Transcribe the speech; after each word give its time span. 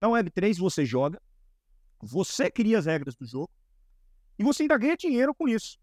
Na 0.00 0.08
Web3 0.08 0.58
você 0.58 0.84
joga, 0.84 1.20
você 2.00 2.50
cria 2.50 2.78
as 2.78 2.86
regras 2.86 3.14
do 3.14 3.26
jogo 3.26 3.50
e 4.38 4.44
você 4.44 4.62
ainda 4.62 4.76
ganha 4.76 4.96
dinheiro 4.96 5.34
com 5.34 5.48
isso. 5.48 5.78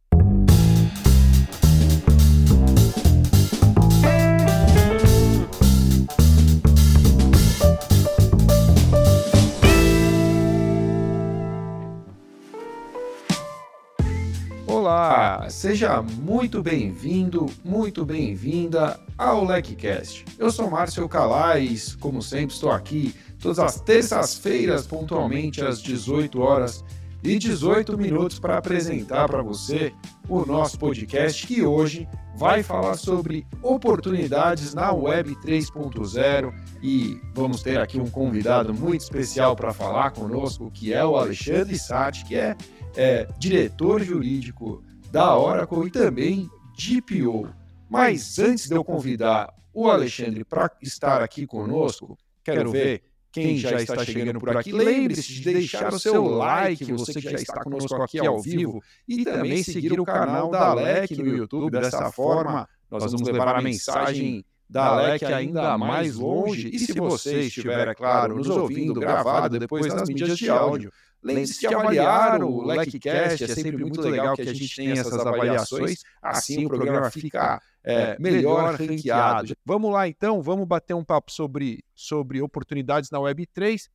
Olá, 14.84 15.48
seja 15.50 16.02
muito 16.02 16.62
bem-vindo, 16.62 17.46
muito 17.64 18.04
bem-vinda 18.04 19.00
ao 19.18 19.46
LecCast. 19.46 20.26
Eu 20.38 20.52
sou 20.52 20.70
Márcio 20.70 21.08
Calais, 21.08 21.96
como 21.96 22.22
sempre 22.22 22.54
estou 22.54 22.70
aqui 22.70 23.16
todas 23.40 23.60
as 23.60 23.80
terças-feiras, 23.80 24.86
pontualmente 24.86 25.64
às 25.64 25.82
18 25.82 26.38
horas 26.38 26.84
e 27.24 27.40
18 27.40 27.98
minutos 27.98 28.40
para 28.40 28.58
apresentar 28.58 29.28
para 29.28 29.42
você 29.42 29.94
o 30.28 30.46
nosso 30.46 30.78
podcast 30.78 31.48
que 31.48 31.64
hoje 31.64 32.08
vai 32.36 32.64
falar 32.64 32.96
sobre 32.96 33.46
oportunidades 33.62 34.74
na 34.74 34.92
Web 34.92 35.36
3.0 35.36 36.54
e 36.82 37.20
vamos 37.34 37.62
ter 37.62 37.80
aqui 37.80 38.00
um 38.00 38.10
convidado 38.10 38.74
muito 38.74 39.02
especial 39.02 39.56
para 39.56 39.72
falar 39.72 40.12
conosco, 40.12 40.70
que 40.72 40.94
é 40.94 41.06
o 41.06 41.16
Alexandre 41.16 41.78
Sati, 41.78 42.26
que 42.26 42.36
é 42.36 42.58
é 42.96 43.28
diretor 43.38 44.02
jurídico 44.04 44.84
da 45.12 45.38
Oracle 45.38 45.88
e 45.88 45.92
também 45.92 46.50
DPO. 46.78 47.50
Mas 47.90 48.40
antes 48.40 48.68
de 48.68 48.76
eu 48.76 48.84
convidar 48.84 49.54
o 49.74 49.90
Alexandre 49.90 50.44
para 50.44 50.72
estar 50.82 51.22
aqui 51.22 51.46
conosco, 51.46 52.18
quero 52.44 52.72
ver 52.72 53.04
quem 53.34 53.58
já 53.58 53.82
está 53.82 54.06
chegando 54.06 54.40
por 54.40 54.56
aqui. 54.56 54.72
Lembre-se 54.72 55.34
de 55.34 55.54
deixar 55.54 55.92
o 55.92 56.00
seu 56.00 56.24
like, 56.24 56.86
você 56.94 57.14
que 57.14 57.22
já 57.22 57.32
está 57.32 57.64
conosco 57.64 57.96
aqui 58.02 58.20
ao 58.20 58.40
vivo, 58.40 58.82
e 59.08 59.26
também 59.26 59.64
seguir 59.64 60.00
o 60.00 60.06
canal 60.06 60.52
da 60.52 60.74
LEC 60.74 61.18
no 61.18 61.28
YouTube. 61.28 61.72
Dessa 61.72 62.12
forma, 62.12 62.70
nós 62.90 63.12
vamos 63.12 63.28
levar 63.28 63.56
a 63.56 63.62
mensagem 63.62 64.46
da 64.70 64.96
LEC 64.96 65.24
ainda 65.26 65.78
mais 65.78 66.16
longe. 66.16 66.70
E 66.72 66.78
se 66.78 66.94
você 66.94 67.42
estiver, 67.42 67.88
é 67.88 67.96
claro, 67.96 68.36
nos 68.36 68.48
ouvindo 68.48 69.00
gravado 69.00 69.58
depois 69.58 69.92
nas 69.94 70.08
mídias 70.08 70.38
de 70.38 70.50
áudio, 70.50 70.92
Lembre-se 71.24 71.60
de 71.62 71.68
avaliar 71.68 72.44
o 72.44 72.64
LecCast, 72.64 73.44
é 73.44 73.48
sempre 73.48 73.78
muito 73.78 74.02
legal 74.02 74.36
que 74.36 74.42
a 74.42 74.54
gente 74.54 74.76
tenha 74.76 74.94
essas 74.94 75.26
avaliações, 75.26 76.04
assim 76.22 76.66
o 76.66 76.68
programa 76.68 77.10
fica 77.10 77.62
é, 77.84 78.18
melhor 78.20 78.76
ranqueado. 78.76 79.56
Vamos 79.66 79.92
lá 79.92 80.08
então, 80.08 80.42
vamos 80.42 80.68
bater 80.68 80.94
um 80.94 81.04
papo 81.04 81.32
sobre, 81.32 81.84
sobre 81.96 82.42
oportunidades 82.42 83.10
na 83.10 83.20
Web3. 83.20 83.90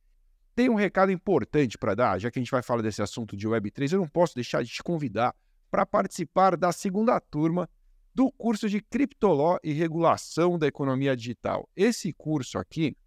Tem 0.55 0.69
um 0.69 0.75
recado 0.75 1.11
importante 1.11 1.77
para 1.77 1.95
dar, 1.95 2.19
já 2.19 2.31
que 2.31 2.39
a 2.39 2.41
gente 2.41 2.51
vai 2.51 2.63
falar 2.63 2.81
desse 2.81 3.01
assunto 3.01 3.37
de 3.37 3.47
Web3, 3.47 3.93
eu 3.93 3.99
não 3.99 4.07
posso 4.07 4.35
deixar 4.35 4.63
de 4.63 4.69
te 4.69 4.83
convidar 4.83 5.33
para 5.69 5.85
participar 5.85 6.57
da 6.57 6.71
segunda 6.71 7.19
turma 7.19 7.69
do 8.13 8.31
curso 8.31 8.67
de 8.67 8.81
Criptoló 8.81 9.57
e 9.63 9.71
Regulação 9.71 10.57
da 10.57 10.67
Economia 10.67 11.15
Digital. 11.15 11.69
Esse 11.75 12.11
curso 12.11 12.57
aqui, 12.57 12.97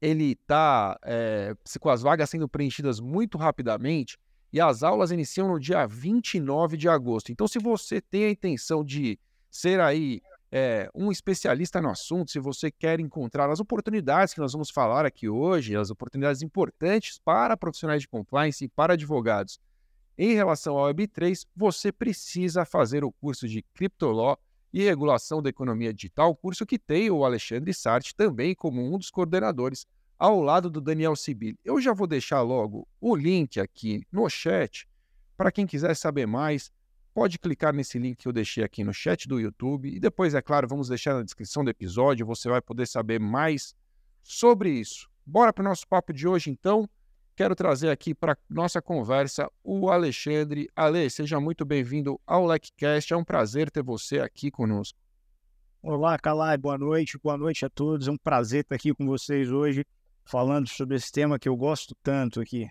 ele 0.00 0.32
está 0.32 0.98
é, 1.02 1.54
com 1.78 1.90
as 1.90 2.02
vagas 2.02 2.30
sendo 2.30 2.48
preenchidas 2.48 3.00
muito 3.00 3.36
rapidamente 3.36 4.18
e 4.52 4.60
as 4.60 4.82
aulas 4.82 5.10
iniciam 5.10 5.48
no 5.48 5.60
dia 5.60 5.86
29 5.86 6.76
de 6.76 6.88
agosto. 6.88 7.30
Então, 7.30 7.46
se 7.46 7.58
você 7.58 8.00
tem 8.00 8.24
a 8.24 8.30
intenção 8.30 8.84
de 8.84 9.18
ser 9.50 9.80
aí 9.80 10.20
é, 10.50 10.90
um 10.94 11.12
especialista 11.12 11.80
no 11.80 11.90
assunto, 11.90 12.30
se 12.30 12.40
você 12.40 12.70
quer 12.70 12.98
encontrar 12.98 13.48
as 13.50 13.60
oportunidades 13.60 14.34
que 14.34 14.40
nós 14.40 14.52
vamos 14.52 14.70
falar 14.70 15.06
aqui 15.06 15.28
hoje, 15.28 15.76
as 15.76 15.90
oportunidades 15.90 16.42
importantes 16.42 17.20
para 17.24 17.56
profissionais 17.56 18.02
de 18.02 18.08
compliance 18.08 18.64
e 18.64 18.68
para 18.68 18.94
advogados 18.94 19.60
em 20.18 20.34
relação 20.34 20.76
ao 20.76 20.92
Web3, 20.92 21.46
você 21.56 21.90
precisa 21.90 22.64
fazer 22.64 23.04
o 23.04 23.12
curso 23.12 23.48
de 23.48 23.62
Criptoló 23.72 24.36
e 24.72 24.82
Regulação 24.84 25.42
da 25.42 25.50
Economia 25.50 25.92
Digital, 25.92 26.34
curso 26.34 26.64
que 26.64 26.78
tem 26.78 27.10
o 27.10 27.24
Alexandre 27.24 27.72
Sartre 27.74 28.14
também 28.14 28.54
como 28.54 28.82
um 28.82 28.98
dos 28.98 29.10
coordenadores, 29.10 29.86
ao 30.18 30.40
lado 30.42 30.68
do 30.68 30.80
Daniel 30.80 31.16
Sibil. 31.16 31.56
Eu 31.64 31.80
já 31.80 31.92
vou 31.92 32.06
deixar 32.06 32.42
logo 32.42 32.86
o 33.00 33.16
link 33.16 33.58
aqui 33.58 34.04
no 34.12 34.28
chat, 34.28 34.86
para 35.36 35.50
quem 35.50 35.66
quiser 35.66 35.96
saber 35.96 36.26
mais, 36.26 36.70
pode 37.14 37.38
clicar 37.38 37.74
nesse 37.74 37.98
link 37.98 38.18
que 38.18 38.28
eu 38.28 38.32
deixei 38.32 38.62
aqui 38.62 38.84
no 38.84 38.92
chat 38.92 39.26
do 39.26 39.40
YouTube, 39.40 39.88
e 39.88 39.98
depois, 39.98 40.34
é 40.34 40.42
claro, 40.42 40.68
vamos 40.68 40.88
deixar 40.88 41.14
na 41.14 41.22
descrição 41.22 41.64
do 41.64 41.70
episódio, 41.70 42.26
você 42.26 42.48
vai 42.48 42.60
poder 42.60 42.86
saber 42.86 43.18
mais 43.18 43.74
sobre 44.22 44.70
isso. 44.70 45.08
Bora 45.24 45.52
para 45.52 45.62
o 45.62 45.68
nosso 45.68 45.88
papo 45.88 46.12
de 46.12 46.28
hoje, 46.28 46.50
então 46.50 46.88
quero 47.40 47.56
trazer 47.56 47.88
aqui 47.88 48.14
para 48.14 48.36
nossa 48.50 48.82
conversa 48.82 49.50
o 49.64 49.88
Alexandre. 49.88 50.68
Ale, 50.76 51.08
seja 51.08 51.40
muito 51.40 51.64
bem-vindo 51.64 52.20
ao 52.26 52.44
LecCast. 52.44 53.14
É 53.14 53.16
um 53.16 53.24
prazer 53.24 53.70
ter 53.70 53.82
você 53.82 54.18
aqui 54.18 54.50
conosco. 54.50 54.98
Olá, 55.82 56.18
Calai, 56.18 56.58
boa 56.58 56.76
noite. 56.76 57.18
Boa 57.18 57.38
noite 57.38 57.64
a 57.64 57.70
todos. 57.70 58.08
É 58.08 58.10
um 58.10 58.18
prazer 58.18 58.60
estar 58.60 58.74
aqui 58.74 58.92
com 58.92 59.06
vocês 59.06 59.50
hoje, 59.50 59.86
falando 60.22 60.68
sobre 60.68 60.96
esse 60.96 61.10
tema 61.10 61.38
que 61.38 61.48
eu 61.48 61.56
gosto 61.56 61.96
tanto 62.02 62.42
aqui. 62.42 62.68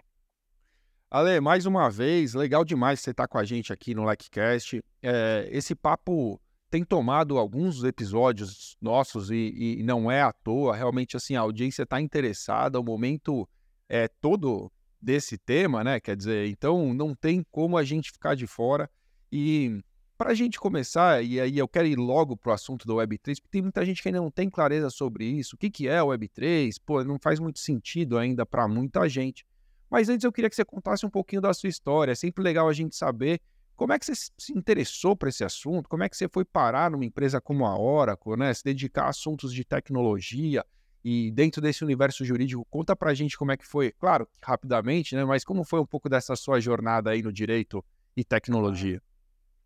Ale, 1.10 1.40
mais 1.40 1.66
uma 1.66 1.90
vez, 1.90 2.36
legal 2.36 2.64
demais 2.64 3.00
você 3.00 3.10
estar 3.10 3.28
com 3.28 3.40
a 3.40 3.44
gente 3.44 3.74
aqui 3.74 3.96
no 3.96 4.06
LecCast. 4.06 4.84
É, 5.02 5.50
esse 5.52 5.74
papo 5.74 6.40
tem 6.70 6.84
tomado 6.84 7.40
alguns 7.40 7.84
episódios 7.84 8.78
nossos 8.80 9.32
e, 9.32 9.80
e, 9.80 9.82
não 9.82 10.12
é 10.12 10.22
à 10.22 10.32
toa. 10.32 10.76
Realmente, 10.76 11.18
assim, 11.18 11.36
a 11.36 11.42
audiência 11.42 11.82
está 11.82 12.00
interessada. 12.00 12.80
O 12.80 12.84
momento 12.84 13.50
é, 13.90 14.08
todo 14.08 14.72
desse 15.02 15.38
tema, 15.38 15.84
né? 15.84 16.00
Quer 16.00 16.16
dizer, 16.16 16.48
então 16.48 16.94
não 16.94 17.16
tem 17.16 17.44
como 17.52 17.78
a 17.78 17.84
gente 17.84 18.12
ficar 18.12 18.36
de 18.36 18.46
fora. 18.46 18.90
E 19.32 19.82
para 20.18 20.32
a 20.32 20.34
gente 20.34 20.60
começar, 20.60 21.24
e 21.24 21.40
aí 21.40 21.58
eu 21.58 21.68
quero 21.68 21.88
ir 21.88 21.96
logo 21.96 22.36
para 22.36 22.52
o 22.52 22.54
assunto 22.54 22.86
da 22.86 22.94
Web3, 22.94 23.38
porque 23.42 23.48
tem 23.50 23.62
muita 23.62 23.86
gente 23.86 24.02
que 24.02 24.10
ainda 24.10 24.20
não 24.20 24.30
tem 24.30 24.50
clareza 24.50 24.90
sobre 24.90 25.26
isso. 25.26 25.56
O 25.56 25.58
que, 25.58 25.70
que 25.70 25.88
é 25.88 25.98
a 25.98 26.04
Web3? 26.04 26.76
Pô, 26.86 27.04
não 27.04 27.18
faz 27.18 27.40
muito 27.40 27.60
sentido 27.60 28.18
ainda 28.18 28.46
para 28.46 28.68
muita 28.68 29.08
gente. 29.08 29.46
Mas 29.90 30.08
antes 30.10 30.24
eu 30.24 30.32
queria 30.32 30.50
que 30.50 30.56
você 30.56 30.66
contasse 30.66 31.06
um 31.06 31.10
pouquinho 31.10 31.42
da 31.42 31.54
sua 31.54 31.70
história. 31.70 32.12
É 32.12 32.16
sempre 32.16 32.44
legal 32.44 32.70
a 32.70 32.74
gente 32.74 32.96
saber 32.96 33.42
como 33.76 33.94
é 33.94 33.98
que 33.98 34.06
você 34.06 34.14
se 34.38 34.52
interessou 34.52 35.16
por 35.16 35.30
esse 35.30 35.42
assunto, 35.44 35.88
como 35.88 36.04
é 36.04 36.10
que 36.10 36.18
você 36.18 36.28
foi 36.28 36.44
parar 36.44 36.92
numa 36.92 37.06
empresa 37.06 37.40
como 37.40 37.66
a 37.66 37.80
Oracle, 37.80 38.36
né? 38.36 38.54
Se 38.54 38.62
dedicar 38.62 39.06
a 39.06 39.10
assuntos 39.10 39.54
de 39.54 39.64
tecnologia, 39.64 40.66
e 41.04 41.32
dentro 41.32 41.62
desse 41.62 41.84
universo 41.84 42.26
jurídico, 42.26 42.66
conta 42.70 42.96
pra 42.96 43.14
gente 43.14 43.38
como 43.38 43.52
é 43.52 43.58
que 43.58 43.66
foi, 43.66 43.92
claro, 43.92 44.28
rapidamente, 44.44 45.16
né? 45.16 45.24
Mas 45.24 45.44
como 45.44 45.64
foi 45.64 45.80
um 45.80 45.86
pouco 45.86 46.10
dessa 46.10 46.36
sua 46.36 46.60
jornada 46.60 47.12
aí 47.12 47.22
no 47.22 47.32
direito 47.32 47.84
e 48.16 48.24
tecnologia? 48.24 49.02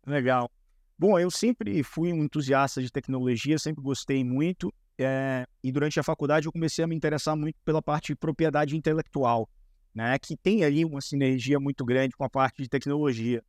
Legal. 0.06 0.50
Bom, 0.96 1.18
eu 1.18 1.30
sempre 1.30 1.82
fui 1.82 2.12
um 2.12 2.22
entusiasta 2.22 2.80
de 2.80 2.90
tecnologia, 2.90 3.58
sempre 3.58 3.82
gostei 3.82 4.22
muito. 4.22 4.72
É, 4.96 5.44
e 5.62 5.72
durante 5.72 5.98
a 5.98 6.04
faculdade 6.04 6.46
eu 6.46 6.52
comecei 6.52 6.84
a 6.84 6.86
me 6.86 6.94
interessar 6.94 7.34
muito 7.34 7.56
pela 7.64 7.82
parte 7.82 8.08
de 8.08 8.16
propriedade 8.16 8.76
intelectual, 8.76 9.48
né? 9.92 10.16
Que 10.20 10.36
tem 10.36 10.62
ali 10.64 10.84
uma 10.84 11.00
sinergia 11.00 11.58
muito 11.58 11.84
grande 11.84 12.14
com 12.16 12.22
a 12.22 12.30
parte 12.30 12.62
de 12.62 12.68
tecnologia. 12.68 13.42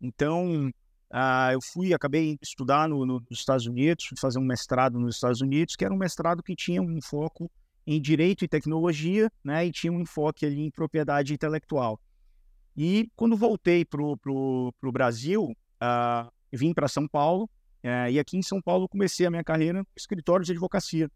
Então, 0.00 0.72
Uh, 1.12 1.52
eu 1.52 1.60
fui, 1.60 1.92
acabei 1.92 2.38
estudar 2.40 2.88
no, 2.88 3.04
no, 3.04 3.20
nos 3.28 3.38
Estados 3.38 3.66
Unidos, 3.66 4.08
fazer 4.18 4.38
um 4.38 4.44
mestrado 4.44 4.98
nos 4.98 5.16
Estados 5.16 5.42
Unidos, 5.42 5.76
que 5.76 5.84
era 5.84 5.92
um 5.92 5.98
mestrado 5.98 6.42
que 6.42 6.56
tinha 6.56 6.80
um 6.80 7.02
foco 7.02 7.50
em 7.86 8.00
direito 8.00 8.44
e 8.44 8.48
tecnologia, 8.48 9.30
né, 9.44 9.66
e 9.66 9.72
tinha 9.72 9.92
um 9.92 10.00
enfoque 10.00 10.46
ali 10.46 10.62
em 10.62 10.70
propriedade 10.70 11.34
intelectual. 11.34 12.00
E 12.74 13.10
quando 13.14 13.36
voltei 13.36 13.84
para 13.84 14.00
o 14.00 14.72
Brasil, 14.90 15.44
uh, 15.44 16.32
vim 16.50 16.72
para 16.72 16.88
São 16.88 17.06
Paulo, 17.06 17.44
uh, 17.84 18.08
e 18.10 18.18
aqui 18.18 18.38
em 18.38 18.42
São 18.42 18.62
Paulo 18.62 18.88
comecei 18.88 19.26
a 19.26 19.30
minha 19.30 19.44
carreira 19.44 19.80
no 19.80 19.86
escritório 19.94 20.46
de 20.46 20.52
advocacia. 20.52 21.10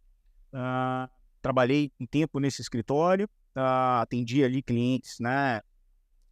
Uh, 0.53 1.09
trabalhei 1.41 1.91
um 1.99 2.07
tempo 2.07 2.39
nesse 2.39 2.61
escritório, 2.61 3.29
atendia 4.03 4.45
ali 4.45 4.61
clientes 4.61 5.19
né, 5.19 5.63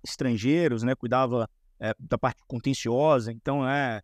estrangeiros, 0.02 0.82
né, 0.82 0.94
cuidava 0.94 1.48
é, 1.84 1.94
da 1.98 2.16
parte 2.16 2.42
contenciosa, 2.46 3.30
então, 3.30 3.68
é, 3.68 4.02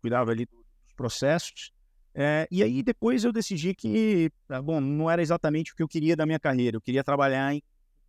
cuidava 0.00 0.30
ali 0.30 0.46
dos 0.46 0.92
processos. 0.94 1.72
É, 2.14 2.46
e 2.48 2.62
aí 2.62 2.80
depois 2.80 3.24
eu 3.24 3.32
decidi 3.32 3.74
que, 3.74 4.30
tá 4.46 4.62
bom, 4.62 4.80
não 4.80 5.10
era 5.10 5.20
exatamente 5.20 5.72
o 5.72 5.76
que 5.76 5.82
eu 5.82 5.88
queria 5.88 6.14
da 6.14 6.24
minha 6.24 6.38
carreira, 6.38 6.76
eu 6.76 6.80
queria 6.80 7.02
trabalhar 7.02 7.52
em, 7.52 7.62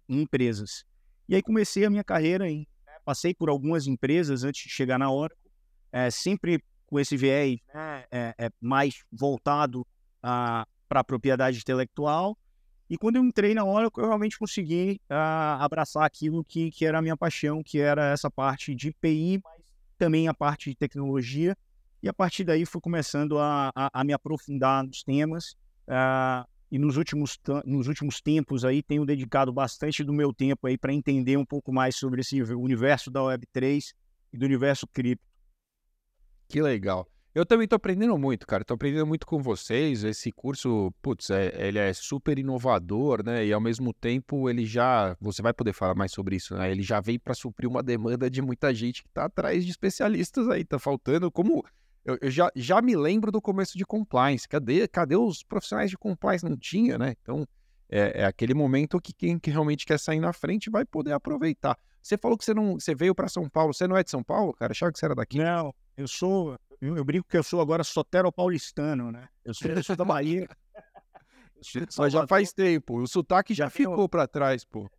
em 0.07 0.21
empresas. 0.21 0.85
E 1.27 1.33
aí 1.33 1.41
comecei 1.41 1.85
a 1.85 1.89
minha 1.89 2.03
carreira, 2.03 2.47
em, 2.47 2.67
né, 2.85 2.93
passei 3.03 3.33
por 3.33 3.49
algumas 3.49 3.87
empresas 3.87 4.43
antes 4.43 4.63
de 4.63 4.69
chegar 4.69 4.99
na 4.99 5.11
Oracle, 5.11 5.51
é, 5.91 6.11
sempre 6.11 6.63
com 6.85 6.99
esse 6.99 7.17
viés 7.17 7.59
né, 7.73 8.05
é, 8.11 8.51
mais 8.61 9.03
voltado 9.11 9.85
para 10.21 10.65
a 10.91 11.03
propriedade 11.03 11.57
intelectual, 11.57 12.37
e 12.89 12.97
quando 12.97 13.17
eu 13.17 13.23
entrei 13.23 13.53
na 13.53 13.63
Oracle, 13.63 14.03
eu 14.03 14.07
realmente 14.07 14.37
consegui 14.37 14.99
uh, 15.09 15.61
abraçar 15.61 16.03
aquilo 16.03 16.43
que, 16.43 16.71
que 16.71 16.85
era 16.85 16.97
a 16.97 17.01
minha 17.01 17.15
paixão, 17.15 17.61
que 17.61 17.79
era 17.79 18.11
essa 18.11 18.31
parte 18.31 18.73
de 18.73 18.91
PI, 18.91 19.41
mas 19.43 19.61
também 19.97 20.27
a 20.27 20.33
parte 20.33 20.71
de 20.71 20.75
tecnologia. 20.75 21.55
E 22.01 22.09
a 22.09 22.13
partir 22.13 22.43
daí 22.43 22.65
fui 22.65 22.81
começando 22.81 23.37
a, 23.37 23.71
a, 23.75 24.01
a 24.01 24.03
me 24.03 24.11
aprofundar 24.11 24.83
nos 24.83 25.03
temas. 25.03 25.51
Uh, 25.87 26.47
e 26.71 26.77
nos 26.77 26.97
últimos, 26.97 27.39
nos 27.65 27.87
últimos 27.87 28.21
tempos 28.21 28.63
aí 28.63 28.81
tenho 28.81 29.05
dedicado 29.05 29.51
bastante 29.51 30.03
do 30.03 30.13
meu 30.13 30.33
tempo 30.33 30.67
aí 30.67 30.77
para 30.77 30.93
entender 30.93 31.35
um 31.37 31.45
pouco 31.45 31.73
mais 31.73 31.95
sobre 31.95 32.21
esse 32.21 32.41
universo 32.41 33.09
da 33.09 33.21
Web3 33.21 33.93
e 34.33 34.37
do 34.37 34.45
universo 34.45 34.87
cripto. 34.87 35.25
Que 36.47 36.61
legal. 36.61 37.07
Eu 37.33 37.45
também 37.45 37.65
estou 37.65 37.77
aprendendo 37.77 38.17
muito, 38.17 38.47
cara. 38.47 38.63
Estou 38.63 38.73
aprendendo 38.73 39.05
muito 39.05 39.25
com 39.25 39.39
vocês. 39.41 40.03
Esse 40.03 40.31
curso, 40.31 40.91
putz, 41.01 41.29
é, 41.29 41.67
ele 41.67 41.77
é 41.77 41.93
super 41.93 42.39
inovador, 42.39 43.23
né? 43.23 43.45
E 43.45 43.53
ao 43.53 43.61
mesmo 43.61 43.93
tempo 43.93 44.49
ele 44.49 44.65
já, 44.65 45.15
você 45.21 45.41
vai 45.41 45.53
poder 45.53 45.73
falar 45.73 45.93
mais 45.93 46.11
sobre 46.11 46.35
isso, 46.35 46.55
né? 46.55 46.71
Ele 46.71 46.81
já 46.81 46.99
vem 46.99 47.19
para 47.19 47.35
suprir 47.35 47.69
uma 47.69 47.83
demanda 47.83 48.29
de 48.29 48.41
muita 48.41 48.73
gente 48.73 49.03
que 49.03 49.09
está 49.09 49.25
atrás 49.25 49.63
de 49.63 49.69
especialistas 49.69 50.49
aí. 50.49 50.65
Tá 50.65 50.79
faltando, 50.79 51.31
como 51.31 51.63
eu, 52.03 52.17
eu, 52.19 52.31
já, 52.31 52.51
já 52.55 52.81
me 52.81 52.95
lembro 52.95 53.31
do 53.31 53.39
começo 53.39 53.77
de 53.77 53.85
compliance. 53.85 54.47
Cadê, 54.47 54.87
cadê 54.87 55.15
os 55.15 55.43
profissionais 55.43 55.91
de 55.91 55.97
compliance? 55.97 56.43
Não 56.43 56.57
tinha, 56.57 56.97
né? 56.97 57.15
Então 57.21 57.47
é, 57.87 58.21
é 58.21 58.25
aquele 58.25 58.55
momento 58.55 58.99
que 58.99 59.13
quem 59.13 59.37
que 59.37 59.51
realmente 59.51 59.85
quer 59.85 59.99
sair 59.99 60.19
na 60.19 60.33
frente 60.33 60.69
vai 60.69 60.83
poder 60.83 61.11
aproveitar. 61.11 61.77
Você 62.01 62.17
falou 62.17 62.35
que 62.37 62.45
você 62.45 62.55
não, 62.55 62.79
você 62.79 62.95
veio 62.95 63.13
para 63.13 63.27
São 63.27 63.47
Paulo. 63.47 63.71
Você 63.71 63.87
não 63.87 63.95
é 63.95 64.03
de 64.03 64.09
São 64.09 64.23
Paulo, 64.23 64.51
cara? 64.53 64.71
Achava 64.71 64.91
que 64.91 64.97
você 64.97 65.05
era 65.05 65.13
daqui? 65.13 65.37
Não, 65.37 65.73
eu 65.95 66.07
sou 66.07 66.57
eu, 66.81 66.97
eu 66.97 67.03
brinco 67.03 67.27
que 67.27 67.37
eu 67.37 67.43
sou 67.43 67.61
agora 67.61 67.83
sotero-paulistano, 67.83 69.11
né? 69.11 69.27
Eu 69.43 69.53
sou, 69.53 69.71
eu 69.71 69.83
sou 69.83 69.95
da 69.95 70.05
Bahia. 70.05 70.47
Mas 71.97 72.13
já 72.13 72.25
faz 72.25 72.53
tempo. 72.53 73.01
O 73.01 73.07
sotaque 73.07 73.53
já, 73.53 73.65
já 73.65 73.69
ficou 73.69 74.07
para 74.07 74.27
trás, 74.27 74.63
pô. 74.63 74.89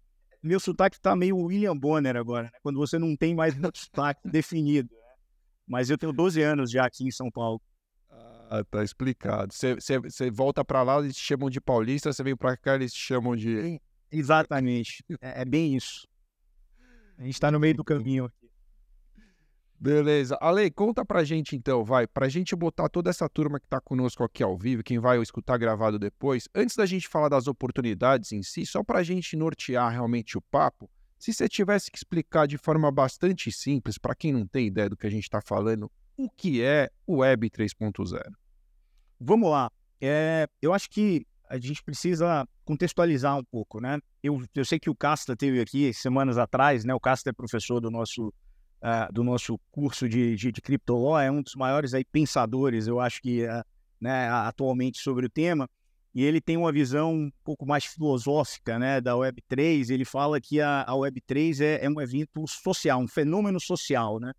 Meu 0.43 0.61
sotaque 0.61 1.01
tá 1.01 1.15
meio 1.15 1.37
William 1.37 1.77
Bonner 1.77 2.17
agora, 2.17 2.45
né? 2.45 2.59
Quando 2.63 2.79
você 2.79 2.99
não 2.99 3.17
tem 3.17 3.35
mais 3.35 3.55
um 3.57 3.63
sotaque 3.75 4.21
definido. 4.29 4.89
Né? 4.93 5.01
Mas 5.67 5.91
eu 5.91 5.99
tenho 5.99 6.13
12 6.13 6.43
anos 6.43 6.71
já 6.71 6.85
aqui 6.85 7.05
em 7.05 7.11
São 7.11 7.31
Paulo. 7.31 7.61
Ah, 8.51 8.65
tá 8.69 8.83
explicado. 8.83 9.55
Você 9.55 10.31
volta 10.31 10.65
para 10.65 10.83
lá, 10.83 10.99
eles 10.99 11.15
te 11.15 11.23
chamam 11.23 11.49
de 11.49 11.61
paulista, 11.61 12.13
você 12.13 12.23
vem 12.23 12.37
para 12.37 12.57
cá, 12.57 12.75
eles 12.75 12.93
te 12.93 12.99
chamam 12.99 13.37
de. 13.37 13.81
Exatamente. 14.11 15.05
É, 15.21 15.43
é 15.43 15.45
bem 15.45 15.77
isso. 15.77 16.07
A 17.17 17.23
gente 17.23 17.35
está 17.35 17.51
no 17.51 17.61
meio 17.61 17.75
do 17.75 17.85
caminho. 17.85 18.31
Beleza. 19.81 20.37
Ale, 20.43 20.71
conta 20.71 21.07
pra 21.07 21.25
gente 21.25 21.57
então, 21.57 21.83
vai, 21.83 22.07
pra 22.07 22.29
gente 22.29 22.55
botar 22.55 22.87
toda 22.91 23.09
essa 23.09 23.27
turma 23.31 23.59
que 23.59 23.67
tá 23.67 23.81
conosco 23.81 24.23
aqui 24.23 24.43
ao 24.43 24.55
vivo, 24.55 24.83
quem 24.83 24.99
vai 24.99 25.19
escutar 25.23 25.57
gravado 25.57 25.99
depois, 25.99 26.47
antes 26.55 26.77
da 26.77 26.85
gente 26.85 27.09
falar 27.09 27.31
das 27.31 27.47
oportunidades 27.47 28.31
em 28.31 28.43
si, 28.43 28.67
só 28.67 28.85
pra 28.85 29.03
gente 29.03 29.35
nortear 29.37 29.91
realmente 29.91 30.37
o 30.37 30.43
papo, 30.43 30.91
se 31.19 31.33
você 31.33 31.49
tivesse 31.49 31.91
que 31.91 31.97
explicar 31.97 32.47
de 32.47 32.59
forma 32.59 32.93
bastante 32.93 33.51
simples, 33.51 33.97
para 33.97 34.15
quem 34.15 34.35
não 34.35 34.47
tem 34.47 34.67
ideia 34.67 34.91
do 34.91 34.99
que 34.99 35.07
a 35.07 35.11
gente 35.11 35.25
está 35.25 35.41
falando, 35.41 35.91
o 36.15 36.29
que 36.29 36.63
é 36.63 36.91
o 37.07 37.17
Web 37.17 37.49
3.0? 37.49 38.21
Vamos 39.19 39.51
lá. 39.51 39.73
É, 39.99 40.47
eu 40.61 40.75
acho 40.75 40.91
que 40.91 41.27
a 41.49 41.59
gente 41.59 41.83
precisa 41.83 42.47
contextualizar 42.67 43.39
um 43.39 43.45
pouco, 43.45 43.81
né? 43.81 43.99
Eu, 44.23 44.43
eu 44.55 44.65
sei 44.65 44.79
que 44.79 44.91
o 44.91 44.95
Casta 44.95 45.35
teve 45.35 45.59
aqui 45.59 45.93
semanas 45.95 46.37
atrás, 46.37 46.85
né? 46.85 46.95
O 46.95 47.01
Casta 47.01 47.31
é 47.31 47.33
professor 47.33 47.81
do 47.81 47.91
nosso 47.91 48.33
uh, 48.83 49.13
do 49.13 49.23
nosso 49.23 49.59
curso 49.71 50.09
de, 50.09 50.37
de, 50.37 50.53
de 50.53 50.63
é 51.23 51.31
um 51.31 51.43
dos 51.43 51.55
maiores 51.55 51.95
aí, 51.95 52.05
pensadores, 52.05 52.87
eu 52.87 53.01
acho 53.01 53.21
que 53.21 53.45
uh, 53.45 53.65
né, 54.01 54.29
atualmente 54.29 54.99
sobre 54.99 55.27
o 55.27 55.31
tema, 55.31 55.69
e 56.15 56.25
ele 56.25 56.41
tem 56.41 56.57
uma 56.57 56.73
visão 56.73 57.15
um 57.15 57.33
pouco 57.45 57.65
mais 57.65 57.85
filosófica 57.85 58.79
né, 58.79 59.01
da 59.01 59.15
Web3. 59.15 59.91
Ele 59.91 60.05
fala 60.05 60.41
que 60.41 60.61
a, 60.61 60.83
a 60.83 60.93
Web3 60.93 61.61
é, 61.61 61.85
é, 61.85 61.89
um 61.89 62.01
evento 62.01 62.45
social, 62.49 63.01
um 63.01 63.07
fenômeno 63.07 63.61
social. 63.61 64.19
Né? 64.19 64.33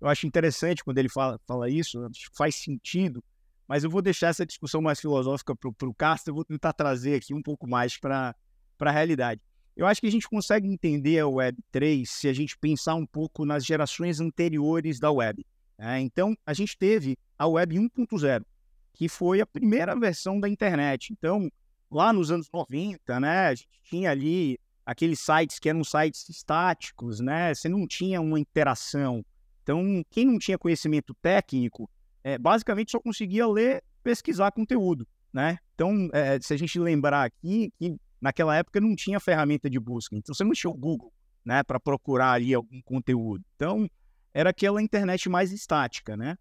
Eu 0.00 0.08
acho 0.08 0.26
interessante 0.26 0.82
quando 0.82 0.96
ele 0.98 1.08
fala, 1.08 1.38
fala 1.46 1.68
isso, 1.68 2.08
faz 2.34 2.54
sentido, 2.56 3.22
mas 3.66 3.84
eu 3.84 3.90
vou 3.90 4.00
deixar 4.00 4.28
essa 4.28 4.46
discussão 4.46 4.80
mais 4.80 5.00
filosófica 5.00 5.54
para 5.54 5.88
o 5.88 5.94
Castro, 5.94 6.30
eu 6.30 6.34
vou 6.34 6.44
tentar 6.44 6.72
trazer 6.72 7.16
aqui 7.16 7.34
um 7.34 7.42
pouco 7.42 7.68
mais 7.68 7.98
para 7.98 8.34
a 8.80 8.90
realidade. 8.90 9.42
Eu 9.78 9.86
acho 9.86 10.00
que 10.00 10.08
a 10.08 10.10
gente 10.10 10.28
consegue 10.28 10.66
entender 10.66 11.20
a 11.20 11.26
Web3 11.26 12.04
se 12.04 12.26
a 12.26 12.32
gente 12.32 12.58
pensar 12.58 12.96
um 12.96 13.06
pouco 13.06 13.44
nas 13.44 13.64
gerações 13.64 14.18
anteriores 14.18 14.98
da 14.98 15.08
Web. 15.08 15.46
Né? 15.78 16.00
Então, 16.00 16.36
a 16.44 16.52
gente 16.52 16.76
teve 16.76 17.16
a 17.38 17.46
Web 17.46 17.76
1.0, 17.76 18.44
que 18.92 19.08
foi 19.08 19.40
a 19.40 19.46
primeira 19.46 19.94
versão 19.94 20.40
da 20.40 20.48
internet. 20.48 21.12
Então, 21.12 21.48
lá 21.88 22.12
nos 22.12 22.32
anos 22.32 22.48
90, 22.52 23.20
né, 23.20 23.46
a 23.46 23.54
gente 23.54 23.68
tinha 23.84 24.10
ali 24.10 24.58
aqueles 24.84 25.20
sites 25.20 25.60
que 25.60 25.68
eram 25.68 25.84
sites 25.84 26.28
estáticos, 26.28 27.20
né? 27.20 27.54
Você 27.54 27.68
não 27.68 27.86
tinha 27.86 28.20
uma 28.20 28.40
interação. 28.40 29.24
Então, 29.62 30.02
quem 30.10 30.24
não 30.24 30.40
tinha 30.40 30.58
conhecimento 30.58 31.14
técnico, 31.22 31.88
é, 32.24 32.36
basicamente 32.36 32.90
só 32.90 32.98
conseguia 32.98 33.46
ler, 33.46 33.84
pesquisar 34.02 34.50
conteúdo, 34.50 35.06
né? 35.32 35.56
Então, 35.76 36.10
é, 36.12 36.40
se 36.40 36.52
a 36.52 36.56
gente 36.56 36.80
lembrar 36.80 37.22
aqui 37.22 37.72
que 37.78 37.96
naquela 38.20 38.56
época 38.56 38.80
não 38.80 38.94
tinha 38.94 39.20
ferramenta 39.20 39.68
de 39.68 39.78
busca, 39.78 40.16
então 40.16 40.34
você 40.34 40.44
não 40.44 40.52
tinha 40.52 40.70
o 40.70 40.74
Google, 40.74 41.12
né, 41.44 41.62
para 41.62 41.78
procurar 41.78 42.32
ali 42.32 42.54
algum 42.54 42.80
conteúdo. 42.82 43.44
Então, 43.54 43.88
era 44.32 44.50
aquela 44.50 44.82
internet 44.82 45.28
mais 45.28 45.52
estática, 45.52 46.16
né? 46.16 46.36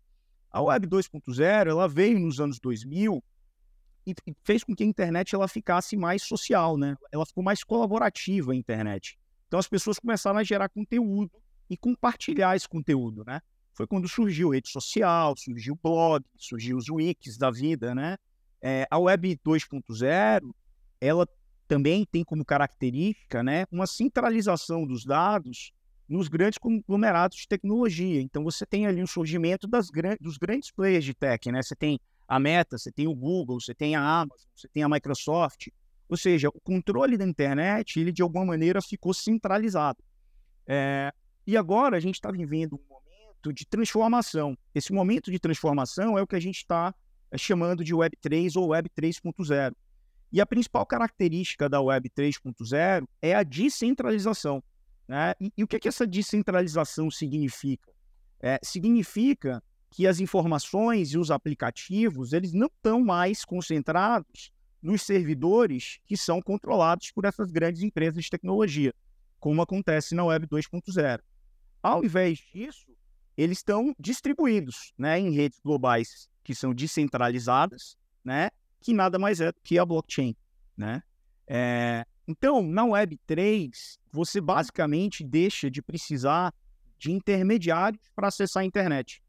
A 0.51 0.61
Web 0.61 0.87
2.0, 0.87 1.67
ela 1.67 1.87
veio 1.87 2.19
nos 2.19 2.39
anos 2.39 2.59
2000 2.59 3.23
e 4.05 4.15
fez 4.43 4.63
com 4.63 4.75
que 4.75 4.83
a 4.83 4.85
internet 4.85 5.35
ela 5.35 5.47
ficasse 5.47 5.97
mais 5.97 6.23
social, 6.23 6.77
né? 6.77 6.95
Ela 7.11 7.25
ficou 7.25 7.43
mais 7.43 7.63
colaborativa 7.63 8.53
a 8.53 8.55
internet. 8.55 9.19
Então 9.47 9.59
as 9.59 9.67
pessoas 9.67 9.99
começaram 9.99 10.39
a 10.39 10.43
gerar 10.43 10.69
conteúdo 10.69 11.31
e 11.69 11.75
compartilhar 11.75 12.55
esse 12.55 12.67
conteúdo, 12.67 13.23
né? 13.25 13.41
Foi 13.73 13.85
quando 13.85 14.07
surgiu 14.07 14.49
rede 14.49 14.69
social, 14.69 15.35
surgiu 15.37 15.77
blog, 15.81 16.25
surgiu 16.37 16.77
os 16.77 16.89
wikis 16.89 17.37
da 17.37 17.51
vida, 17.51 17.93
né? 17.93 18.17
É, 18.61 18.87
a 18.89 18.97
Web 18.97 19.39
2.0, 19.45 20.51
ela 20.99 21.27
também 21.67 22.05
tem 22.05 22.23
como 22.23 22.45
característica 22.45 23.43
né, 23.43 23.65
uma 23.71 23.85
centralização 23.85 24.85
dos 24.85 25.05
dados 25.05 25.71
nos 26.07 26.27
grandes 26.27 26.57
conglomerados 26.57 27.37
de 27.37 27.47
tecnologia. 27.47 28.21
Então, 28.21 28.43
você 28.43 28.65
tem 28.65 28.87
ali 28.87 29.03
o 29.03 29.07
surgimento 29.07 29.67
das, 29.67 29.89
dos 30.21 30.37
grandes 30.37 30.71
players 30.71 31.03
de 31.03 31.13
tech. 31.13 31.51
Né? 31.51 31.61
Você 31.61 31.75
tem 31.75 31.99
a 32.27 32.39
Meta, 32.39 32.77
você 32.77 32.91
tem 32.91 33.07
o 33.07 33.15
Google, 33.15 33.59
você 33.59 33.73
tem 33.73 33.95
a 33.95 34.01
Amazon, 34.01 34.47
você 34.55 34.67
tem 34.69 34.83
a 34.83 34.89
Microsoft. 34.89 35.67
Ou 36.07 36.15
seja, 36.15 36.47
o 36.49 36.61
controle 36.61 37.17
da 37.17 37.25
internet, 37.25 37.99
ele 37.99 38.11
de 38.11 38.21
alguma 38.21 38.45
maneira 38.45 38.81
ficou 38.81 39.13
centralizado. 39.13 40.01
É, 40.65 41.11
e 41.45 41.57
agora 41.57 41.97
a 41.97 41.99
gente 41.99 42.15
está 42.15 42.31
vivendo 42.31 42.75
um 42.75 42.93
momento 42.93 43.53
de 43.53 43.65
transformação. 43.65 44.57
Esse 44.73 44.93
momento 44.93 45.29
de 45.29 45.39
transformação 45.39 46.17
é 46.17 46.21
o 46.21 46.27
que 46.27 46.35
a 46.35 46.39
gente 46.39 46.57
está 46.57 46.95
é, 47.29 47.37
chamando 47.37 47.83
de 47.83 47.93
Web 47.93 48.17
3 48.21 48.55
ou 48.55 48.69
Web 48.69 48.89
3.0. 48.97 49.73
E 50.31 50.41
a 50.41 50.45
principal 50.45 50.85
característica 50.85 51.69
da 51.69 51.81
Web 51.81 52.09
3.0 52.09 53.07
é 53.21 53.33
a 53.33 53.43
descentralização. 53.43 54.63
Né? 55.07 55.33
E, 55.39 55.53
e, 55.57 55.63
o 55.63 55.67
que, 55.67 55.77
é 55.77 55.79
que 55.79 55.87
essa 55.87 56.05
descentralização 56.05 57.09
significa? 57.09 57.91
É, 58.39 58.59
significa 58.61 59.63
que 59.89 60.05
as 60.05 60.19
informações 60.19 61.13
e 61.13 61.17
os 61.17 61.31
aplicativos 61.31 62.33
eles 62.33 62.53
não 62.53 62.67
estão 62.67 63.03
mais 63.03 63.45
concentrados 63.45 64.51
nos 64.81 65.01
servidores 65.01 65.99
que 66.05 66.15
são 66.15 66.41
controlados 66.41 67.11
por 67.11 67.25
essas 67.25 67.51
grandes 67.51 67.81
empresas 67.81 68.23
de 68.23 68.29
tecnologia, 68.29 68.93
como 69.39 69.61
acontece 69.61 70.13
na 70.13 70.25
Web 70.25 70.47
2.0. 70.47 71.21
Ao 71.81 72.03
invés 72.03 72.39
disso, 72.53 72.85
eles 73.35 73.59
estão 73.59 73.93
distribuídos 73.99 74.93
né, 74.97 75.19
em 75.19 75.31
redes 75.31 75.59
globais 75.59 76.29
que 76.43 76.53
são 76.53 76.73
descentralizadas, 76.73 77.97
né, 78.23 78.49
que 78.79 78.93
nada 78.93 79.17
mais 79.17 79.41
é 79.41 79.51
que 79.63 79.77
a 79.77 79.85
blockchain, 79.85 80.35
né? 80.75 81.01
É, 81.47 82.05
então, 82.27 82.61
na 82.61 82.83
Web3, 82.83 83.97
você 84.11 84.41
basicamente 84.41 85.23
deixa 85.23 85.71
de 85.71 85.81
precisar 85.81 86.53
de 86.99 87.11
intermediários 87.11 88.01
para 88.15 88.27
acessar 88.27 88.63
a 88.63 88.65
internet. 88.65 89.21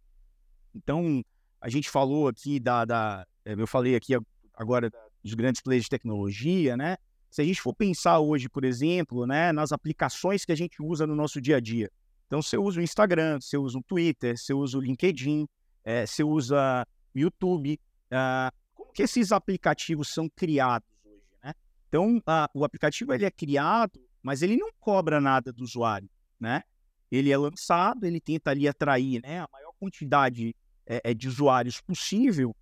Então, 0.74 1.24
a 1.60 1.68
gente 1.68 1.88
falou 1.88 2.28
aqui 2.28 2.58
da, 2.58 2.84
da 2.84 3.26
é, 3.44 3.54
eu 3.54 3.66
falei 3.66 3.94
aqui 3.94 4.14
agora 4.54 4.90
dos 5.22 5.34
grandes 5.34 5.60
players 5.60 5.84
de 5.84 5.90
tecnologia, 5.90 6.76
né? 6.76 6.96
Se 7.30 7.42
a 7.42 7.44
gente 7.44 7.60
for 7.60 7.74
pensar 7.74 8.18
hoje, 8.20 8.48
por 8.48 8.64
exemplo, 8.64 9.26
né, 9.26 9.52
nas 9.52 9.70
aplicações 9.70 10.44
que 10.44 10.52
a 10.52 10.56
gente 10.56 10.82
usa 10.82 11.06
no 11.06 11.14
nosso 11.14 11.40
dia 11.40 11.56
a 11.56 11.60
dia. 11.60 11.90
Então, 12.26 12.42
você 12.42 12.56
usa 12.56 12.80
o 12.80 12.82
Instagram, 12.82 13.40
você 13.40 13.56
usa 13.56 13.78
o 13.78 13.82
Twitter, 13.82 14.36
você 14.36 14.52
usa 14.52 14.78
o 14.78 14.80
LinkedIn, 14.80 15.46
é, 15.84 16.04
você 16.04 16.24
usa 16.24 16.86
o 17.14 17.18
YouTube. 17.18 17.78
Uh, 18.10 18.50
que 18.98 19.02
esses 19.04 19.30
aplicativos 19.30 20.08
são 20.08 20.28
criados 20.28 20.88
hoje, 21.04 21.22
né? 21.40 21.54
Então, 21.88 22.20
a, 22.26 22.50
o 22.52 22.64
aplicativo 22.64 23.14
ele 23.14 23.24
é 23.24 23.30
criado, 23.30 24.00
mas 24.20 24.42
ele 24.42 24.56
não 24.56 24.70
cobra 24.80 25.20
nada 25.20 25.52
do 25.52 25.62
usuário, 25.62 26.10
né? 26.40 26.64
Ele 27.08 27.30
é 27.30 27.38
lançado, 27.38 28.04
ele 28.04 28.20
tenta 28.20 28.50
ali 28.50 28.66
atrair 28.66 29.22
né, 29.22 29.38
a 29.38 29.48
maior 29.52 29.72
quantidade 29.78 30.52
é, 30.84 31.00
é, 31.04 31.14
de 31.14 31.28
usuários 31.28 31.80
possível 31.80 32.56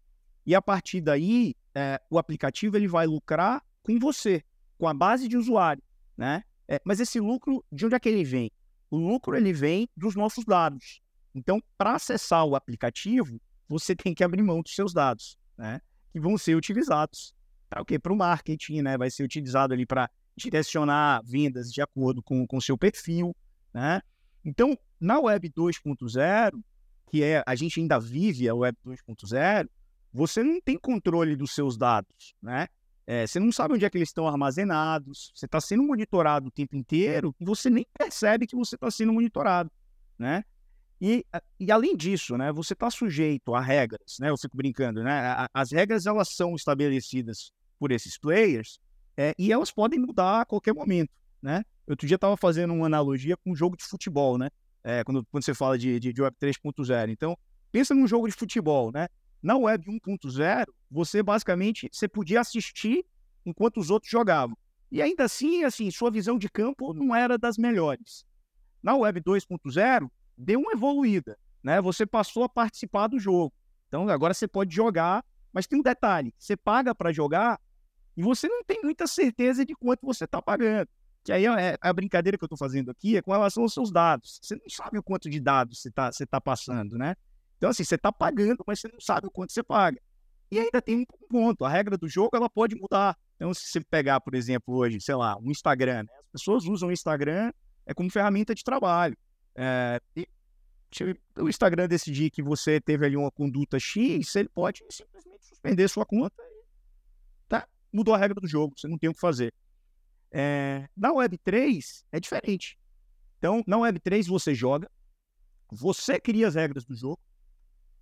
e 0.44 0.54
a 0.54 0.60
partir 0.60 1.00
daí 1.00 1.54
é, 1.74 1.98
o 2.10 2.18
aplicativo 2.18 2.76
ele 2.76 2.86
vai 2.86 3.06
lucrar 3.06 3.64
com 3.82 3.98
você, 3.98 4.44
com 4.76 4.86
a 4.86 4.92
base 4.92 5.28
de 5.28 5.38
usuário, 5.38 5.82
né? 6.18 6.44
É, 6.68 6.78
mas 6.84 7.00
esse 7.00 7.18
lucro, 7.18 7.64
de 7.72 7.86
onde 7.86 7.94
é 7.94 7.98
que 7.98 8.10
ele 8.10 8.24
vem? 8.24 8.52
O 8.90 8.98
lucro 8.98 9.38
ele 9.38 9.54
vem 9.54 9.88
dos 9.96 10.14
nossos 10.14 10.44
dados. 10.44 11.00
Então, 11.34 11.62
para 11.78 11.94
acessar 11.94 12.44
o 12.44 12.54
aplicativo, 12.54 13.40
você 13.66 13.96
tem 13.96 14.14
que 14.14 14.22
abrir 14.22 14.42
mão 14.42 14.60
dos 14.60 14.74
seus 14.74 14.92
dados, 14.92 15.38
né? 15.56 15.80
Que 16.16 16.20
vão 16.20 16.38
ser 16.38 16.56
utilizados 16.56 17.34
para 17.68 17.82
o 17.82 17.84
quê? 17.84 17.98
Para 17.98 18.10
o 18.10 18.16
marketing, 18.16 18.80
né? 18.80 18.96
Vai 18.96 19.10
ser 19.10 19.22
utilizado 19.22 19.74
ali 19.74 19.84
para 19.84 20.08
direcionar 20.34 21.20
vendas 21.22 21.70
de 21.70 21.82
acordo 21.82 22.22
com 22.22 22.46
o 22.50 22.60
seu 22.62 22.78
perfil, 22.78 23.36
né? 23.74 24.00
Então, 24.42 24.78
na 24.98 25.20
Web 25.20 25.50
2.0, 25.50 26.58
que 27.10 27.22
é 27.22 27.44
a 27.46 27.54
gente 27.54 27.80
ainda 27.80 28.00
vive 28.00 28.48
a 28.48 28.54
Web 28.54 28.78
2.0, 28.82 29.68
você 30.10 30.42
não 30.42 30.58
tem 30.58 30.78
controle 30.78 31.36
dos 31.36 31.54
seus 31.54 31.76
dados, 31.76 32.34
né? 32.40 32.66
É, 33.06 33.26
você 33.26 33.38
não 33.38 33.52
sabe 33.52 33.74
onde 33.74 33.84
é 33.84 33.90
que 33.90 33.98
eles 33.98 34.08
estão 34.08 34.26
armazenados, 34.26 35.32
você 35.34 35.44
está 35.44 35.60
sendo 35.60 35.82
monitorado 35.82 36.48
o 36.48 36.50
tempo 36.50 36.76
inteiro 36.76 37.36
e 37.38 37.44
você 37.44 37.68
nem 37.68 37.86
percebe 37.92 38.46
que 38.46 38.56
você 38.56 38.74
está 38.74 38.90
sendo 38.90 39.12
monitorado, 39.12 39.70
né? 40.18 40.44
E, 41.00 41.24
e 41.60 41.70
além 41.70 41.96
disso, 41.96 42.36
né, 42.36 42.50
você 42.52 42.72
está 42.72 42.90
sujeito 42.90 43.54
a 43.54 43.60
regras, 43.60 44.16
né? 44.18 44.30
Eu 44.30 44.38
fico 44.38 44.56
brincando, 44.56 45.02
né? 45.02 45.46
As 45.52 45.70
regras 45.70 46.06
elas 46.06 46.28
são 46.30 46.54
estabelecidas 46.54 47.52
por 47.78 47.92
esses 47.92 48.18
players 48.18 48.78
é, 49.16 49.34
e 49.38 49.52
elas 49.52 49.70
podem 49.70 49.98
mudar 49.98 50.42
a 50.42 50.44
qualquer 50.44 50.74
momento, 50.74 51.10
né? 51.42 51.62
Outro 51.86 52.06
dia 52.06 52.16
estava 52.16 52.36
fazendo 52.36 52.72
uma 52.72 52.86
analogia 52.86 53.36
com 53.36 53.52
um 53.52 53.56
jogo 53.56 53.76
de 53.76 53.84
futebol, 53.84 54.38
né? 54.38 54.48
É, 54.82 55.04
quando, 55.04 55.24
quando 55.26 55.44
você 55.44 55.54
fala 55.54 55.78
de, 55.78 56.00
de, 56.00 56.12
de 56.12 56.22
Web 56.22 56.36
3.0. 56.40 57.10
Então, 57.10 57.36
pensa 57.70 57.94
num 57.94 58.06
jogo 58.06 58.26
de 58.26 58.34
futebol, 58.34 58.90
né? 58.90 59.08
Na 59.42 59.56
Web 59.56 59.86
1.0, 59.86 60.66
você 60.90 61.22
basicamente 61.22 61.88
você 61.92 62.08
podia 62.08 62.40
assistir 62.40 63.04
enquanto 63.44 63.78
os 63.78 63.90
outros 63.90 64.10
jogavam. 64.10 64.56
E 64.90 65.02
ainda 65.02 65.24
assim, 65.24 65.62
assim, 65.64 65.90
sua 65.90 66.10
visão 66.10 66.38
de 66.38 66.48
campo 66.48 66.94
não 66.94 67.14
era 67.14 67.36
das 67.36 67.58
melhores. 67.58 68.24
Na 68.82 68.96
Web 68.96 69.20
2.0, 69.20 70.10
deu 70.36 70.60
uma 70.60 70.72
evoluída, 70.72 71.38
né? 71.62 71.80
Você 71.80 72.06
passou 72.06 72.44
a 72.44 72.48
participar 72.48 73.06
do 73.08 73.18
jogo. 73.18 73.52
Então 73.88 74.08
agora 74.08 74.34
você 74.34 74.46
pode 74.46 74.74
jogar, 74.74 75.24
mas 75.52 75.66
tem 75.66 75.78
um 75.78 75.82
detalhe: 75.82 76.34
você 76.38 76.56
paga 76.56 76.94
para 76.94 77.12
jogar 77.12 77.60
e 78.16 78.22
você 78.22 78.48
não 78.48 78.64
tem 78.64 78.80
muita 78.82 79.06
certeza 79.06 79.64
de 79.64 79.74
quanto 79.74 80.04
você 80.04 80.24
está 80.24 80.40
pagando. 80.40 80.88
Que 81.24 81.32
aí 81.32 81.44
é 81.44 81.76
a 81.80 81.92
brincadeira 81.92 82.38
que 82.38 82.44
eu 82.44 82.46
estou 82.46 82.58
fazendo 82.58 82.90
aqui 82.90 83.16
é 83.16 83.22
com 83.22 83.32
relação 83.32 83.64
aos 83.64 83.74
seus 83.74 83.90
dados. 83.90 84.38
Você 84.40 84.54
não 84.54 84.68
sabe 84.68 84.98
o 84.98 85.02
quanto 85.02 85.28
de 85.28 85.40
dados 85.40 85.82
você 85.82 85.88
está 85.88 86.10
tá 86.30 86.40
passando, 86.40 86.96
né? 86.96 87.16
Então, 87.56 87.70
assim, 87.70 87.84
você 87.84 87.96
está 87.96 88.12
pagando, 88.12 88.62
mas 88.66 88.80
você 88.80 88.88
não 88.88 89.00
sabe 89.00 89.26
o 89.26 89.30
quanto 89.30 89.52
você 89.52 89.62
paga. 89.62 90.00
E 90.50 90.60
ainda 90.60 90.80
tem 90.80 91.00
um 91.00 91.28
ponto, 91.28 91.64
a 91.64 91.68
regra 91.68 91.98
do 91.98 92.08
jogo 92.08 92.36
ela 92.36 92.48
pode 92.48 92.76
mudar. 92.76 93.18
Então, 93.34 93.52
se 93.52 93.66
você 93.66 93.80
pegar, 93.80 94.20
por 94.20 94.34
exemplo, 94.34 94.74
hoje, 94.74 95.00
sei 95.00 95.14
lá, 95.14 95.36
um 95.38 95.50
Instagram, 95.50 96.04
né? 96.04 96.08
as 96.20 96.40
pessoas 96.40 96.64
usam 96.64 96.90
o 96.90 96.92
Instagram 96.92 97.52
é 97.84 97.92
como 97.92 98.10
ferramenta 98.10 98.54
de 98.54 98.62
trabalho. 98.62 99.16
É, 99.56 100.00
se 100.92 101.18
o 101.36 101.48
Instagram 101.48 101.88
decidir 101.88 102.30
que 102.30 102.42
você 102.42 102.80
teve 102.80 103.06
ali 103.06 103.16
uma 103.16 103.30
conduta 103.30 103.78
X, 103.78 104.36
ele 104.36 104.48
pode 104.48 104.84
simplesmente 104.90 105.44
suspender 105.44 105.88
sua 105.88 106.04
conta 106.04 106.42
e 106.42 106.64
tá, 107.48 107.66
mudou 107.92 108.14
a 108.14 108.18
regra 108.18 108.40
do 108.40 108.46
jogo, 108.46 108.74
você 108.76 108.86
não 108.86 108.98
tem 108.98 109.10
o 109.10 109.14
que 109.14 109.20
fazer. 109.20 109.52
É, 110.30 110.88
na 110.96 111.10
Web3 111.12 112.04
é 112.12 112.20
diferente. 112.20 112.78
Então, 113.38 113.62
na 113.66 113.76
Web3 113.76 114.26
você 114.26 114.54
joga, 114.54 114.90
você 115.70 116.20
cria 116.20 116.48
as 116.48 116.54
regras 116.54 116.84
do 116.84 116.94
jogo 116.94 117.20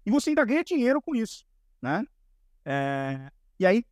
e 0.05 0.11
você 0.11 0.31
ainda 0.31 0.45
ganha 0.45 0.65
dinheiro 0.65 1.01
com 1.01 1.15
isso, 1.15 1.45
né? 1.81 2.05
É, 2.65 3.31
e 3.59 3.67
aí, 3.67 3.85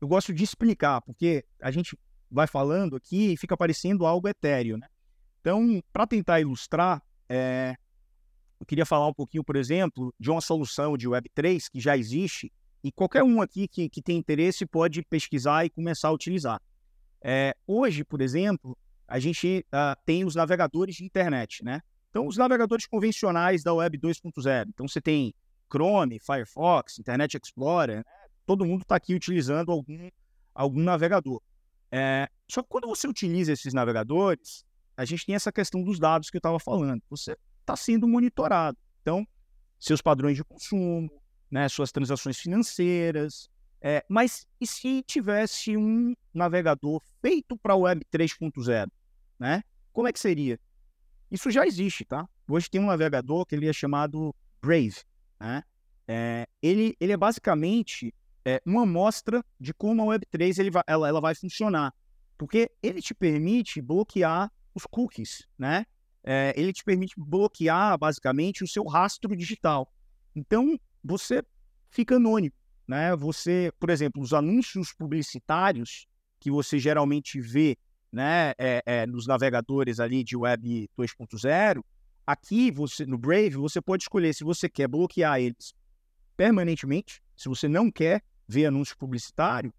eu 0.00 0.06
gosto 0.06 0.32
de 0.32 0.44
explicar, 0.44 1.00
porque 1.02 1.44
a 1.60 1.70
gente 1.70 1.98
vai 2.30 2.46
falando 2.46 2.96
aqui 2.96 3.32
e 3.32 3.36
fica 3.36 3.56
parecendo 3.56 4.06
algo 4.06 4.28
etéreo, 4.28 4.76
né? 4.76 4.86
Então, 5.40 5.82
para 5.92 6.06
tentar 6.06 6.40
ilustrar, 6.40 7.02
é, 7.28 7.76
eu 8.60 8.66
queria 8.66 8.86
falar 8.86 9.06
um 9.06 9.14
pouquinho, 9.14 9.44
por 9.44 9.56
exemplo, 9.56 10.12
de 10.18 10.30
uma 10.30 10.40
solução 10.40 10.96
de 10.96 11.08
Web3 11.08 11.66
que 11.70 11.80
já 11.80 11.96
existe 11.96 12.52
e 12.82 12.90
qualquer 12.90 13.22
um 13.22 13.40
aqui 13.40 13.68
que, 13.68 13.88
que 13.88 14.02
tem 14.02 14.16
interesse 14.16 14.66
pode 14.66 15.02
pesquisar 15.02 15.64
e 15.64 15.70
começar 15.70 16.08
a 16.08 16.12
utilizar. 16.12 16.60
É, 17.22 17.54
hoje, 17.66 18.04
por 18.04 18.20
exemplo, 18.20 18.76
a 19.06 19.18
gente 19.18 19.64
uh, 19.68 19.98
tem 20.04 20.24
os 20.24 20.34
navegadores 20.34 20.96
de 20.96 21.04
internet, 21.04 21.64
né? 21.64 21.80
Então, 22.10 22.26
os 22.26 22.36
navegadores 22.36 22.86
convencionais 22.86 23.62
da 23.62 23.72
Web 23.74 23.98
2.0. 23.98 24.68
Então, 24.68 24.88
você 24.88 25.00
tem 25.00 25.34
Chrome, 25.70 26.18
Firefox, 26.18 26.98
Internet 26.98 27.38
Explorer, 27.42 27.98
né? 27.98 28.04
todo 28.46 28.64
mundo 28.64 28.82
está 28.82 28.96
aqui 28.96 29.14
utilizando 29.14 29.70
algum, 29.70 30.08
algum 30.54 30.80
navegador. 30.80 31.40
É, 31.90 32.28
só 32.48 32.62
que 32.62 32.68
quando 32.68 32.88
você 32.88 33.06
utiliza 33.06 33.52
esses 33.52 33.74
navegadores, 33.74 34.64
a 34.98 35.04
gente 35.04 35.24
tem 35.24 35.36
essa 35.36 35.52
questão 35.52 35.80
dos 35.80 35.96
dados 35.96 36.28
que 36.28 36.36
eu 36.36 36.40
estava 36.40 36.58
falando. 36.58 37.00
Você 37.08 37.36
está 37.60 37.76
sendo 37.76 38.08
monitorado. 38.08 38.76
Então, 39.00 39.24
seus 39.78 40.02
padrões 40.02 40.36
de 40.36 40.42
consumo, 40.42 41.08
né, 41.48 41.68
suas 41.68 41.92
transações 41.92 42.36
financeiras. 42.36 43.48
É, 43.80 44.04
mas 44.08 44.44
e 44.60 44.66
se 44.66 45.04
tivesse 45.04 45.76
um 45.76 46.14
navegador 46.34 47.00
feito 47.22 47.56
para 47.56 47.76
o 47.76 47.82
Web 47.82 48.04
3.0? 48.12 48.90
Né? 49.38 49.62
Como 49.92 50.08
é 50.08 50.12
que 50.12 50.18
seria? 50.18 50.58
Isso 51.30 51.48
já 51.48 51.64
existe, 51.64 52.04
tá? 52.04 52.28
Hoje 52.48 52.68
tem 52.68 52.80
um 52.80 52.86
navegador 52.86 53.46
que 53.46 53.54
ele 53.54 53.68
é 53.68 53.72
chamado 53.72 54.34
Brave. 54.60 54.96
Né? 55.38 55.62
É, 56.08 56.48
ele, 56.60 56.96
ele 56.98 57.12
é 57.12 57.16
basicamente 57.16 58.12
é, 58.44 58.60
uma 58.66 58.82
amostra 58.82 59.44
de 59.60 59.72
como 59.72 60.02
a 60.10 60.18
Web3 60.18 60.58
ele 60.58 60.72
vai, 60.72 60.82
ela, 60.88 61.06
ela 61.06 61.20
vai 61.20 61.36
funcionar. 61.36 61.94
Porque 62.36 62.68
ele 62.82 63.00
te 63.00 63.14
permite 63.14 63.80
bloquear 63.80 64.50
os 64.78 64.86
cookies, 64.86 65.46
né? 65.58 65.84
É, 66.24 66.52
ele 66.56 66.72
te 66.72 66.82
permite 66.82 67.14
bloquear, 67.16 67.98
basicamente, 67.98 68.64
o 68.64 68.68
seu 68.68 68.84
rastro 68.84 69.36
digital. 69.36 69.92
Então, 70.34 70.78
você 71.04 71.42
fica 71.90 72.16
anônimo, 72.16 72.54
né? 72.86 73.14
Você, 73.16 73.72
por 73.78 73.90
exemplo, 73.90 74.22
os 74.22 74.32
anúncios 74.32 74.92
publicitários 74.92 76.06
que 76.40 76.50
você 76.50 76.78
geralmente 76.78 77.40
vê 77.40 77.76
né, 78.12 78.52
é, 78.58 78.82
é, 78.86 79.06
nos 79.06 79.26
navegadores 79.26 80.00
ali 80.00 80.24
de 80.24 80.36
Web 80.36 80.88
2.0, 80.98 81.82
aqui 82.26 82.70
você 82.70 83.04
no 83.04 83.18
Brave 83.18 83.56
você 83.56 83.80
pode 83.80 84.04
escolher 84.04 84.34
se 84.34 84.44
você 84.44 84.68
quer 84.68 84.88
bloquear 84.88 85.40
eles 85.40 85.74
permanentemente, 86.36 87.22
se 87.36 87.48
você 87.48 87.68
não 87.68 87.90
quer 87.90 88.22
ver 88.46 88.66
anúncio 88.66 88.96
publicitário, 88.96 89.74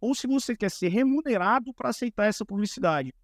ou 0.00 0.14
se 0.14 0.26
você 0.26 0.56
quer 0.56 0.70
ser 0.70 0.88
remunerado 0.88 1.72
para 1.74 1.90
aceitar 1.90 2.26
essa 2.26 2.44
publicidade. 2.44 3.14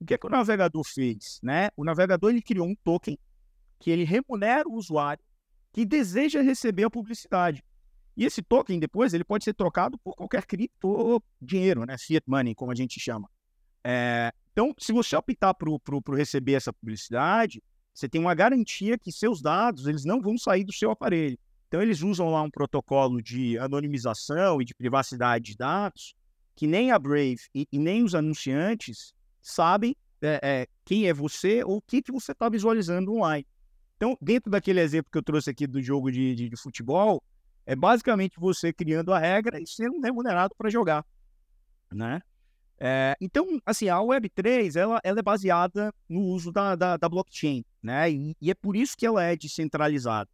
O 0.00 0.04
que, 0.04 0.14
é 0.14 0.18
que 0.18 0.26
o 0.26 0.30
navegador 0.30 0.84
fez? 0.84 1.40
Né? 1.42 1.70
O 1.76 1.84
navegador 1.84 2.30
ele 2.30 2.42
criou 2.42 2.66
um 2.66 2.74
token 2.74 3.18
que 3.78 3.90
ele 3.90 4.04
remunera 4.04 4.68
o 4.68 4.74
usuário 4.74 5.22
que 5.72 5.84
deseja 5.84 6.40
receber 6.40 6.84
a 6.84 6.90
publicidade. 6.90 7.62
E 8.16 8.24
esse 8.24 8.42
token 8.42 8.78
depois 8.78 9.12
ele 9.12 9.24
pode 9.24 9.44
ser 9.44 9.52
trocado 9.52 9.98
por 9.98 10.14
qualquer 10.14 10.46
cripto 10.46 10.88
ou 10.88 11.22
dinheiro, 11.40 11.84
né? 11.84 11.96
fiat 11.98 12.24
money, 12.26 12.54
como 12.54 12.72
a 12.72 12.74
gente 12.74 12.98
chama. 12.98 13.28
É, 13.84 14.32
então, 14.52 14.74
se 14.78 14.92
você 14.92 15.14
optar 15.14 15.52
por 15.52 15.78
receber 16.14 16.54
essa 16.54 16.72
publicidade, 16.72 17.62
você 17.92 18.08
tem 18.08 18.20
uma 18.20 18.34
garantia 18.34 18.98
que 18.98 19.12
seus 19.12 19.42
dados 19.42 19.86
eles 19.86 20.04
não 20.04 20.20
vão 20.20 20.38
sair 20.38 20.64
do 20.64 20.72
seu 20.72 20.90
aparelho. 20.90 21.38
Então, 21.68 21.82
eles 21.82 22.02
usam 22.02 22.30
lá 22.30 22.42
um 22.42 22.50
protocolo 22.50 23.20
de 23.20 23.58
anonimização 23.58 24.62
e 24.62 24.64
de 24.64 24.74
privacidade 24.74 25.52
de 25.52 25.56
dados 25.56 26.14
que 26.56 26.66
nem 26.66 26.90
a 26.90 26.98
Brave 26.98 27.40
e, 27.54 27.68
e 27.70 27.78
nem 27.78 28.02
os 28.02 28.14
anunciantes 28.14 29.12
sabem 29.46 29.96
é, 30.20 30.40
é, 30.42 30.66
quem 30.84 31.06
é 31.06 31.12
você 31.12 31.62
ou 31.62 31.76
o 31.76 31.82
que, 31.82 32.02
que 32.02 32.10
você 32.10 32.32
está 32.32 32.48
visualizando 32.48 33.12
online. 33.12 33.46
Então, 33.96 34.16
dentro 34.20 34.50
daquele 34.50 34.80
exemplo 34.80 35.10
que 35.10 35.16
eu 35.16 35.22
trouxe 35.22 35.50
aqui 35.50 35.66
do 35.66 35.80
jogo 35.80 36.10
de, 36.10 36.34
de, 36.34 36.48
de 36.48 36.56
futebol, 36.56 37.22
é 37.64 37.74
basicamente 37.76 38.38
você 38.38 38.72
criando 38.72 39.12
a 39.12 39.18
regra 39.18 39.60
e 39.60 39.66
sendo 39.66 40.00
remunerado 40.00 40.54
para 40.56 40.68
jogar, 40.68 41.04
né? 41.92 42.20
É, 42.78 43.16
então, 43.20 43.58
assim, 43.64 43.88
a 43.88 43.96
Web3, 43.96 44.76
ela, 44.76 45.00
ela 45.02 45.18
é 45.18 45.22
baseada 45.22 45.94
no 46.08 46.20
uso 46.20 46.52
da, 46.52 46.74
da, 46.74 46.96
da 46.96 47.08
blockchain, 47.08 47.64
né? 47.82 48.10
E, 48.10 48.36
e, 48.40 48.50
é 48.50 48.54
por 48.54 48.76
isso 48.76 48.96
que 48.96 49.06
ela 49.06 49.22
é 49.22 49.34
descentralizada. 49.34 50.28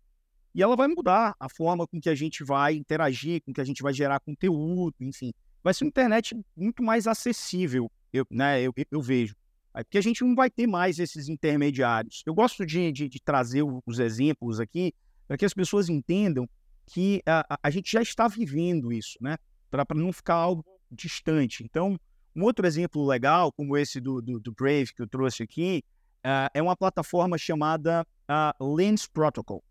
E 0.54 0.62
ela 0.62 0.75
vai 0.75 0.88
mudar 0.88 1.37
a 1.38 1.49
forma 1.49 1.87
com 1.87 2.00
que 2.00 2.09
a 2.09 2.14
gente 2.14 2.42
vai 2.42 2.75
interagir, 2.75 3.42
com 3.42 3.52
que 3.52 3.61
a 3.61 3.64
gente 3.64 3.83
vai 3.83 3.92
gerar 3.95 4.21
conteúdo, 4.21 4.97
enfim. 5.00 5.33
Vai 5.62 5.75
ser 5.75 5.85
uma 5.85 5.88
internet 5.88 6.37
muito 6.57 6.83
mais 6.83 7.07
acessível, 7.07 7.90
eu, 8.12 8.26
né? 8.31 8.61
Eu, 8.61 8.75
eu 8.90 9.00
vejo. 9.00 9.35
Porque 9.73 9.97
a 9.97 10.02
gente 10.02 10.23
não 10.23 10.35
vai 10.35 10.50
ter 10.50 10.66
mais 10.66 10.99
esses 10.99 11.28
intermediários. 11.28 12.23
Eu 12.26 12.35
gosto 12.35 12.66
de, 12.66 12.92
de, 12.92 13.09
de 13.09 13.21
trazer 13.21 13.64
os 13.87 13.99
exemplos 13.99 14.61
aqui 14.61 14.92
para 15.26 15.38
que 15.38 15.45
as 15.45 15.54
pessoas 15.54 15.88
entendam 15.88 16.47
que 16.87 17.23
a, 17.25 17.59
a 17.62 17.71
gente 17.71 17.90
já 17.90 18.02
está 18.02 18.28
vivendo 18.28 18.92
isso, 18.92 19.16
né? 19.21 19.38
Para 19.71 19.87
não 19.95 20.12
ficar 20.12 20.35
algo 20.35 20.64
distante. 20.90 21.64
Então, 21.64 21.99
um 22.37 22.42
outro 22.42 22.66
exemplo 22.66 23.07
legal, 23.07 23.50
como 23.52 23.76
esse 23.76 24.00
do, 24.00 24.21
do, 24.21 24.38
do 24.38 24.52
Brave 24.52 24.92
que 24.95 25.00
eu 25.00 25.07
trouxe 25.07 25.42
aqui, 25.42 25.83
uh, 26.19 26.50
é 26.52 26.62
uma 26.62 26.76
plataforma 26.76 27.38
chamada 27.38 28.07
uh, 28.28 28.75
Lens 28.75 29.07
Protocol. 29.07 29.62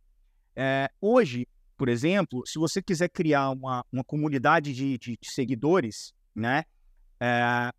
Uh, 0.56 0.90
hoje, 1.00 1.48
por 1.82 1.90
exemplo, 1.90 2.44
se 2.46 2.60
você 2.60 2.80
quiser 2.80 3.10
criar 3.10 3.50
uma, 3.50 3.84
uma 3.92 4.04
comunidade 4.04 4.72
de, 4.72 5.00
de, 5.00 5.18
de 5.20 5.32
seguidores, 5.32 6.14
né, 6.36 6.64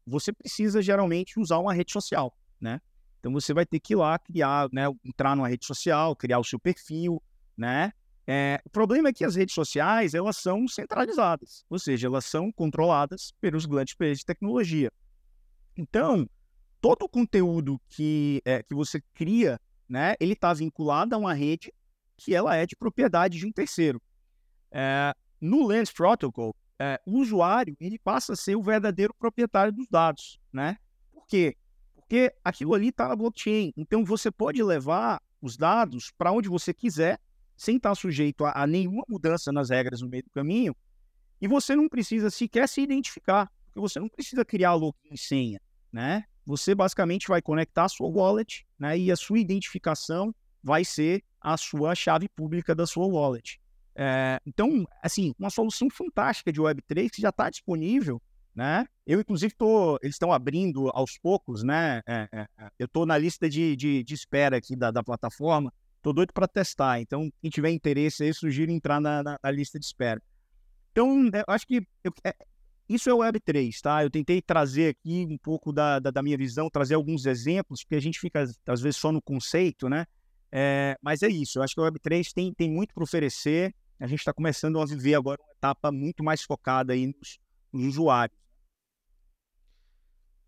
você 0.05 0.33
precisa 0.33 0.83
geralmente 0.83 1.39
usar 1.39 1.59
uma 1.59 1.73
rede 1.73 1.93
social, 1.93 2.37
né? 2.61 2.81
Então 3.21 3.33
você 3.33 3.55
vai 3.55 3.65
ter 3.65 3.79
que 3.79 3.93
ir 3.93 3.97
lá 3.97 4.19
criar, 4.19 4.69
né, 4.73 4.87
entrar 5.05 5.37
numa 5.37 5.47
rede 5.47 5.65
social, 5.65 6.17
criar 6.17 6.41
o 6.41 6.45
seu 6.45 6.59
perfil, 6.59 7.23
né? 7.57 7.93
É, 8.27 8.61
o 8.65 8.71
problema 8.71 9.11
é 9.11 9.13
que 9.13 9.25
as 9.25 9.37
redes 9.37 9.55
sociais 9.55 10.15
elas 10.15 10.37
são 10.37 10.67
centralizadas, 10.67 11.65
ou 11.71 11.79
seja, 11.79 12.09
elas 12.09 12.25
são 12.25 12.51
controladas 12.51 13.33
pelos 13.41 13.67
grandes 13.67 13.95
players 13.95 14.19
de 14.19 14.25
tecnologia. 14.25 14.91
Então, 15.77 16.29
todo 16.81 17.05
o 17.05 17.09
conteúdo 17.09 17.81
que, 17.89 18.43
é, 18.45 18.65
que 18.65 18.75
você 18.75 19.01
cria, 19.15 19.61
né, 19.89 20.17
ele 20.19 20.33
está 20.33 20.53
vinculado 20.53 21.15
a 21.15 21.19
uma 21.19 21.35
rede 21.35 21.73
que 22.23 22.35
ela 22.35 22.57
é 22.57 22.67
de 22.67 22.77
propriedade 22.77 23.39
de 23.39 23.47
um 23.47 23.53
terceiro. 23.53 24.01
É, 24.71 25.15
no 25.41 25.67
Lens 25.67 25.91
Protocol, 25.93 26.55
é, 26.79 27.01
o 27.05 27.19
usuário 27.19 27.77
ele 27.81 27.99
passa 27.99 28.33
a 28.33 28.37
ser 28.37 28.57
o 28.57 28.63
verdadeiro 28.63 29.15
proprietário 29.19 29.73
dos 29.73 29.87
dados, 29.89 30.39
né? 30.53 30.77
Por 31.13 31.27
quê? 31.27 31.57
Porque 31.95 32.33
aquilo 32.45 32.75
ali 32.75 32.89
está 32.89 33.09
na 33.09 33.17
blockchain. 33.17 33.73
Então 33.77 34.05
você 34.05 34.31
pode 34.31 34.63
levar 34.63 35.21
os 35.41 35.57
dados 35.57 36.13
para 36.17 36.33
onde 36.33 36.49
você 36.49 36.73
quiser 36.73 37.21
sem 37.57 37.77
estar 37.77 37.95
sujeito 37.95 38.45
a, 38.45 38.63
a 38.63 38.67
nenhuma 38.67 39.05
mudança 39.09 39.53
nas 39.53 39.71
regras 39.71 40.01
no 40.01 40.09
meio 40.09 40.23
do 40.23 40.31
caminho, 40.31 40.75
e 41.41 41.49
você 41.49 41.75
não 41.75 41.89
precisa 41.89 42.31
sequer 42.31 42.69
se 42.69 42.81
identificar, 42.81 43.51
porque 43.67 43.81
você 43.81 43.99
não 43.99 44.09
precisa 44.09 44.45
criar 44.45 44.75
login 44.75 45.11
e 45.11 45.19
senha, 45.19 45.61
né? 45.93 46.25
Você 46.47 46.75
basicamente 46.75 47.29
vai 47.29 47.43
conectar 47.43 47.85
a 47.85 47.89
sua 47.89 48.09
wallet, 48.09 48.67
né? 48.79 48.99
E 48.99 49.11
a 49.11 49.17
sua 49.17 49.39
identificação 49.39 50.35
vai 50.63 50.85
ser 50.85 51.23
a 51.43 51.57
sua 51.57 51.95
chave 51.95 52.29
pública 52.29 52.75
da 52.75 52.87
sua 52.87 53.07
wallet. 53.07 53.61
É, 53.95 54.41
então, 54.47 54.87
assim, 55.03 55.35
uma 55.39 55.51
solução 55.51 55.89
fantástica 55.91 56.53
de 56.53 56.61
Web3 56.61 57.11
que 57.11 57.21
já 57.21 57.29
está 57.29 57.51
disponível, 57.51 58.21
né? 58.55 58.87
Eu, 59.07 59.21
inclusive, 59.21 59.55
tô, 59.55 59.99
eles 60.03 60.15
estão 60.15 60.33
abrindo 60.33 60.89
aos 60.91 61.19
poucos, 61.19 61.63
né? 61.63 62.01
É, 62.07 62.29
é, 62.33 62.41
é 62.59 62.69
eu 62.79 62.87
estou 62.87 63.05
na 63.05 63.19
lista 63.19 63.49
de, 63.49 63.77
de, 63.77 64.03
de 64.03 64.15
espera 64.15 64.57
aqui 64.57 64.77
da, 64.77 64.91
da 64.91 65.03
plataforma 65.03 65.73
Tô 66.03 66.13
doido 66.13 66.33
para 66.33 66.49
testar. 66.49 67.01
Então, 67.01 67.33
quem 67.41 67.49
tiver 67.49 67.71
interesse 67.71 68.25
aí, 68.25 68.35
sugiro 68.35 68.73
entrar 68.73 69.01
na, 69.01 69.23
na, 69.23 69.39
na 69.41 69.51
lista 69.53 69.79
de 69.79 69.87
espera. 69.87 70.21
Então, 70.91 71.31
eu 71.33 71.45
acho 71.47 71.67
que 71.67 71.87
eu, 72.03 72.13
é, 72.25 72.35
isso 72.89 73.09
é 73.09 73.15
o 73.15 73.19
Web3, 73.19 73.81
tá? 73.81 74.03
Eu 74.03 74.11
tentei 74.11 74.43
trazer 74.43 74.97
aqui 74.97 75.25
um 75.31 75.39
pouco 75.39 75.73
da, 75.73 76.01
da, 76.01 76.11
da, 76.11 76.23
minha 76.23 76.37
visão, 76.37 76.69
trazer 76.69 76.95
alguns 76.97 77.25
exemplos, 77.25 77.85
porque 77.85 77.95
a 77.95 78.01
gente 78.01 78.19
fica, 78.19 78.45
às 78.67 78.81
vezes, 78.81 78.99
só 78.99 79.13
no 79.13 79.23
conceito, 79.23 79.89
né? 79.89 80.05
É, 80.55 80.99
mas 81.01 81.23
é 81.23 81.29
isso, 81.29 81.59
eu 81.59 81.63
acho 81.63 81.75
que 81.75 81.81
o 81.81 81.85
Web3 81.85 82.31
tem, 82.35 82.53
tem 82.53 82.71
muito 82.71 82.93
para 82.93 83.03
oferecer. 83.03 83.75
A 83.99 84.07
gente 84.07 84.19
está 84.19 84.35
começando 84.35 84.79
a 84.79 84.85
viver 84.85 85.15
agora 85.15 85.41
uma 85.41 85.53
etapa 85.53 85.91
muito 85.91 86.23
mais 86.23 86.43
focada 86.43 86.93
aí 86.93 87.07
nos, 87.07 87.39
nos 87.73 87.87
usuários. 87.87 88.37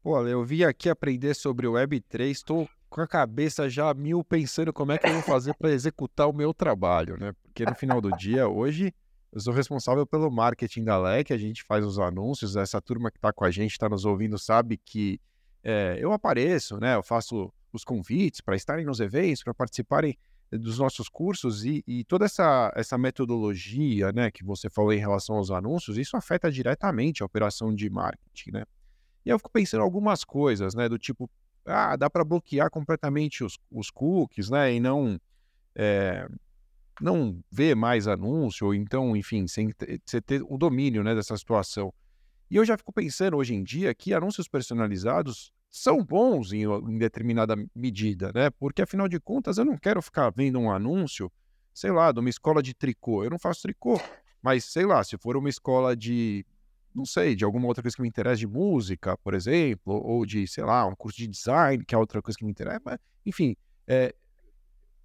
Pô, 0.02 0.26
eu 0.26 0.44
vim 0.44 0.64
aqui 0.64 0.90
aprender 0.90 1.32
sobre 1.32 1.66
o 1.66 1.72
Web3, 1.72 2.30
estou 2.30 2.68
com 2.90 3.00
a 3.00 3.08
cabeça 3.08 3.70
já 3.70 3.92
mil 3.94 4.22
pensando 4.22 4.72
como 4.72 4.92
é 4.92 4.98
que 4.98 5.06
eu 5.06 5.14
vou 5.14 5.22
fazer 5.22 5.54
para 5.54 5.70
executar 5.70 6.28
o 6.28 6.32
meu 6.32 6.52
trabalho, 6.52 7.16
né? 7.16 7.32
Porque 7.42 7.64
no 7.64 7.74
final 7.74 8.00
do 8.00 8.10
dia, 8.10 8.46
hoje, 8.46 8.94
eu 9.32 9.40
sou 9.40 9.54
responsável 9.54 10.06
pelo 10.06 10.30
marketing 10.30 10.84
da 10.84 10.98
LEC, 10.98 11.32
a 11.32 11.38
gente 11.38 11.64
faz 11.64 11.84
os 11.84 11.98
anúncios, 11.98 12.54
essa 12.54 12.80
turma 12.80 13.10
que 13.10 13.16
está 13.16 13.32
com 13.32 13.44
a 13.44 13.50
gente, 13.50 13.72
está 13.72 13.88
nos 13.88 14.04
ouvindo, 14.04 14.38
sabe 14.38 14.76
que 14.76 15.18
é, 15.62 15.96
eu 15.98 16.12
apareço, 16.12 16.78
né? 16.78 16.94
Eu 16.94 17.02
faço 17.02 17.50
os 17.76 17.84
convites 17.84 18.40
para 18.40 18.56
estarem 18.56 18.84
nos 18.84 19.00
eventos, 19.00 19.42
para 19.42 19.54
participarem 19.54 20.16
dos 20.50 20.78
nossos 20.78 21.08
cursos 21.08 21.64
e, 21.64 21.82
e, 21.86 22.04
toda 22.04 22.24
essa, 22.24 22.72
essa 22.76 22.96
metodologia, 22.96 24.12
né, 24.12 24.30
que 24.30 24.44
você 24.44 24.70
falou 24.70 24.92
em 24.92 24.98
relação 24.98 25.36
aos 25.36 25.50
anúncios, 25.50 25.98
isso 25.98 26.16
afeta 26.16 26.50
diretamente 26.50 27.22
a 27.22 27.26
operação 27.26 27.74
de 27.74 27.90
marketing, 27.90 28.52
né? 28.52 28.64
E 29.24 29.30
eu 29.30 29.38
fico 29.38 29.50
pensando 29.50 29.82
algumas 29.82 30.22
coisas, 30.22 30.74
né, 30.74 30.88
do 30.88 30.98
tipo, 30.98 31.30
ah, 31.64 31.96
dá 31.96 32.10
para 32.10 32.24
bloquear 32.24 32.70
completamente 32.70 33.42
os, 33.42 33.58
os, 33.70 33.90
cookies, 33.90 34.50
né? 34.50 34.74
E 34.74 34.78
não, 34.78 35.18
é, 35.74 36.28
não 37.00 37.42
ver 37.50 37.74
mais 37.74 38.06
anúncio, 38.06 38.66
ou 38.66 38.74
então, 38.74 39.16
enfim, 39.16 39.48
sem 39.48 39.72
você 40.04 40.20
ter 40.20 40.42
o 40.46 40.58
domínio 40.58 41.02
né, 41.02 41.14
dessa 41.14 41.36
situação. 41.36 41.92
E 42.50 42.56
eu 42.56 42.64
já 42.64 42.76
fico 42.76 42.92
pensando 42.92 43.38
hoje 43.38 43.54
em 43.54 43.64
dia 43.64 43.94
que 43.94 44.12
anúncios 44.12 44.46
personalizados 44.46 45.53
são 45.74 46.04
bons 46.04 46.52
em, 46.52 46.62
em 46.62 46.98
determinada 46.98 47.56
medida, 47.74 48.30
né? 48.32 48.48
Porque 48.48 48.80
afinal 48.80 49.08
de 49.08 49.18
contas 49.18 49.58
eu 49.58 49.64
não 49.64 49.76
quero 49.76 50.00
ficar 50.00 50.30
vendo 50.30 50.56
um 50.56 50.70
anúncio, 50.70 51.32
sei 51.74 51.90
lá, 51.90 52.12
de 52.12 52.20
uma 52.20 52.30
escola 52.30 52.62
de 52.62 52.72
tricô. 52.72 53.24
Eu 53.24 53.30
não 53.30 53.40
faço 53.40 53.62
tricô, 53.62 54.00
mas 54.40 54.66
sei 54.66 54.86
lá, 54.86 55.02
se 55.02 55.18
for 55.18 55.36
uma 55.36 55.48
escola 55.48 55.96
de 55.96 56.46
não 56.94 57.04
sei, 57.04 57.34
de 57.34 57.44
alguma 57.44 57.66
outra 57.66 57.82
coisa 57.82 57.96
que 57.96 58.02
me 58.02 58.06
interessa, 58.06 58.36
de 58.36 58.46
música, 58.46 59.18
por 59.18 59.34
exemplo, 59.34 59.94
ou 59.94 60.24
de, 60.24 60.46
sei 60.46 60.62
lá, 60.62 60.86
um 60.86 60.94
curso 60.94 61.18
de 61.18 61.26
design, 61.26 61.84
que 61.84 61.92
é 61.92 61.98
outra 61.98 62.22
coisa 62.22 62.38
que 62.38 62.44
me 62.44 62.52
interessa, 62.52 62.80
mas, 62.84 63.00
enfim, 63.26 63.56
é, 63.84 64.14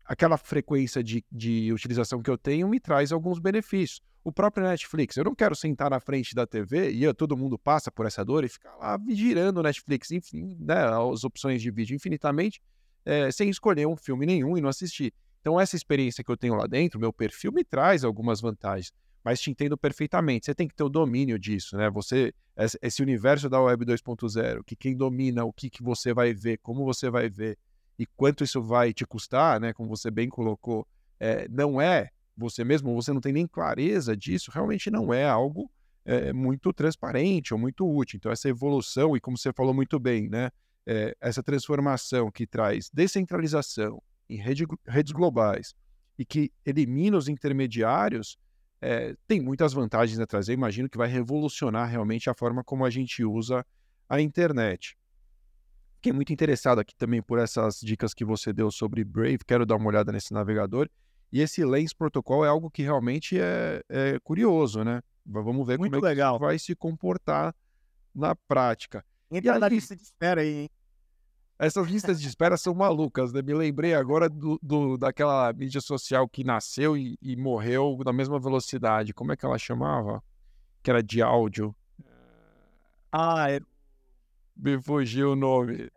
aquela 0.10 0.38
frequência 0.38 1.04
de, 1.04 1.24
de 1.32 1.72
utilização 1.72 2.19
que 2.19 2.32
eu 2.32 2.38
tenho 2.38 2.67
me 2.67 2.80
traz 2.80 3.12
alguns 3.12 3.38
benefícios. 3.38 4.02
O 4.24 4.32
próprio 4.32 4.65
Netflix, 4.65 5.15
eu 5.15 5.24
não 5.24 5.36
quero 5.36 5.56
sentar 5.56 5.91
na 5.91 6.00
frente 6.00 6.34
da 6.34 6.48
TV 6.48 6.91
e 6.91 7.04
eu, 7.04 7.13
todo 7.13 7.38
mundo 7.38 7.60
passa 7.60 7.91
por 7.91 8.08
essa 8.08 8.26
dor 8.26 8.43
e 8.43 8.50
ficar 8.50 8.76
lá 8.78 9.00
girando 9.08 9.60
o 9.60 9.63
Netflix, 9.63 10.10
enfim, 10.10 10.58
né, 10.60 10.84
as 11.13 11.24
opções 11.24 11.62
de 11.62 11.69
vídeo 11.69 11.95
infinitamente, 11.95 12.60
é, 13.06 13.30
sem 13.32 13.52
escolher 13.52 13.88
um 13.88 13.95
filme 13.95 14.26
nenhum 14.26 14.58
e 14.58 14.62
não 14.62 14.67
assistir. 14.67 15.13
Então, 15.41 15.60
essa 15.60 15.76
experiência 15.76 16.24
que 16.24 16.32
eu 16.32 16.36
tenho 16.36 16.56
lá 16.56 16.65
dentro, 16.65 17.00
meu 17.00 17.13
perfil 17.13 17.52
me 17.52 17.63
traz 17.63 18.04
algumas 18.04 18.41
vantagens 18.41 18.91
mas 19.22 19.41
te 19.41 19.52
entendo 19.52 19.78
perfeitamente. 19.78 20.45
Você 20.45 20.56
tem 20.56 20.65
que 20.65 20.74
ter 20.74 20.84
o 20.84 20.89
domínio 20.89 21.38
disso, 21.38 21.76
né? 21.76 21.89
Você, 21.89 22.34
esse 22.82 23.02
universo 23.02 23.50
da 23.50 23.62
Web 23.62 23.86
2.0, 23.86 24.63
que 24.65 24.78
quem 24.78 24.95
domina 24.95 25.43
o 25.43 25.52
que, 25.52 25.69
que 25.69 25.84
você 25.84 26.13
vai 26.13 26.34
ver, 26.34 26.58
como 26.60 26.86
você 26.86 27.10
vai 27.10 27.30
ver 27.30 27.58
e 27.99 28.05
quanto 28.05 28.45
isso 28.45 28.63
vai 28.63 28.93
te 28.93 29.05
custar, 29.05 29.59
né? 29.59 29.73
Como 29.73 29.89
você 29.89 30.09
bem 30.09 30.29
colocou, 30.29 30.88
é, 31.19 31.49
não 31.49 31.81
é 31.81 32.09
você 32.35 32.63
mesmo, 32.63 32.95
você 32.95 33.12
não 33.12 33.19
tem 33.19 33.33
nem 33.33 33.45
clareza 33.45 34.15
disso, 34.15 34.49
realmente 34.49 34.89
não 34.89 35.13
é 35.13 35.25
algo 35.25 35.69
é, 36.05 36.31
muito 36.31 36.71
transparente 36.71 37.53
ou 37.53 37.59
muito 37.59 37.85
útil. 37.85 38.15
Então, 38.15 38.31
essa 38.31 38.47
evolução, 38.47 39.17
e 39.17 39.19
como 39.19 39.38
você 39.38 39.51
falou 39.51 39.73
muito 39.73 39.99
bem, 39.99 40.29
né? 40.29 40.49
É, 40.88 41.13
essa 41.19 41.43
transformação 41.43 42.31
que 42.31 42.47
traz 42.47 42.89
descentralização 42.91 44.01
em 44.29 44.38
rede, 44.38 44.65
redes 44.88 45.12
globais 45.12 45.75
e 46.17 46.25
que 46.25 46.51
elimina 46.65 47.17
os 47.17 47.27
intermediários, 47.27 48.38
é, 48.81 49.13
tem 49.27 49.41
muitas 49.41 49.73
vantagens 49.73 50.19
a 50.19 50.25
trazer. 50.25 50.53
Imagino 50.53 50.89
que 50.89 50.97
vai 50.97 51.09
revolucionar 51.09 51.89
realmente 51.89 52.29
a 52.29 52.33
forma 52.33 52.63
como 52.63 52.85
a 52.85 52.89
gente 52.89 53.25
usa 53.25 53.65
a 54.07 54.21
internet. 54.21 54.97
Fiquei 55.99 56.13
muito 56.13 56.31
interessado 56.31 56.79
aqui 56.79 56.95
também 56.95 57.21
por 57.21 57.39
essas 57.39 57.81
dicas 57.81 58.13
que 58.13 58.23
você 58.23 58.53
deu 58.53 58.71
sobre 58.71 59.03
Brave. 59.03 59.39
Quero 59.45 59.65
dar 59.65 59.75
uma 59.75 59.89
olhada 59.89 60.13
nesse 60.13 60.33
navegador. 60.33 60.89
E 61.29 61.41
esse 61.41 61.63
Lens 61.65 61.91
Protocol 61.91 62.45
é 62.45 62.47
algo 62.47 62.71
que 62.71 62.81
realmente 62.81 63.38
é, 63.38 63.83
é 63.89 64.17
curioso, 64.23 64.81
né? 64.81 65.01
Vamos 65.25 65.67
ver 65.67 65.77
muito 65.77 65.91
como 65.91 66.05
é 66.05 66.09
legal. 66.09 66.39
vai 66.39 66.57
se 66.57 66.73
comportar 66.73 67.53
na 68.15 68.33
prática. 68.33 69.03
Entra 69.29 69.59
na 69.59 69.67
lista 69.67 69.93
de 69.93 70.01
espera 70.01 70.39
aí, 70.39 70.62
hein? 70.62 70.69
Essas 71.59 71.89
listas 71.89 72.21
de 72.21 72.29
espera 72.29 72.55
são 72.55 72.73
malucas, 72.73 73.33
né? 73.33 73.41
Me 73.41 73.53
lembrei 73.53 73.93
agora 73.93 74.29
do, 74.29 74.57
do 74.63 74.97
daquela 74.97 75.51
mídia 75.51 75.81
social 75.81 76.29
que 76.29 76.45
nasceu 76.45 76.95
e, 76.95 77.17
e, 77.21 77.35
morreu 77.35 77.99
na 78.05 78.13
mesma 78.13 78.39
velocidade. 78.39 79.13
Como 79.13 79.33
é 79.33 79.35
que 79.35 79.45
ela 79.45 79.57
chamava? 79.57 80.23
Que 80.81 80.89
era 80.89 81.03
de 81.03 81.21
áudio. 81.21 81.75
Ah, 83.12 83.51
é... 83.51 83.59
Me 84.60 84.82
fugiu 84.82 85.32
o 85.32 85.36
nome. 85.36 85.89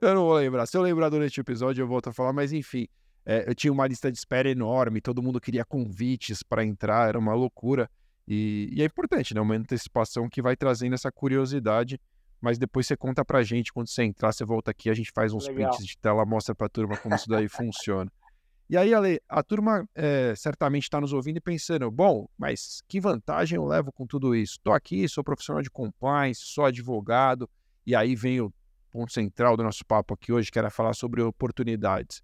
Eu 0.00 0.14
não 0.14 0.24
vou 0.24 0.34
lembrar. 0.34 0.66
Se 0.66 0.76
eu 0.76 0.82
lembrar 0.82 1.08
durante 1.08 1.38
o 1.38 1.42
episódio, 1.42 1.82
eu 1.82 1.88
volto 1.88 2.08
a 2.08 2.12
falar, 2.12 2.32
mas 2.32 2.52
enfim. 2.52 2.88
É, 3.26 3.44
eu 3.46 3.54
tinha 3.54 3.72
uma 3.72 3.86
lista 3.86 4.10
de 4.10 4.16
espera 4.16 4.48
enorme, 4.50 5.02
todo 5.02 5.22
mundo 5.22 5.38
queria 5.38 5.62
convites 5.62 6.42
para 6.42 6.64
entrar, 6.64 7.10
era 7.10 7.18
uma 7.18 7.34
loucura. 7.34 7.90
E, 8.26 8.70
e 8.72 8.80
é 8.80 8.86
importante, 8.86 9.34
né? 9.34 9.40
Uma 9.40 9.54
antecipação 9.54 10.30
que 10.30 10.40
vai 10.40 10.56
trazendo 10.56 10.94
essa 10.94 11.12
curiosidade 11.12 12.00
mas 12.40 12.58
depois 12.58 12.86
você 12.86 12.96
conta 12.96 13.24
pra 13.24 13.42
gente, 13.42 13.72
quando 13.72 13.88
você 13.88 14.04
entrar, 14.04 14.32
você 14.32 14.44
volta 14.44 14.70
aqui, 14.70 14.88
a 14.88 14.94
gente 14.94 15.10
faz 15.12 15.32
uns 15.32 15.46
Legal. 15.48 15.70
prints 15.70 15.86
de 15.86 15.98
tela, 15.98 16.24
mostra 16.24 16.54
pra 16.54 16.68
turma 16.68 16.96
como 16.96 17.14
isso 17.14 17.28
daí 17.28 17.48
funciona. 17.48 18.10
E 18.70 18.76
aí, 18.76 18.92
Ale, 18.92 19.20
a 19.28 19.42
turma 19.42 19.88
é, 19.94 20.34
certamente 20.36 20.84
está 20.84 21.00
nos 21.00 21.12
ouvindo 21.12 21.38
e 21.38 21.40
pensando, 21.40 21.90
bom, 21.90 22.28
mas 22.36 22.82
que 22.86 23.00
vantagem 23.00 23.56
eu 23.56 23.64
levo 23.64 23.90
com 23.90 24.06
tudo 24.06 24.36
isso? 24.36 24.54
Estou 24.54 24.74
aqui, 24.74 25.08
sou 25.08 25.24
profissional 25.24 25.62
de 25.62 25.70
compliance, 25.70 26.42
sou 26.44 26.66
advogado, 26.66 27.48
e 27.88 27.94
aí 27.94 28.14
vem 28.14 28.38
o 28.38 28.52
ponto 28.90 29.10
central 29.10 29.56
do 29.56 29.62
nosso 29.62 29.82
papo 29.82 30.12
aqui 30.12 30.30
hoje, 30.30 30.52
que 30.52 30.58
era 30.58 30.68
falar 30.68 30.92
sobre 30.92 31.22
oportunidades. 31.22 32.22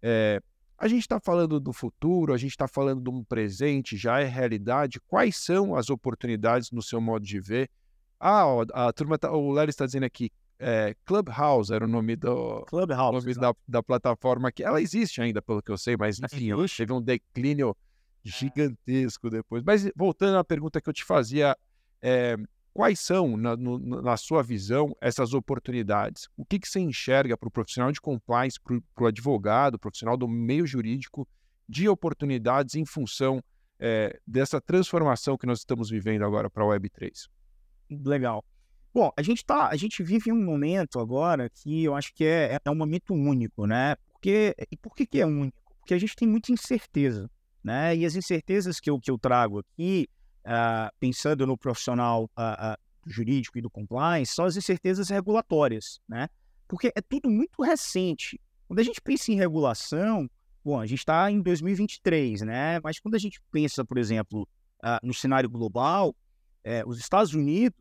É, 0.00 0.40
a 0.78 0.88
gente 0.88 1.02
está 1.02 1.20
falando 1.20 1.60
do 1.60 1.74
futuro, 1.74 2.32
a 2.32 2.38
gente 2.38 2.52
está 2.52 2.66
falando 2.66 3.02
de 3.02 3.10
um 3.10 3.22
presente, 3.22 3.98
já 3.98 4.20
é 4.20 4.24
realidade. 4.24 4.98
Quais 5.06 5.36
são 5.36 5.76
as 5.76 5.90
oportunidades 5.90 6.70
no 6.70 6.80
seu 6.80 7.02
modo 7.02 7.22
de 7.22 7.38
ver? 7.38 7.68
Ah, 8.18 8.44
a 8.72 8.90
turma 8.94 9.18
tá, 9.18 9.30
o 9.30 9.50
Larry 9.50 9.68
está 9.68 9.84
dizendo 9.84 10.04
aqui, 10.04 10.30
é, 10.58 10.96
Clubhouse 11.04 11.70
era 11.70 11.84
o 11.84 11.88
nome 11.88 12.16
do 12.16 12.64
Clubhouse, 12.64 13.26
nome 13.26 13.34
da, 13.34 13.54
da, 13.68 13.82
plataforma 13.82 14.50
que 14.50 14.64
ela 14.64 14.80
existe 14.80 15.20
ainda, 15.20 15.42
pelo 15.42 15.62
que 15.62 15.70
eu 15.70 15.76
sei, 15.76 15.98
mas 15.98 16.18
enfim, 16.18 16.48
teve 16.74 16.94
um 16.94 17.02
declínio 17.02 17.76
é. 18.24 18.30
gigantesco 18.30 19.28
depois. 19.28 19.62
Mas 19.62 19.86
voltando 19.94 20.38
à 20.38 20.44
pergunta 20.44 20.80
que 20.80 20.88
eu 20.88 20.94
te 20.94 21.04
fazia, 21.04 21.54
é, 22.00 22.38
quais 22.74 22.98
são, 22.98 23.36
na, 23.36 23.56
no, 23.56 23.78
na, 23.78 24.16
sua 24.16 24.42
visão, 24.42 24.94
essas 25.00 25.32
oportunidades? 25.32 26.28
O 26.36 26.44
que, 26.44 26.58
que 26.58 26.68
você 26.68 26.80
enxerga 26.80 27.38
para 27.38 27.46
o 27.46 27.50
profissional 27.50 27.92
de 27.92 28.00
compliance, 28.00 28.58
para 28.60 29.04
o 29.04 29.06
advogado, 29.06 29.78
profissional 29.78 30.16
do 30.16 30.26
meio 30.26 30.66
jurídico, 30.66 31.26
de 31.68 31.88
oportunidades 31.88 32.74
em 32.74 32.84
função 32.84 33.42
é, 33.78 34.18
dessa 34.26 34.60
transformação 34.60 35.38
que 35.38 35.46
nós 35.46 35.60
estamos 35.60 35.88
vivendo 35.88 36.24
agora 36.24 36.50
para 36.50 36.64
a 36.64 36.66
Web3? 36.66 37.28
Legal. 37.88 38.44
Bom, 38.92 39.10
a 39.16 39.22
gente 39.22 39.44
tá, 39.44 39.68
a 39.68 39.76
gente 39.76 40.02
vive 40.02 40.32
um 40.32 40.44
momento 40.44 40.98
agora 40.98 41.48
que 41.48 41.84
eu 41.84 41.94
acho 41.94 42.12
que 42.12 42.24
é, 42.24 42.58
é 42.62 42.70
um 42.70 42.74
momento 42.74 43.14
único, 43.14 43.66
né? 43.66 43.96
Porque, 44.12 44.54
e 44.70 44.76
por 44.76 44.94
que, 44.94 45.06
que 45.06 45.20
é 45.20 45.26
único? 45.26 45.56
Porque 45.78 45.94
a 45.94 45.98
gente 45.98 46.16
tem 46.16 46.26
muita 46.26 46.52
incerteza, 46.52 47.30
né? 47.62 47.96
E 47.96 48.04
as 48.04 48.16
incertezas 48.16 48.80
que 48.80 48.90
eu, 48.90 48.98
que 48.98 49.10
eu 49.10 49.18
trago 49.18 49.60
aqui, 49.60 50.08
uh, 50.46 50.92
pensando 50.98 51.46
no 51.46 51.56
profissional 51.56 52.24
uh, 52.24 52.72
uh, 52.72 52.76
jurídico 53.06 53.58
e 53.58 53.62
do 53.62 53.70
compliance, 53.70 54.34
são 54.34 54.44
as 54.44 54.56
incertezas 54.56 55.08
regulatórias, 55.08 56.00
né? 56.08 56.28
Porque 56.66 56.92
é 56.94 57.00
tudo 57.00 57.30
muito 57.30 57.62
recente. 57.62 58.40
Quando 58.66 58.80
a 58.80 58.82
gente 58.82 59.00
pensa 59.00 59.30
em 59.30 59.36
regulação, 59.36 60.28
bom, 60.64 60.80
a 60.80 60.86
gente 60.86 61.00
está 61.00 61.30
em 61.30 61.40
2023, 61.40 62.42
né? 62.42 62.80
Mas 62.82 62.98
quando 62.98 63.14
a 63.14 63.18
gente 63.18 63.40
pensa, 63.50 63.84
por 63.84 63.98
exemplo, 63.98 64.48
no 65.02 65.14
cenário 65.14 65.48
global, 65.48 66.14
é, 66.64 66.82
os 66.86 66.98
Estados 66.98 67.34
Unidos 67.34 67.78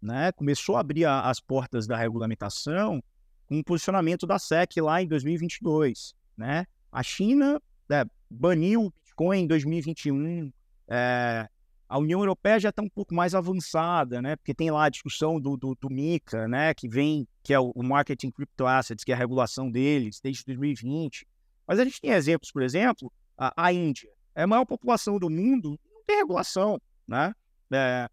né, 0.00 0.30
começou 0.32 0.76
a 0.76 0.80
abrir 0.80 1.06
a, 1.06 1.22
as 1.22 1.40
portas 1.40 1.86
da 1.86 1.96
regulamentação 1.96 3.02
com 3.46 3.58
o 3.58 3.64
posicionamento 3.64 4.26
da 4.26 4.38
SEC 4.38 4.76
lá 4.80 5.02
em 5.02 5.08
2022. 5.08 6.14
Né? 6.36 6.66
A 6.92 7.02
China 7.02 7.60
é, 7.90 8.04
baniu 8.30 8.84
o 8.84 8.90
Bitcoin 8.90 9.40
em 9.40 9.46
2021. 9.46 10.52
É, 10.88 11.48
a 11.88 11.98
União 11.98 12.20
Europeia 12.20 12.60
já 12.60 12.68
está 12.68 12.82
um 12.82 12.88
pouco 12.88 13.14
mais 13.14 13.34
avançada, 13.34 14.20
né? 14.20 14.36
Porque 14.36 14.54
tem 14.54 14.70
lá 14.70 14.84
a 14.84 14.88
discussão 14.90 15.40
do, 15.40 15.56
do, 15.56 15.74
do 15.74 15.88
MICA, 15.88 16.46
né? 16.46 16.74
Que 16.74 16.88
vem, 16.88 17.26
que 17.42 17.54
é 17.54 17.58
o, 17.58 17.72
Marketing 17.76 18.30
Crypto 18.30 18.66
Assets, 18.66 19.04
que 19.04 19.10
é 19.10 19.14
a 19.14 19.18
regulação 19.18 19.70
deles 19.70 20.20
desde 20.22 20.44
2020. 20.44 21.26
Mas 21.66 21.78
a 21.78 21.84
gente 21.84 22.00
tem 22.00 22.10
exemplos, 22.10 22.52
por 22.52 22.62
exemplo, 22.62 23.10
a, 23.36 23.52
a 23.56 23.72
Índia. 23.72 24.10
É 24.34 24.42
a 24.42 24.46
maior 24.46 24.66
população 24.66 25.18
do 25.18 25.30
mundo, 25.30 25.80
não 25.90 26.02
tem 26.06 26.16
regulação, 26.16 26.78
né? 27.06 27.32
É, 27.72 28.08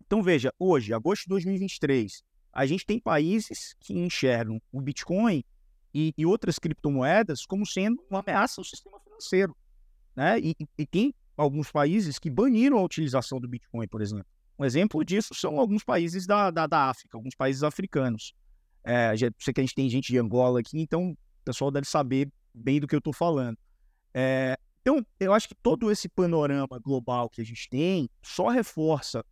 então, 0.00 0.22
veja, 0.22 0.52
hoje, 0.58 0.92
agosto 0.92 1.22
de 1.24 1.28
2023, 1.30 2.22
a 2.52 2.66
gente 2.66 2.84
tem 2.84 3.00
países 3.00 3.74
que 3.80 3.94
enxergam 3.94 4.60
o 4.70 4.80
Bitcoin 4.80 5.44
e, 5.94 6.12
e 6.16 6.26
outras 6.26 6.58
criptomoedas 6.58 7.46
como 7.46 7.66
sendo 7.66 8.02
uma 8.10 8.20
ameaça 8.20 8.60
ao 8.60 8.64
sistema 8.64 9.00
financeiro. 9.00 9.56
Né? 10.14 10.38
E, 10.40 10.56
e, 10.78 10.86
tem 10.86 11.14
alguns 11.36 11.70
países 11.70 12.18
que 12.18 12.30
baniram 12.30 12.78
a 12.78 12.82
utilização 12.82 13.40
do 13.40 13.48
Bitcoin, 13.48 13.86
por 13.88 14.02
exemplo. 14.02 14.26
Um 14.58 14.64
exemplo 14.64 15.04
disso 15.04 15.34
são 15.34 15.58
alguns 15.58 15.82
países 15.82 16.26
da, 16.26 16.50
da, 16.50 16.66
da 16.66 16.90
África, 16.90 17.16
alguns 17.16 17.34
países 17.34 17.62
africanos. 17.62 18.34
É, 18.84 19.16
já 19.16 19.30
sei 19.38 19.54
que 19.54 19.60
a 19.60 19.64
gente 19.64 19.74
tem 19.74 19.88
gente 19.88 20.12
de 20.12 20.18
Angola 20.18 20.60
aqui, 20.60 20.80
então 20.80 21.10
o 21.10 21.16
pessoal 21.44 21.70
deve 21.70 21.86
saber 21.86 22.30
bem 22.54 22.80
do 22.80 22.86
que 22.86 22.94
eu 22.94 22.98
estou 22.98 23.12
falando. 23.12 23.56
É, 24.14 24.56
então, 24.82 25.04
eu 25.18 25.32
acho 25.32 25.48
que 25.48 25.54
todo 25.54 25.90
esse 25.90 26.08
panorama 26.08 26.78
global 26.80 27.30
que 27.30 27.40
a 27.40 27.44
gente 27.44 27.68
tem 27.68 28.10
só 28.20 28.48
reforça 28.48 29.24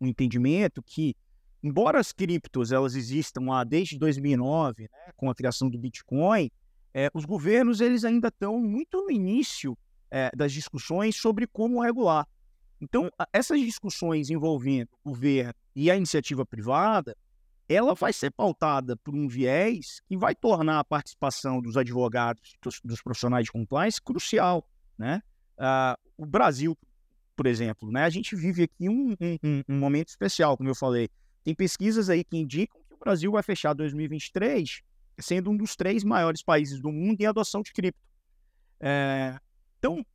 um 0.00 0.08
entendimento 0.08 0.82
que, 0.82 1.14
embora 1.62 2.00
as 2.00 2.12
criptos 2.12 2.72
elas 2.72 2.96
existam 2.96 3.42
lá 3.42 3.62
desde 3.62 3.96
2009, 3.96 4.82
né, 4.82 5.12
com 5.16 5.30
a 5.30 5.34
criação 5.34 5.70
do 5.70 5.78
Bitcoin, 5.78 6.50
é, 6.92 7.08
os 7.14 7.24
governos 7.24 7.80
eles 7.80 8.04
ainda 8.04 8.28
estão 8.28 8.58
muito 8.58 9.02
no 9.02 9.10
início 9.10 9.78
é, 10.12 10.30
das 10.36 10.52
discussões 10.52 11.16
sobre 11.16 11.46
como 11.46 11.80
regular. 11.80 12.28
Então, 12.78 13.10
essas 13.32 13.58
discussões 13.60 14.28
envolvendo 14.28 14.90
o 15.02 15.10
governo 15.10 15.54
e 15.74 15.90
a 15.90 15.96
iniciativa 15.96 16.44
privada, 16.44 17.16
ela 17.66 17.94
vai 17.94 18.12
ser 18.12 18.30
pautada 18.30 18.94
por 18.96 19.14
um 19.14 19.26
viés 19.26 20.02
que 20.06 20.16
vai 20.16 20.34
tornar 20.34 20.80
a 20.80 20.84
participação 20.84 21.62
dos 21.62 21.78
advogados, 21.78 22.56
dos, 22.60 22.80
dos 22.84 23.00
profissionais 23.00 23.46
de 23.46 23.52
compliance, 23.52 24.02
crucial. 24.02 24.68
Né? 24.98 25.22
Uh, 25.56 25.96
o 26.18 26.26
Brasil, 26.26 26.76
por 27.34 27.46
exemplo, 27.46 27.90
né? 27.90 28.04
A 28.04 28.10
gente 28.10 28.36
vive 28.36 28.64
aqui 28.64 28.88
um, 28.88 29.16
um, 29.42 29.62
um, 29.66 29.78
momento 29.78 30.08
especial, 30.08 30.56
como 30.56 30.68
eu 30.68 30.74
falei. 30.74 31.08
Tem 31.42 31.54
pesquisas 31.54 32.10
aí 32.10 32.22
que 32.22 32.36
indicam 32.36 32.80
que 32.86 32.94
o 32.94 32.98
Brasil 32.98 33.32
vai 33.32 33.42
fechar 33.42 33.72
2023 33.72 34.82
sendo 35.18 35.50
um 35.50 35.56
dos 35.56 35.76
três 35.76 36.04
maiores 36.04 36.42
países 36.42 36.80
do 36.80 36.90
mundo 36.90 37.20
em 37.20 37.26
adoção 37.26 37.62
de 37.62 37.72
cripto. 37.72 38.00
É, 38.80 39.38
então, 39.82 40.06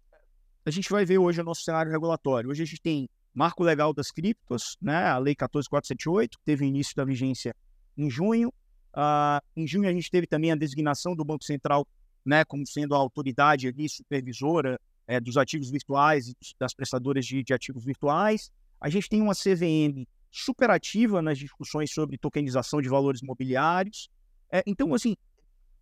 a 0.66 0.72
gente 0.72 0.90
vai 0.90 1.04
ver 1.04 1.18
hoje 1.18 1.42
o 1.42 1.44
nosso 1.44 1.62
cenário 1.62 1.92
regulatório. 1.92 2.50
Hoje 2.50 2.64
a 2.64 2.66
gente 2.66 2.82
tem 2.82 3.10
marco 3.34 3.66
legal 3.66 3.94
das 3.94 4.12
criptos, 4.12 4.78
né? 4.82 5.08
A 5.08 5.18
Lei 5.18 5.36
14478, 5.36 6.38
que 6.38 6.46
teve 6.46 6.66
início 6.66 6.96
da 6.96 7.04
vigência 7.04 7.54
em 7.98 8.10
junho. 8.10 8.48
Uh, 8.94 9.44
em 9.58 9.68
junho 9.68 9.90
a 9.90 9.92
gente 9.92 10.10
teve 10.10 10.26
também 10.26 10.54
a 10.54 10.56
designação 10.56 11.14
do 11.14 11.26
Banco 11.26 11.44
Central 11.44 11.86
né, 12.26 12.46
como 12.46 12.66
sendo 12.66 12.96
a 12.96 12.98
autoridade 12.98 13.68
ali 13.68 13.90
supervisora 13.90 14.80
é, 15.06 15.20
dos 15.20 15.36
ativos 15.36 15.70
virtuais 15.70 16.30
e 16.30 16.36
das 16.58 16.74
prestadoras 16.74 17.26
de, 17.26 17.44
de, 17.44 17.54
ativos 17.54 17.84
virtuais. 17.84 18.50
A 18.80 18.90
gente 18.90 19.10
tem 19.10 19.22
uma 19.22 19.34
CVM 19.34 20.08
superativa 20.32 21.22
nas 21.22 21.38
discussões 21.38 21.92
sobre 21.92 22.18
tokenização 22.18 22.82
de 22.82 22.88
valores 22.88 23.22
imobiliários. 23.22 24.10
É, 24.50 24.64
então, 24.66 24.94
assim, 24.94 25.16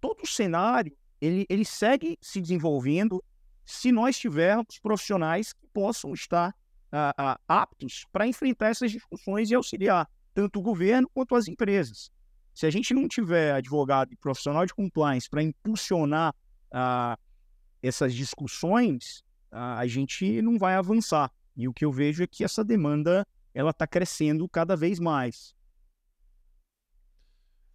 todo 0.01 0.23
o 0.23 0.27
cenário 0.27 0.95
ele, 1.21 1.45
ele 1.49 1.65
segue 1.65 2.17
se 2.19 2.41
desenvolvendo 2.41 3.23
se 3.65 3.91
nós 3.91 4.17
tivermos 4.17 4.79
profissionais 4.79 5.51
que 5.51 5.65
possam 5.73 6.13
estar 6.13 6.55
aptos 7.47 8.05
para 8.11 8.27
enfrentar 8.27 8.67
essas 8.67 8.91
discussões 8.91 9.49
e 9.49 9.55
auxiliar 9.55 10.09
tanto 10.33 10.59
o 10.59 10.61
governo 10.61 11.09
quanto 11.13 11.35
as 11.35 11.47
empresas. 11.47 12.11
Se 12.53 12.65
a 12.65 12.69
gente 12.69 12.93
não 12.93 13.07
tiver 13.07 13.53
advogado 13.53 14.13
e 14.13 14.17
profissional 14.17 14.65
de 14.65 14.73
compliance 14.73 15.29
para 15.29 15.41
impulsionar 15.41 16.35
essas 17.81 18.13
discussões, 18.13 19.23
a 19.51 19.87
gente 19.87 20.41
não 20.41 20.57
vai 20.57 20.75
avançar. 20.75 21.31
E 21.55 21.67
o 21.67 21.73
que 21.73 21.85
eu 21.85 21.91
vejo 21.91 22.21
é 22.21 22.27
que 22.27 22.43
essa 22.43 22.63
demanda 22.63 23.25
ela 23.53 23.71
está 23.71 23.87
crescendo 23.87 24.47
cada 24.49 24.75
vez 24.75 24.99
mais. 24.99 25.54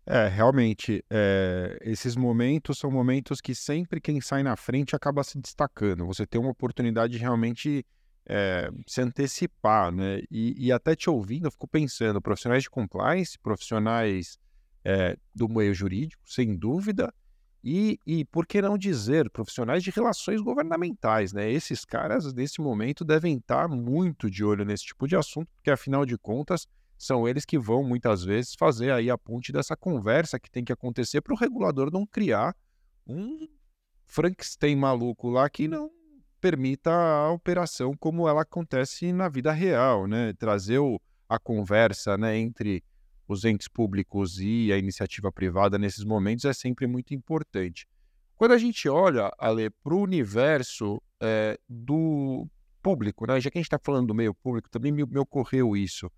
É, 0.06 0.26
realmente, 0.28 1.04
é, 1.10 1.78
esses 1.82 2.16
momentos 2.16 2.78
são 2.78 2.90
momentos 2.90 3.40
que 3.40 3.54
sempre 3.54 4.00
quem 4.00 4.20
sai 4.20 4.42
na 4.42 4.56
frente 4.56 4.96
acaba 4.96 5.22
se 5.22 5.38
destacando. 5.38 6.06
Você 6.06 6.26
tem 6.26 6.40
uma 6.40 6.50
oportunidade 6.50 7.12
de 7.12 7.18
realmente 7.18 7.84
é, 8.26 8.70
se 8.86 9.00
antecipar, 9.00 9.92
né? 9.92 10.20
E, 10.30 10.66
e, 10.66 10.72
até 10.72 10.94
te 10.94 11.10
ouvindo, 11.10 11.46
eu 11.46 11.50
fico 11.50 11.68
pensando, 11.68 12.20
profissionais 12.20 12.62
de 12.62 12.70
compliance, 12.70 13.38
profissionais 13.38 14.38
é, 14.84 15.16
do 15.34 15.48
meio 15.48 15.74
jurídico, 15.74 16.22
sem 16.26 16.56
dúvida, 16.56 17.12
e, 17.62 17.98
e, 18.06 18.24
por 18.24 18.46
que 18.46 18.62
não 18.62 18.78
dizer, 18.78 19.28
profissionais 19.30 19.82
de 19.82 19.90
relações 19.90 20.40
governamentais, 20.40 21.32
né? 21.32 21.50
Esses 21.50 21.84
caras, 21.84 22.32
nesse 22.32 22.60
momento, 22.60 23.04
devem 23.04 23.36
estar 23.36 23.68
muito 23.68 24.30
de 24.30 24.42
olho 24.42 24.64
nesse 24.64 24.86
tipo 24.86 25.06
de 25.06 25.14
assunto, 25.14 25.48
porque, 25.56 25.70
afinal 25.70 26.06
de 26.06 26.16
contas, 26.16 26.66
são 27.00 27.26
eles 27.26 27.46
que 27.46 27.58
vão, 27.58 27.82
muitas 27.82 28.22
vezes, 28.22 28.54
fazer 28.54 28.92
aí 28.92 29.08
a 29.08 29.16
ponte 29.16 29.50
dessa 29.50 29.74
conversa 29.74 30.38
que 30.38 30.50
tem 30.50 30.62
que 30.62 30.70
acontecer 30.72 31.22
para 31.22 31.32
o 31.32 31.36
regulador 31.36 31.90
não 31.90 32.04
criar 32.04 32.54
um 33.06 33.48
Frankenstein 34.04 34.76
maluco 34.76 35.30
lá 35.30 35.48
que 35.48 35.66
não 35.66 35.90
permita 36.42 36.90
a 36.90 37.30
operação 37.30 37.96
como 37.96 38.28
ela 38.28 38.42
acontece 38.42 39.14
na 39.14 39.30
vida 39.30 39.50
real, 39.50 40.06
né? 40.06 40.34
Trazer 40.34 40.78
o, 40.78 41.00
a 41.26 41.38
conversa 41.38 42.18
né, 42.18 42.36
entre 42.36 42.84
os 43.26 43.46
entes 43.46 43.66
públicos 43.66 44.38
e 44.38 44.70
a 44.70 44.76
iniciativa 44.76 45.32
privada 45.32 45.78
nesses 45.78 46.04
momentos 46.04 46.44
é 46.44 46.52
sempre 46.52 46.86
muito 46.86 47.14
importante. 47.14 47.88
Quando 48.36 48.52
a 48.52 48.58
gente 48.58 48.86
olha, 48.90 49.32
Ale, 49.38 49.70
para 49.70 49.94
o 49.94 50.02
universo 50.02 51.00
é, 51.18 51.58
do 51.66 52.46
público, 52.82 53.26
né? 53.26 53.40
já 53.40 53.50
que 53.50 53.56
a 53.56 53.60
gente 53.60 53.68
está 53.68 53.78
falando 53.82 54.08
do 54.08 54.14
meio 54.14 54.34
público, 54.34 54.68
também 54.68 54.92
me, 54.92 55.06
me 55.06 55.18
ocorreu 55.18 55.74
isso. 55.74 56.10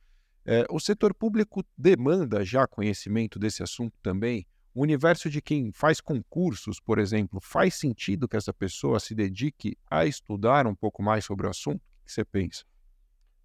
É, 0.44 0.66
o 0.70 0.80
setor 0.80 1.14
público 1.14 1.64
demanda 1.76 2.44
já 2.44 2.66
conhecimento 2.66 3.38
desse 3.38 3.62
assunto 3.62 3.94
também? 4.02 4.46
O 4.74 4.82
universo 4.82 5.28
de 5.28 5.42
quem 5.42 5.70
faz 5.72 6.00
concursos, 6.00 6.80
por 6.80 6.98
exemplo, 6.98 7.40
faz 7.40 7.74
sentido 7.74 8.26
que 8.26 8.36
essa 8.36 8.52
pessoa 8.52 8.98
se 8.98 9.14
dedique 9.14 9.76
a 9.90 10.06
estudar 10.06 10.66
um 10.66 10.74
pouco 10.74 11.02
mais 11.02 11.24
sobre 11.24 11.46
o 11.46 11.50
assunto? 11.50 11.80
O 11.80 12.06
que 12.06 12.12
você 12.12 12.24
pensa? 12.24 12.64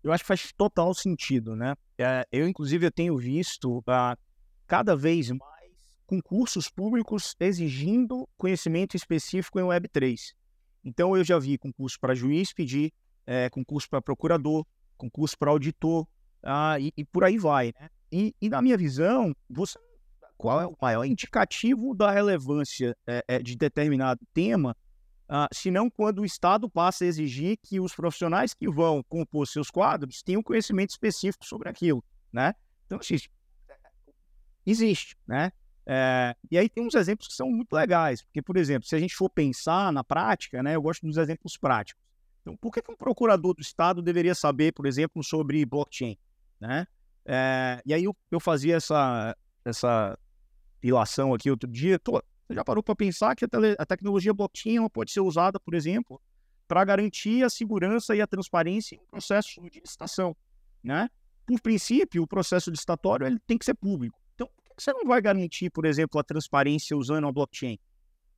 eu 0.07 0.13
acho 0.13 0.23
que 0.23 0.27
faz 0.27 0.51
total 0.53 0.93
sentido, 0.93 1.55
né? 1.55 1.75
É, 1.97 2.25
eu, 2.31 2.47
inclusive, 2.47 2.85
eu 2.85 2.91
tenho 2.91 3.17
visto 3.17 3.79
uh, 3.79 4.17
cada 4.65 4.95
vez 4.95 5.29
mais 5.31 5.71
concursos 6.05 6.69
públicos 6.69 7.35
exigindo 7.39 8.27
conhecimento 8.37 8.95
específico 8.95 9.59
em 9.59 9.63
Web3. 9.63 10.33
Então, 10.83 11.17
eu 11.17 11.23
já 11.23 11.37
vi 11.37 11.57
concurso 11.57 11.99
para 11.99 12.15
juiz 12.15 12.53
pedir, 12.53 12.93
é, 13.25 13.49
concurso 13.49 13.89
para 13.89 14.01
procurador, 14.01 14.65
concurso 14.95 15.37
para 15.37 15.51
auditor, 15.51 16.07
uh, 16.43 16.79
e, 16.79 16.93
e, 16.97 17.05
por 17.05 17.23
aí 17.23 17.37
vai, 17.37 17.73
né? 17.79 17.89
E, 18.11 18.35
e, 18.41 18.49
na 18.49 18.61
minha 18.61 18.77
visão, 18.77 19.35
você, 19.49 19.77
qual 20.37 20.61
é 20.61 20.65
o 20.65 20.75
maior 20.81 21.03
indicativo 21.03 21.93
da 21.93 22.09
relevância 22.11 22.95
é, 23.05 23.23
é, 23.27 23.39
de 23.39 23.55
determinado 23.55 24.21
tema 24.33 24.75
uh, 25.29 25.47
senão 25.53 25.89
quando 25.89 26.19
o 26.19 26.25
Estado 26.25 26.69
passa 26.69 27.03
a 27.03 27.07
exigir 27.07 27.57
que 27.61 27.79
os 27.79 27.93
profissionais 27.93 28.53
que 28.53 28.69
vão 28.69 29.03
compor 29.03 29.47
seus 29.47 29.69
quadros 29.69 30.23
tenham 30.23 30.41
conhecimento 30.41 30.91
específico 30.91 31.45
sobre 31.45 31.69
aquilo, 31.69 32.03
né? 32.31 32.53
Então, 32.85 32.97
assim, 32.99 33.17
existe, 34.65 35.17
né? 35.27 35.51
É, 35.89 36.35
e 36.51 36.57
aí 36.57 36.67
tem 36.67 36.85
uns 36.85 36.95
exemplos 36.95 37.29
que 37.29 37.33
são 37.33 37.49
muito 37.49 37.71
legais, 37.73 38.21
porque, 38.21 38.41
por 38.41 38.57
exemplo, 38.57 38.87
se 38.87 38.95
a 38.95 38.99
gente 38.99 39.15
for 39.15 39.29
pensar 39.29 39.91
na 39.93 40.03
prática, 40.03 40.61
né, 40.61 40.75
eu 40.75 40.81
gosto 40.81 41.05
dos 41.05 41.15
exemplos 41.15 41.57
práticos. 41.57 42.03
Então, 42.41 42.57
por 42.57 42.73
que, 42.73 42.81
que 42.81 42.91
um 42.91 42.95
procurador 42.95 43.53
do 43.53 43.61
Estado 43.61 44.01
deveria 44.01 44.35
saber, 44.35 44.73
por 44.73 44.85
exemplo, 44.85 45.23
sobre 45.23 45.65
blockchain? 45.65 46.17
Né? 46.59 46.87
É, 47.25 47.81
e 47.85 47.93
aí 47.93 48.03
eu, 48.03 48.15
eu 48.31 48.39
fazia 48.39 48.75
essa, 48.75 49.35
essa 49.63 50.17
ilação 50.81 51.33
aqui 51.33 51.51
outro 51.51 51.69
dia. 51.69 51.99
Tô, 51.99 52.13
você 52.47 52.53
já 52.53 52.63
parou 52.63 52.81
para 52.81 52.95
pensar 52.95 53.35
que 53.35 53.45
a, 53.45 53.47
tele, 53.47 53.75
a 53.77 53.85
tecnologia 53.85 54.33
blockchain 54.33 54.87
pode 54.89 55.11
ser 55.11 55.19
usada, 55.19 55.59
por 55.59 55.73
exemplo, 55.73 56.21
para 56.67 56.83
garantir 56.85 57.43
a 57.43 57.49
segurança 57.49 58.15
e 58.15 58.21
a 58.21 58.27
transparência 58.27 58.95
em 58.95 59.05
processo 59.09 59.61
de 59.61 59.79
licitação, 59.79 60.35
né? 60.83 61.09
Por 61.45 61.61
princípio, 61.61 62.23
o 62.23 62.27
processo 62.27 62.69
licitatório 62.69 63.25
ele 63.25 63.39
tem 63.47 63.57
que 63.57 63.65
ser 63.65 63.73
público. 63.73 64.19
Então, 64.35 64.47
por 64.47 64.63
que 64.63 64.83
você 64.83 64.91
não 64.91 65.05
vai 65.05 65.21
garantir, 65.21 65.69
por 65.69 65.85
exemplo, 65.85 66.19
a 66.19 66.23
transparência 66.23 66.95
usando 66.95 67.27
a 67.27 67.31
blockchain? 67.31 67.79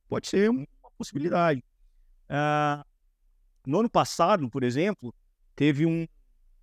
Pode 0.08 0.28
ser 0.28 0.48
uma 0.48 0.66
possibilidade. 0.96 1.64
Uh, 2.28 2.84
no 3.66 3.80
ano 3.80 3.90
passado, 3.90 4.48
por 4.48 4.62
exemplo, 4.62 5.14
teve 5.54 5.86
um. 5.86 6.06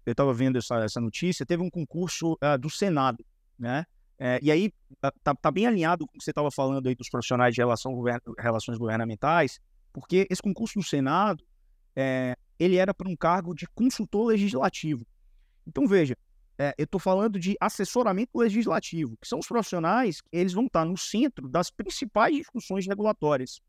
Eu 0.07 0.13
estava 0.13 0.33
vendo 0.33 0.57
essa, 0.57 0.77
essa 0.77 1.01
notícia, 1.01 1.45
teve 1.45 1.61
um 1.61 1.69
concurso 1.69 2.37
uh, 2.41 2.57
do 2.57 2.69
Senado, 2.69 3.25
né? 3.59 3.85
É, 4.17 4.39
e 4.41 4.49
aí 4.49 4.73
tá, 5.21 5.35
tá, 5.35 5.51
bem 5.51 5.67
alinhado 5.67 6.07
com 6.07 6.15
o 6.15 6.17
que 6.17 6.23
você 6.23 6.31
estava 6.31 6.49
falando 6.49 6.87
aí 6.87 6.95
dos 6.95 7.09
profissionais 7.09 7.53
de 7.53 7.59
relação, 7.59 7.93
govern 7.93 8.21
relações 8.39 8.77
governamentais, 8.77 9.59
porque 9.91 10.25
esse 10.31 10.41
concurso 10.41 10.79
do 10.79 10.83
Senado 10.83 11.43
é, 11.93 12.37
ele 12.57 12.77
era 12.77 12.93
para 12.93 13.09
um 13.09 13.17
cargo 13.17 13.53
de 13.53 13.67
consultor 13.75 14.27
legislativo. 14.27 15.05
Então 15.67 15.85
veja, 15.85 16.17
é, 16.57 16.73
eu 16.77 16.85
estou 16.85 17.01
falando 17.01 17.37
de 17.37 17.57
assessoramento 17.59 18.39
legislativo, 18.39 19.17
que 19.21 19.27
são 19.27 19.39
os 19.39 19.47
profissionais 19.47 20.21
que 20.21 20.29
eles 20.31 20.53
vão 20.53 20.67
estar 20.67 20.85
no 20.85 20.97
centro 20.97 21.49
das 21.49 21.69
principais 21.69 22.33
discussões 22.33 22.87
regulatórias. 22.87 23.59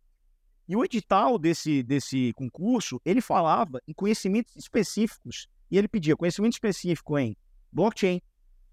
E 0.69 0.77
o 0.77 0.85
edital 0.85 1.37
desse, 1.37 1.83
desse 1.83 2.33
concurso, 2.35 3.01
ele 3.05 3.21
falava 3.21 3.81
em 3.89 3.93
conhecimentos 3.93 4.55
específicos, 4.55 5.49
e 5.71 5.79
ele 5.79 5.89
pedia 5.89 6.17
conhecimento 6.17 6.55
específico 6.55 7.19
em 7.19 7.37
blockchain, 7.73 8.21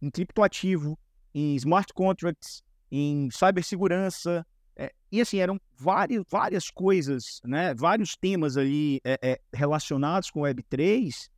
em 0.02 0.10
criptoativo, 0.10 0.98
em 1.34 1.56
smart 1.56 1.94
contracts, 1.94 2.64
em 2.92 3.30
cibersegurança, 3.32 4.46
é, 4.76 4.94
e 5.12 5.22
assim, 5.22 5.40
eram 5.40 5.60
várias, 5.78 6.24
várias 6.30 6.70
coisas, 6.70 7.40
né, 7.44 7.74
vários 7.74 8.16
temas 8.16 8.58
ali 8.58 9.00
é, 9.04 9.20
é, 9.22 9.40
relacionados 9.54 10.30
com 10.30 10.42
Web3, 10.42 11.30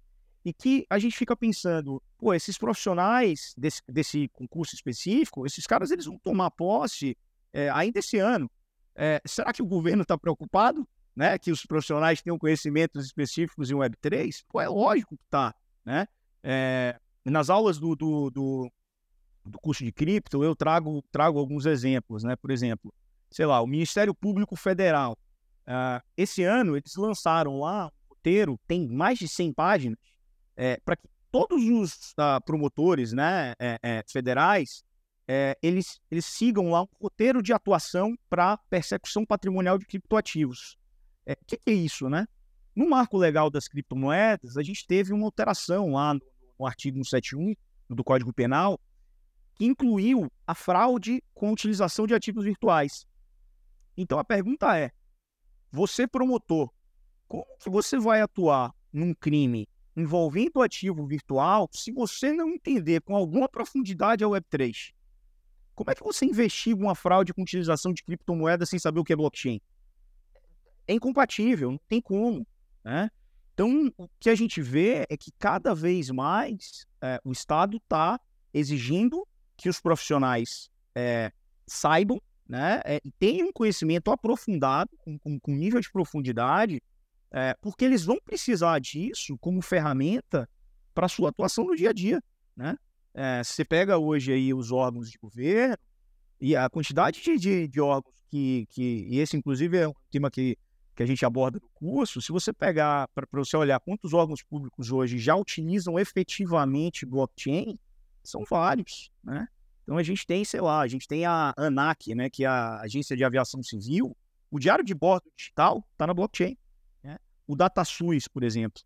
e 0.43 0.53
que 0.53 0.85
a 0.89 0.97
gente 0.97 1.17
fica 1.17 1.35
pensando, 1.35 2.01
pô, 2.17 2.33
esses 2.33 2.57
profissionais 2.57 3.53
desse, 3.57 3.81
desse 3.87 4.29
concurso 4.29 4.75
específico, 4.75 5.45
esses 5.45 5.65
caras 5.65 5.91
eles 5.91 6.05
vão 6.05 6.17
tomar 6.19 6.51
posse 6.51 7.17
ainda 7.73 7.99
esse 7.99 8.19
ano. 8.19 8.49
É, 8.95 9.21
será 9.25 9.51
que 9.51 9.61
o 9.61 9.65
governo 9.65 10.03
está 10.03 10.17
preocupado 10.17 10.87
né, 11.17 11.35
que 11.39 11.51
os 11.51 11.65
profissionais 11.65 12.21
tenham 12.21 12.37
conhecimentos 12.37 13.03
específicos 13.03 13.71
em 13.71 13.73
Web3? 13.73 14.43
Pô, 14.47 14.61
é 14.61 14.69
lógico 14.69 15.17
que 15.17 15.23
está. 15.23 15.51
Né? 15.83 16.07
É, 16.43 16.99
nas 17.25 17.49
aulas 17.49 17.79
do, 17.79 17.95
do, 17.95 18.29
do, 18.29 18.71
do, 19.43 19.59
curso 19.59 19.83
de 19.83 19.91
cripto, 19.91 20.43
eu 20.43 20.55
trago, 20.55 21.03
trago 21.11 21.39
alguns 21.39 21.65
exemplos. 21.65 22.23
Né? 22.23 22.35
Por 22.35 22.51
exemplo, 22.51 22.93
sei 23.31 23.47
lá, 23.47 23.59
o 23.61 23.65
Ministério 23.65 24.13
Público 24.13 24.55
Federal. 24.55 25.17
Uh, 25.67 25.99
esse 26.15 26.43
ano, 26.43 26.77
eles 26.77 26.95
lançaram 26.95 27.59
lá 27.59 27.87
um 27.87 28.09
roteiro, 28.09 28.59
tem 28.67 28.87
mais 28.87 29.17
de 29.17 29.27
100 29.27 29.53
páginas, 29.53 29.99
é, 30.55 30.79
para 30.85 30.95
que 30.95 31.09
todos 31.31 31.61
os 31.61 32.11
uh, 32.11 32.39
promotores 32.45 33.11
né, 33.11 33.53
é, 33.59 34.01
federais 34.07 34.85
é, 35.27 35.57
eles, 35.61 35.99
eles 36.09 36.25
sigam 36.25 36.69
lá 36.71 36.83
um 36.83 36.87
roteiro 37.01 37.43
de 37.43 37.51
atuação 37.51 38.15
para 38.29 38.55
persecução 38.69 39.25
patrimonial 39.25 39.77
de 39.77 39.85
criptoativos. 39.85 40.77
O 41.27 41.31
é, 41.31 41.35
que, 41.45 41.57
que, 41.57 41.69
é 41.69 41.73
isso, 41.73 42.09
né? 42.09 42.25
No 42.73 42.89
marco 42.89 43.17
legal 43.17 43.49
das 43.49 43.67
criptomoedas, 43.67 44.55
a 44.55 44.63
gente 44.63 44.87
teve 44.87 45.11
uma 45.11 45.25
alteração 45.25 45.91
lá 45.91 46.13
no, 46.13 46.21
no 46.57 46.65
artigo 46.65 47.03
171 47.03 47.53
do 47.89 48.01
Código 48.01 48.31
Penal, 48.31 48.79
que 49.55 49.65
incluiu 49.65 50.31
a 50.45 50.55
fraude 50.55 51.21
com 51.33 51.49
a 51.49 51.51
utilização 51.51 52.07
de 52.07 52.13
ativos 52.13 52.45
virtuais. 52.45 53.05
Então 53.97 54.17
a 54.19 54.23
pergunta 54.23 54.77
é: 54.77 54.91
você 55.69 56.07
promotor, 56.07 56.71
como 57.27 57.45
que 57.59 57.69
você 57.69 57.99
vai 57.99 58.21
atuar 58.21 58.73
num 58.93 59.13
crime 59.13 59.67
envolvendo 59.97 60.61
ativo 60.61 61.05
virtual 61.05 61.67
se 61.73 61.91
você 61.91 62.31
não 62.31 62.49
entender 62.49 63.01
com 63.01 63.17
alguma 63.17 63.49
profundidade 63.49 64.23
a 64.23 64.27
Web3? 64.27 64.93
Como 65.75 65.91
é 65.91 65.95
que 65.95 66.03
você 66.03 66.25
investiga 66.25 66.81
uma 66.81 66.95
fraude 66.95 67.33
com 67.33 67.41
utilização 67.41 67.91
de 67.91 68.01
criptomoeda 68.01 68.65
sem 68.65 68.79
saber 68.79 69.01
o 69.01 69.03
que 69.03 69.11
é 69.11 69.15
blockchain? 69.15 69.59
É 70.87 70.93
incompatível, 70.93 71.71
não 71.71 71.79
tem 71.87 72.01
como. 72.01 72.47
Né? 72.83 73.09
Então, 73.53 73.91
o 73.97 74.07
que 74.19 74.29
a 74.29 74.35
gente 74.35 74.61
vê 74.61 75.05
é 75.09 75.17
que 75.17 75.31
cada 75.37 75.73
vez 75.73 76.09
mais 76.09 76.85
é, 77.01 77.19
o 77.23 77.31
Estado 77.31 77.77
está 77.77 78.19
exigindo 78.53 79.27
que 79.55 79.67
os 79.67 79.79
profissionais 79.79 80.69
é, 80.95 81.31
saibam 81.65 82.21
né, 82.47 82.81
é, 82.85 83.01
e 83.03 83.11
tenham 83.11 83.49
um 83.49 83.51
conhecimento 83.51 84.09
aprofundado, 84.11 84.91
com, 84.99 85.17
com, 85.19 85.39
com 85.39 85.55
nível 85.55 85.81
de 85.81 85.91
profundidade, 85.91 86.81
é, 87.31 87.55
porque 87.61 87.83
eles 87.83 88.05
vão 88.05 88.19
precisar 88.23 88.79
disso 88.79 89.37
como 89.39 89.61
ferramenta 89.61 90.49
para 90.93 91.07
a 91.07 91.09
sua 91.09 91.29
atuação 91.29 91.65
no 91.65 91.75
dia 91.75 91.89
a 91.89 91.93
dia. 91.93 92.23
Né? 92.55 92.77
É, 93.13 93.43
você 93.43 93.65
pega 93.65 93.97
hoje 93.97 94.31
aí 94.31 94.53
os 94.53 94.71
órgãos 94.71 95.09
de 95.09 95.17
governo 95.17 95.77
e 96.39 96.55
a 96.55 96.69
quantidade 96.69 97.21
de, 97.21 97.37
de, 97.37 97.67
de 97.67 97.81
órgãos 97.81 98.15
que, 98.29 98.67
que. 98.69 99.07
E 99.09 99.19
esse, 99.19 99.35
inclusive, 99.35 99.77
é 99.77 99.87
um 99.87 99.93
tema 100.11 100.29
que, 100.29 100.57
que 100.97 101.03
a 101.03 101.05
gente 101.05 101.23
aborda 101.23 101.59
no 101.61 101.69
curso. 101.75 102.19
Se 102.19 102.31
você 102.31 102.51
pegar, 102.51 103.07
para 103.09 103.27
você 103.31 103.55
olhar 103.55 103.79
quantos 103.79 104.13
órgãos 104.13 104.41
públicos 104.41 104.91
hoje 104.91 105.19
já 105.19 105.35
utilizam 105.35 105.99
efetivamente 105.99 107.05
blockchain, 107.05 107.77
são 108.23 108.43
vários, 108.49 109.11
né? 109.23 109.47
Então 109.83 109.97
a 109.97 110.03
gente 110.03 110.25
tem, 110.25 110.43
sei 110.43 110.59
lá, 110.59 110.81
a 110.81 110.87
gente 110.87 111.07
tem 111.07 111.23
a 111.23 111.53
ANAC, 111.55 112.13
né, 112.13 112.29
que 112.29 112.43
é 112.43 112.47
a 112.47 112.81
Agência 112.81 113.15
de 113.15 113.23
Aviação 113.23 113.61
Civil, 113.63 114.17
o 114.51 114.59
diário 114.59 114.83
de 114.83 114.93
bordo 114.93 115.31
digital 115.37 115.87
está 115.93 116.07
na 116.07 116.13
blockchain. 116.13 116.57
Né? 117.03 117.17
O 117.45 117.55
DataSUS, 117.55 118.27
por 118.27 118.43
exemplo, 118.43 118.81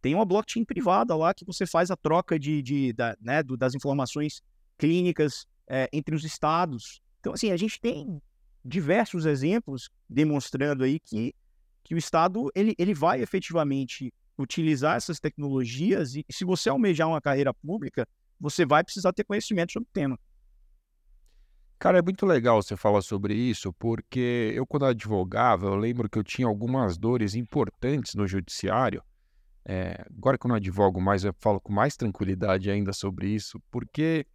tem 0.00 0.14
uma 0.14 0.24
blockchain 0.24 0.64
privada 0.64 1.14
lá 1.16 1.34
que 1.34 1.44
você 1.44 1.66
faz 1.66 1.90
a 1.90 1.96
troca 1.96 2.38
de, 2.38 2.62
de 2.62 2.92
da, 2.92 3.16
né, 3.20 3.42
do, 3.42 3.56
das 3.56 3.74
informações 3.74 4.40
clínicas 4.78 5.46
é, 5.66 5.90
entre 5.92 6.14
os 6.14 6.24
estados. 6.24 7.02
Então, 7.20 7.34
assim, 7.34 7.50
a 7.50 7.56
gente 7.56 7.80
tem 7.80 8.22
diversos 8.64 9.26
exemplos 9.26 9.90
demonstrando 10.08 10.84
aí 10.84 11.00
que, 11.00 11.34
que 11.86 11.94
o 11.94 11.98
Estado 11.98 12.50
ele, 12.52 12.74
ele 12.78 12.92
vai 12.92 13.22
efetivamente 13.22 14.12
utilizar 14.36 14.96
essas 14.96 15.20
tecnologias 15.20 16.16
e 16.16 16.24
se 16.28 16.44
você 16.44 16.68
almejar 16.68 17.06
uma 17.06 17.20
carreira 17.20 17.54
pública, 17.54 18.06
você 18.40 18.66
vai 18.66 18.82
precisar 18.82 19.12
ter 19.12 19.22
conhecimento 19.22 19.72
sobre 19.72 19.88
o 19.88 19.92
tema. 19.92 20.18
Cara, 21.78 21.98
é 21.98 22.02
muito 22.02 22.26
legal 22.26 22.60
você 22.60 22.76
falar 22.76 23.02
sobre 23.02 23.34
isso, 23.34 23.72
porque 23.74 24.52
eu, 24.54 24.66
quando 24.66 24.86
advogava, 24.86 25.66
eu 25.66 25.76
lembro 25.76 26.08
que 26.08 26.18
eu 26.18 26.24
tinha 26.24 26.48
algumas 26.48 26.98
dores 26.98 27.34
importantes 27.34 28.14
no 28.14 28.26
judiciário, 28.26 29.02
é, 29.64 30.04
agora 30.16 30.36
que 30.36 30.46
eu 30.46 30.48
não 30.48 30.56
advogo 30.56 31.00
mais, 31.00 31.24
eu 31.24 31.34
falo 31.38 31.60
com 31.60 31.72
mais 31.72 31.96
tranquilidade 31.96 32.70
ainda 32.70 32.92
sobre 32.92 33.28
isso, 33.28 33.60
porque 33.70 34.26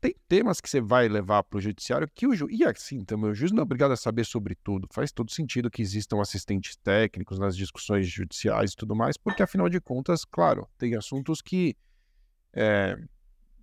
tem 0.00 0.14
temas 0.26 0.60
que 0.60 0.68
você 0.68 0.80
vai 0.80 1.08
levar 1.08 1.42
para 1.42 1.58
o 1.58 1.60
judiciário 1.60 2.08
que 2.14 2.26
o 2.26 2.34
juiz. 2.34 2.58
E 2.58 2.64
assim 2.64 3.04
também, 3.04 3.30
o 3.30 3.34
juiz 3.34 3.52
não 3.52 3.60
é 3.60 3.62
obrigado 3.62 3.92
a 3.92 3.96
saber 3.96 4.24
sobre 4.24 4.54
tudo. 4.54 4.88
Faz 4.90 5.12
todo 5.12 5.30
sentido 5.30 5.70
que 5.70 5.82
existam 5.82 6.20
assistentes 6.20 6.76
técnicos 6.76 7.38
nas 7.38 7.56
discussões 7.56 8.08
judiciais 8.08 8.72
e 8.72 8.76
tudo 8.76 8.96
mais, 8.96 9.16
porque 9.16 9.42
afinal 9.42 9.68
de 9.68 9.80
contas, 9.80 10.24
claro, 10.24 10.66
tem 10.78 10.96
assuntos 10.96 11.42
que 11.42 11.76
é, 12.54 12.96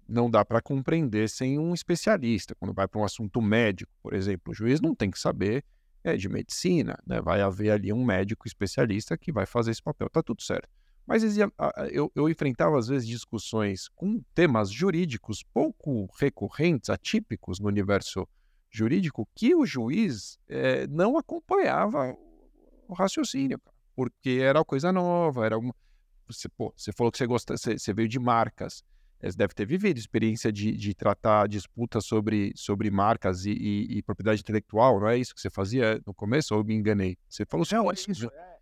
não 0.07 0.29
dá 0.29 0.45
para 0.45 0.61
compreender 0.61 1.27
sem 1.27 1.57
um 1.57 1.73
especialista. 1.73 2.55
Quando 2.55 2.73
vai 2.73 2.87
para 2.87 3.01
um 3.01 3.03
assunto 3.03 3.41
médico, 3.41 3.91
por 4.01 4.13
exemplo, 4.13 4.51
o 4.51 4.53
juiz 4.53 4.79
não 4.79 4.93
tem 4.93 5.09
que 5.09 5.19
saber 5.19 5.65
é 6.03 6.15
de 6.15 6.29
medicina, 6.29 6.97
né? 7.05 7.19
Vai 7.21 7.41
haver 7.41 7.71
ali 7.71 7.91
um 7.91 8.05
médico 8.05 8.47
especialista 8.47 9.17
que 9.17 9.31
vai 9.31 9.45
fazer 9.45 9.71
esse 9.71 9.81
papel, 9.81 10.09
tá 10.09 10.23
tudo 10.23 10.41
certo. 10.41 10.69
Mas 11.07 11.23
eu, 11.89 12.11
eu 12.13 12.29
enfrentava 12.29 12.77
às 12.77 12.89
vezes 12.89 13.07
discussões 13.07 13.87
com 13.95 14.21
temas 14.35 14.69
jurídicos 14.69 15.41
pouco 15.53 16.05
recorrentes, 16.19 16.89
atípicos 16.89 17.61
no 17.61 17.67
universo 17.69 18.27
jurídico, 18.69 19.25
que 19.33 19.55
o 19.55 19.65
juiz 19.65 20.37
é, 20.49 20.85
não 20.87 21.17
acompanhava 21.17 22.13
o 22.89 22.93
raciocínio, 22.93 23.59
porque 23.95 24.41
era 24.41 24.63
coisa 24.65 24.91
nova, 24.91 25.45
era 25.45 25.57
uma... 25.57 25.73
Você, 26.27 26.49
pô, 26.49 26.73
você 26.75 26.91
falou 26.91 27.09
que 27.09 27.17
você, 27.17 27.25
gosta, 27.25 27.55
você, 27.55 27.79
você 27.79 27.93
veio 27.93 28.09
de 28.09 28.19
marcas. 28.19 28.83
Você 29.21 29.35
deve 29.35 29.53
ter 29.53 29.65
vivido 29.65 29.97
experiência 29.97 30.51
de, 30.51 30.73
de 30.73 30.93
tratar 30.93 31.47
disputas 31.47 32.05
sobre, 32.05 32.51
sobre 32.53 32.91
marcas 32.91 33.45
e, 33.45 33.51
e, 33.51 33.97
e, 33.97 34.03
propriedade 34.03 34.41
intelectual, 34.41 34.99
não 34.99 35.07
é 35.07 35.17
isso 35.17 35.33
que 35.33 35.41
você 35.41 35.49
fazia 35.49 36.01
no 36.05 36.13
começo? 36.13 36.53
Ou 36.53 36.59
eu 36.59 36.65
me 36.65 36.75
enganei? 36.75 37.17
Você 37.27 37.45
falou 37.45 37.63
assim, 37.63 37.75
não, 37.75 37.91
isso. 37.91 38.27
É. 38.27 38.56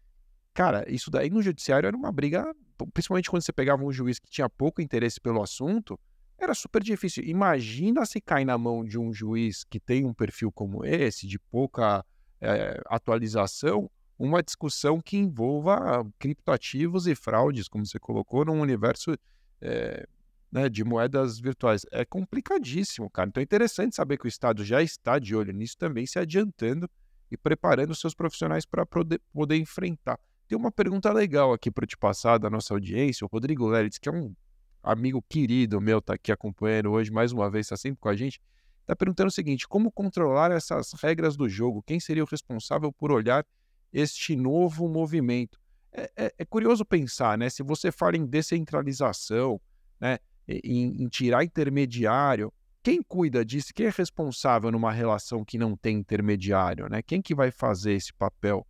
Cara, 0.55 0.89
isso 0.89 1.11
daí 1.11 1.29
no 1.29 1.41
judiciário 1.41 1.85
era 1.85 1.97
uma 1.97 2.13
briga, 2.13 2.55
principalmente 2.93 3.29
quando 3.29 3.43
você 3.43 3.51
pegava 3.51 3.83
um 3.83 3.91
juiz 3.91 4.19
que 4.19 4.29
tinha 4.29 4.49
pouco 4.49 4.81
interesse 4.81 5.19
pelo 5.19 5.43
assunto, 5.43 5.99
era 6.39 6.53
super 6.53 6.81
difícil. 6.81 7.25
Imagina 7.25 8.05
se 8.05 8.21
cai 8.21 8.45
na 8.45 8.57
mão 8.57 8.81
de 8.85 8.97
um 8.97 9.13
juiz 9.13 9.65
que 9.65 9.81
tem 9.81 10.05
um 10.05 10.13
perfil 10.13 10.53
como 10.53 10.85
esse, 10.85 11.27
de 11.27 11.37
pouca 11.37 12.05
é, 12.39 12.81
atualização, 12.87 13.91
uma 14.17 14.41
discussão 14.41 15.01
que 15.01 15.17
envolva 15.17 16.09
criptoativos 16.17 17.05
e 17.05 17.15
fraudes, 17.15 17.67
como 17.67 17.85
você 17.85 17.99
colocou, 17.99 18.45
num 18.45 18.61
universo 18.61 19.13
é, 19.59 20.07
né, 20.49 20.69
de 20.69 20.85
moedas 20.85 21.37
virtuais. 21.37 21.85
É 21.91 22.05
complicadíssimo, 22.05 23.09
cara. 23.09 23.27
Então 23.27 23.41
é 23.41 23.43
interessante 23.43 23.93
saber 23.93 24.17
que 24.17 24.25
o 24.25 24.29
Estado 24.29 24.63
já 24.63 24.81
está 24.81 25.19
de 25.19 25.35
olho 25.35 25.51
nisso 25.51 25.77
também, 25.77 26.05
se 26.05 26.17
adiantando 26.17 26.89
e 27.29 27.35
preparando 27.35 27.93
seus 27.93 28.13
profissionais 28.13 28.65
para 28.65 28.85
poder, 28.85 29.19
poder 29.33 29.57
enfrentar. 29.57 30.17
Tem 30.47 30.57
uma 30.57 30.71
pergunta 30.71 31.11
legal 31.11 31.53
aqui 31.53 31.71
para 31.71 31.87
te 31.87 31.97
passar 31.97 32.37
da 32.37 32.49
nossa 32.49 32.73
audiência. 32.73 33.25
O 33.25 33.29
Rodrigo 33.31 33.67
Leritz, 33.67 33.97
que 33.97 34.07
é 34.07 34.11
um 34.11 34.35
amigo 34.83 35.23
querido 35.27 35.81
meu, 35.81 35.97
está 35.97 36.13
aqui 36.13 36.31
acompanhando 36.31 36.91
hoje 36.91 37.11
mais 37.11 37.31
uma 37.31 37.49
vez, 37.49 37.65
está 37.65 37.75
sempre 37.75 37.99
com 37.99 38.09
a 38.09 38.15
gente, 38.15 38.39
está 38.81 38.95
perguntando 38.95 39.29
o 39.29 39.31
seguinte: 39.31 39.67
como 39.67 39.91
controlar 39.91 40.51
essas 40.51 40.93
regras 40.93 41.35
do 41.35 41.49
jogo? 41.49 41.81
Quem 41.81 41.99
seria 41.99 42.23
o 42.23 42.27
responsável 42.27 42.91
por 42.91 43.11
olhar 43.11 43.45
este 43.91 44.35
novo 44.35 44.87
movimento? 44.87 45.59
É, 45.91 46.11
é, 46.15 46.33
é 46.39 46.45
curioso 46.45 46.85
pensar, 46.85 47.37
né? 47.37 47.49
Se 47.49 47.63
você 47.63 47.91
fala 47.91 48.15
em 48.15 48.25
descentralização, 48.25 49.59
né? 49.99 50.19
Em, 50.47 51.03
em 51.03 51.07
tirar 51.07 51.43
intermediário, 51.43 52.53
quem 52.83 53.01
cuida 53.01 53.43
disso? 53.43 53.73
Quem 53.73 53.87
é 53.87 53.89
responsável 53.89 54.71
numa 54.71 54.91
relação 54.91 55.43
que 55.43 55.57
não 55.57 55.75
tem 55.75 55.97
intermediário, 55.97 56.87
né? 56.87 57.01
Quem 57.01 57.19
que 57.19 57.33
vai 57.33 57.49
fazer 57.49 57.93
esse 57.93 58.13
papel 58.13 58.63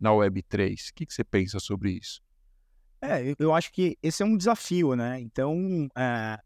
na 0.00 0.10
Web3? 0.10 0.90
O 0.90 0.94
que, 0.94 1.06
que 1.06 1.14
você 1.14 1.24
pensa 1.24 1.58
sobre 1.58 1.92
isso? 1.92 2.20
É, 3.00 3.34
eu 3.38 3.54
acho 3.54 3.72
que 3.72 3.96
esse 4.02 4.22
é 4.22 4.26
um 4.26 4.36
desafio, 4.36 4.94
né? 4.94 5.20
Então, 5.20 5.88
é, 5.96 6.38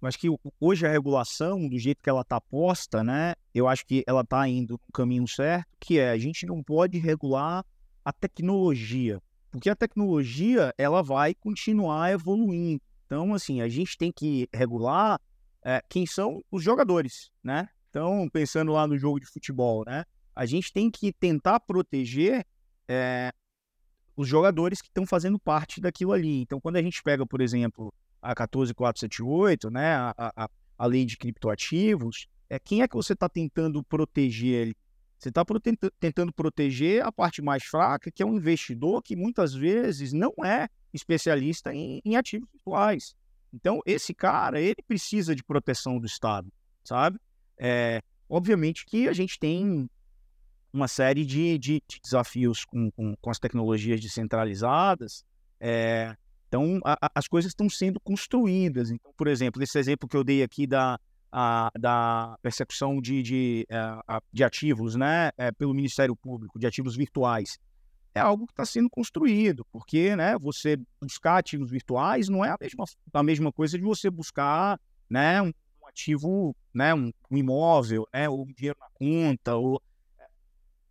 eu 0.00 0.08
acho 0.08 0.18
que 0.18 0.28
hoje 0.60 0.86
a 0.86 0.90
regulação, 0.90 1.66
do 1.66 1.78
jeito 1.78 2.02
que 2.02 2.10
ela 2.10 2.20
está 2.20 2.40
posta, 2.40 3.02
né? 3.02 3.34
Eu 3.54 3.66
acho 3.66 3.86
que 3.86 4.04
ela 4.06 4.20
está 4.20 4.46
indo 4.46 4.74
no 4.74 4.92
caminho 4.92 5.26
certo, 5.26 5.66
que 5.80 5.98
é 5.98 6.10
a 6.10 6.18
gente 6.18 6.44
não 6.44 6.62
pode 6.62 6.98
regular 6.98 7.64
a 8.04 8.12
tecnologia, 8.12 9.18
porque 9.50 9.70
a 9.70 9.74
tecnologia 9.74 10.74
ela 10.76 11.02
vai 11.02 11.34
continuar 11.34 12.12
evoluindo. 12.12 12.82
Então, 13.06 13.32
assim, 13.32 13.62
a 13.62 13.68
gente 13.68 13.96
tem 13.96 14.12
que 14.12 14.46
regular 14.52 15.18
é, 15.64 15.82
quem 15.88 16.04
são 16.04 16.42
os 16.50 16.62
jogadores, 16.62 17.30
né? 17.42 17.68
Então, 17.88 18.28
pensando 18.30 18.72
lá 18.72 18.86
no 18.86 18.98
jogo 18.98 19.20
de 19.20 19.26
futebol, 19.26 19.84
né? 19.86 20.04
A 20.36 20.44
gente 20.44 20.72
tem 20.72 20.90
que 20.90 21.12
tentar 21.12 21.60
proteger 21.60 22.44
é, 22.88 23.32
os 24.16 24.28
jogadores 24.28 24.80
que 24.80 24.88
estão 24.88 25.06
fazendo 25.06 25.38
parte 25.38 25.80
daquilo 25.80 26.12
ali. 26.12 26.40
Então, 26.40 26.60
quando 26.60 26.76
a 26.76 26.82
gente 26.82 27.02
pega, 27.02 27.26
por 27.26 27.40
exemplo, 27.40 27.92
a 28.22 28.34
14478, 28.34 29.70
né, 29.70 29.94
a, 29.94 30.14
a, 30.18 30.50
a 30.78 30.86
lei 30.86 31.04
de 31.04 31.16
criptoativos, 31.16 32.26
é 32.48 32.58
quem 32.58 32.82
é 32.82 32.88
que 32.88 32.94
você 32.94 33.12
está 33.12 33.28
tentando 33.28 33.82
proteger 33.82 34.62
ele? 34.62 34.76
Você 35.18 35.30
está 35.30 35.44
tentando 35.98 36.32
proteger 36.32 37.04
a 37.04 37.10
parte 37.10 37.40
mais 37.40 37.64
fraca, 37.64 38.10
que 38.10 38.22
é 38.22 38.26
um 38.26 38.36
investidor 38.36 39.02
que 39.02 39.16
muitas 39.16 39.54
vezes 39.54 40.12
não 40.12 40.32
é 40.44 40.68
especialista 40.92 41.74
em, 41.74 42.00
em 42.04 42.16
ativos 42.16 42.48
virtuais. 42.52 43.14
Então, 43.52 43.80
esse 43.86 44.12
cara, 44.12 44.60
ele 44.60 44.82
precisa 44.86 45.34
de 45.34 45.42
proteção 45.42 45.98
do 45.98 46.06
Estado, 46.06 46.52
sabe? 46.82 47.18
É, 47.56 48.02
obviamente 48.28 48.84
que 48.84 49.08
a 49.08 49.12
gente 49.12 49.38
tem 49.38 49.88
uma 50.74 50.88
série 50.88 51.24
de, 51.24 51.56
de, 51.56 51.82
de 51.88 52.00
desafios 52.02 52.64
com, 52.64 52.90
com, 52.90 53.14
com, 53.20 53.30
as 53.30 53.38
tecnologias 53.38 54.00
descentralizadas. 54.00 55.24
É, 55.60 56.16
então, 56.48 56.80
a, 56.84 57.06
a, 57.06 57.10
as 57.14 57.28
coisas 57.28 57.52
estão 57.52 57.70
sendo 57.70 58.00
construídas. 58.00 58.90
Então, 58.90 59.12
por 59.16 59.28
exemplo, 59.28 59.62
esse 59.62 59.78
exemplo 59.78 60.08
que 60.08 60.16
eu 60.16 60.24
dei 60.24 60.42
aqui 60.42 60.66
da, 60.66 60.98
a, 61.30 61.70
da 61.78 62.36
persecução 62.42 63.00
de, 63.00 63.22
de, 63.22 63.66
é, 63.70 64.18
de 64.32 64.42
ativos 64.42 64.96
né, 64.96 65.30
é, 65.38 65.52
pelo 65.52 65.72
Ministério 65.72 66.16
Público, 66.16 66.58
de 66.58 66.66
ativos 66.66 66.96
virtuais, 66.96 67.56
é 68.12 68.18
algo 68.20 68.44
que 68.44 68.52
está 68.52 68.66
sendo 68.66 68.90
construído, 68.90 69.64
porque 69.72 70.16
né, 70.16 70.36
você 70.38 70.76
buscar 71.00 71.38
ativos 71.38 71.70
virtuais 71.70 72.28
não 72.28 72.44
é 72.44 72.50
a 72.50 72.56
mesma, 72.60 72.84
a 73.12 73.22
mesma 73.22 73.52
coisa 73.52 73.78
de 73.78 73.84
você 73.84 74.10
buscar 74.10 74.80
né, 75.08 75.40
um, 75.40 75.52
um 75.82 75.86
ativo, 75.86 76.56
né, 76.72 76.92
um, 76.92 77.12
um 77.30 77.36
imóvel, 77.36 78.08
né, 78.12 78.28
ou 78.28 78.42
um 78.42 78.52
dinheiro 78.52 78.78
na 78.80 78.88
conta, 78.94 79.54
ou 79.54 79.80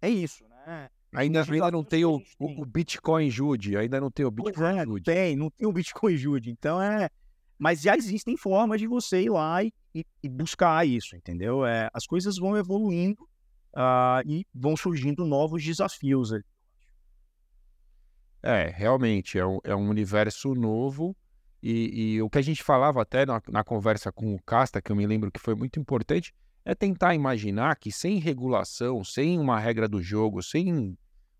é 0.03 0.09
isso, 0.09 0.43
né? 0.47 0.89
Ainda, 1.15 1.43
ainda 1.43 1.71
não 1.71 1.83
tem 1.83 2.03
o, 2.03 2.21
o, 2.39 2.65
Bitcoin 2.65 3.29
Jude, 3.29 3.77
ainda 3.77 4.01
não 4.01 4.09
tem 4.09 4.25
o 4.25 4.31
Bitcoin 4.31 4.79
é, 4.79 4.83
Jude. 4.83 5.03
Tem, 5.03 5.35
não 5.35 5.49
tem 5.49 5.67
o 5.67 5.71
Bitcoin 5.71 6.17
Jude. 6.17 6.49
Então 6.49 6.81
é. 6.81 7.09
Mas 7.57 7.81
já 7.81 7.95
existem 7.95 8.35
formas 8.35 8.81
de 8.81 8.87
você 8.87 9.21
ir 9.21 9.29
lá 9.29 9.63
e, 9.63 9.71
e, 9.93 10.03
e 10.23 10.27
buscar 10.27 10.85
isso, 10.85 11.15
entendeu? 11.15 11.65
É, 11.65 11.89
as 11.93 12.05
coisas 12.05 12.37
vão 12.37 12.57
evoluindo 12.57 13.23
uh, 13.73 14.27
e 14.27 14.45
vão 14.53 14.75
surgindo 14.75 15.23
novos 15.23 15.63
desafios. 15.63 16.31
É, 18.41 18.73
realmente, 18.75 19.37
é 19.37 19.45
um, 19.45 19.59
é 19.63 19.75
um 19.75 19.87
universo 19.87 20.53
novo. 20.53 21.15
E, 21.61 22.15
e, 22.15 22.21
o 22.21 22.29
que 22.29 22.39
a 22.39 22.41
gente 22.41 22.61
falava 22.61 23.01
até 23.01 23.25
na, 23.25 23.41
na 23.47 23.63
conversa 23.63 24.11
com 24.11 24.35
o 24.35 24.41
Casta, 24.43 24.81
que 24.81 24.91
eu 24.91 24.95
me 24.97 25.07
lembro 25.07 25.31
que 25.31 25.39
foi 25.39 25.55
muito 25.55 25.79
importante, 25.79 26.33
é 26.65 26.73
tentar 26.73 27.13
imaginar 27.13 27.75
que 27.77 27.91
sem 27.91 28.19
regulação, 28.19 29.03
sem 29.03 29.39
uma 29.39 29.59
regra 29.59 29.87
do 29.87 30.01
jogo, 30.01 30.41
sem 30.41 30.97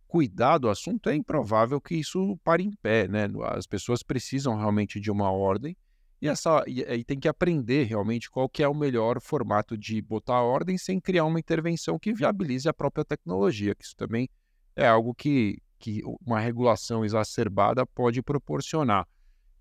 cuidar 0.08 0.58
do 0.58 0.70
assunto, 0.70 1.10
é 1.10 1.16
improvável 1.16 1.82
que 1.82 1.96
isso 1.96 2.38
pare 2.44 2.64
em 2.64 2.72
pé, 2.72 3.08
né? 3.08 3.28
As 3.46 3.66
pessoas 3.66 4.04
precisam 4.04 4.56
realmente 4.56 5.00
de 5.00 5.10
uma 5.10 5.32
ordem 5.32 5.76
e, 6.22 6.28
essa, 6.28 6.64
e, 6.68 6.82
e 6.82 7.04
tem 7.04 7.20
que 7.20 7.28
aprender 7.28 7.84
realmente 7.84 8.30
qual 8.30 8.48
que 8.48 8.64
é 8.64 8.68
o 8.68 8.74
melhor 8.74 9.20
formato 9.20 9.78
de 9.78 10.02
botar 10.02 10.42
ordem 10.42 10.78
sem 10.78 11.00
criar 11.00 11.26
uma 11.26 11.40
intervenção 11.40 12.00
que 12.00 12.14
viabilize 12.14 12.70
a 12.70 12.74
própria 12.74 13.04
tecnologia, 13.04 13.76
que 13.76 13.84
isso 13.84 13.96
também 13.96 14.30
é 14.76 14.88
algo 14.88 15.14
que, 15.14 15.58
que 15.80 16.02
uma 16.26 16.40
regulação 16.40 17.04
exacerbada 17.04 17.86
pode 17.86 18.22
proporcionar. 18.22 19.06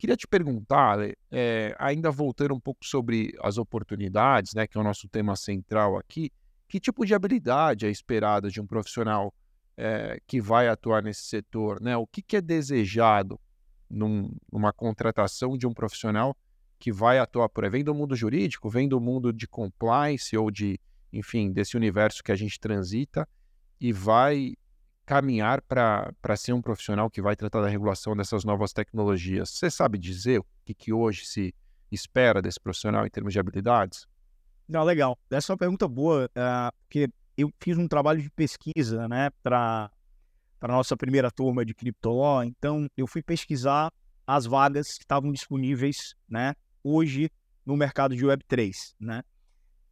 Queria 0.03 0.17
te 0.17 0.27
perguntar, 0.27 0.99
é, 1.31 1.77
ainda 1.79 2.11
voltando 2.11 2.53
um 2.53 2.59
pouco 2.59 2.85
sobre 2.85 3.33
as 3.41 3.57
oportunidades, 3.57 4.53
né, 4.53 4.67
que 4.67 4.77
é 4.77 4.81
o 4.81 4.83
nosso 4.83 5.09
tema 5.09 5.37
central 5.37 5.97
aqui, 5.97 6.29
que 6.67 6.81
tipo 6.81 7.07
de 7.07 7.15
habilidade 7.15 7.87
é 7.87 7.89
esperada 7.89 8.51
de 8.51 8.61
um 8.61 8.67
profissional 8.67 9.33
é, 9.77 10.19
que 10.27 10.41
vai 10.41 10.67
atuar 10.67 11.05
nesse 11.05 11.23
setor? 11.23 11.81
Né? 11.81 11.97
O 11.97 12.05
que, 12.05 12.21
que 12.21 12.37
é 12.37 12.41
desejado 12.41 13.39
num, 13.89 14.35
numa 14.53 14.73
contratação 14.73 15.57
de 15.57 15.69
um 15.69 15.73
profissional 15.73 16.37
que 16.81 16.91
vai 16.91 17.21
atuar 17.21 17.49
por 17.49 17.63
aí? 17.63 17.71
Vem 17.71 17.85
do 17.85 17.95
mundo 17.95 18.17
jurídico, 18.17 18.69
vem 18.69 18.89
do 18.89 19.01
mundo 19.01 19.33
de 19.33 19.47
compliance 19.47 20.37
ou 20.37 20.51
de, 20.51 20.81
enfim, 21.13 21.53
desse 21.53 21.77
universo 21.77 22.25
que 22.25 22.33
a 22.33 22.37
gente 22.37 22.59
transita 22.59 23.25
e 23.81 23.93
vai 23.93 24.55
caminhar 25.05 25.61
para 25.63 26.37
ser 26.37 26.53
um 26.53 26.63
profissional 26.63 27.11
que 27.11 27.21
vai 27.21 27.35
tratar 27.37 27.61
da 27.61 27.69
regulação 27.69 28.17
dessas 28.17 28.45
novas 28.45 28.73
tecnologias. 28.73 29.51
Você 29.51 29.71
sabe 29.71 29.99
dizer 29.99 30.41
o 30.41 30.47
que, 30.65 30.75
que 30.75 30.93
hoje 30.93 31.27
se 31.27 31.55
espera 31.91 32.41
desse 32.41 32.61
profissional 32.61 33.07
em 33.07 33.11
termos 33.11 33.33
de 33.33 33.41
habilidades? 33.41 34.07
Não, 34.69 34.85
legal. 34.85 35.19
Essa 35.31 35.53
é 35.53 35.55
uma 35.55 35.59
pergunta 35.59 35.87
boa, 35.89 36.27
uh, 36.27 36.73
porque 36.83 37.11
eu 37.37 37.53
fiz 37.61 37.77
um 37.77 37.89
trabalho 37.89 38.23
de 38.23 38.31
pesquisa 38.31 39.09
né, 39.09 39.31
para 39.43 39.91
a 40.61 40.69
nossa 40.69 40.97
primeira 40.97 41.31
turma 41.31 41.65
de 41.65 41.75
Criptoló, 41.75 42.43
então 42.43 42.89
eu 42.97 43.07
fui 43.07 43.23
pesquisar 43.23 43.93
as 44.27 44.47
vagas 44.47 44.97
que 44.97 45.05
estavam 45.05 45.33
disponíveis 45.33 46.15
né, 46.29 46.55
hoje 46.83 47.31
no 47.67 47.77
mercado 47.77 48.15
de 48.15 48.25
Web3. 48.25 48.95
Né? 48.99 49.23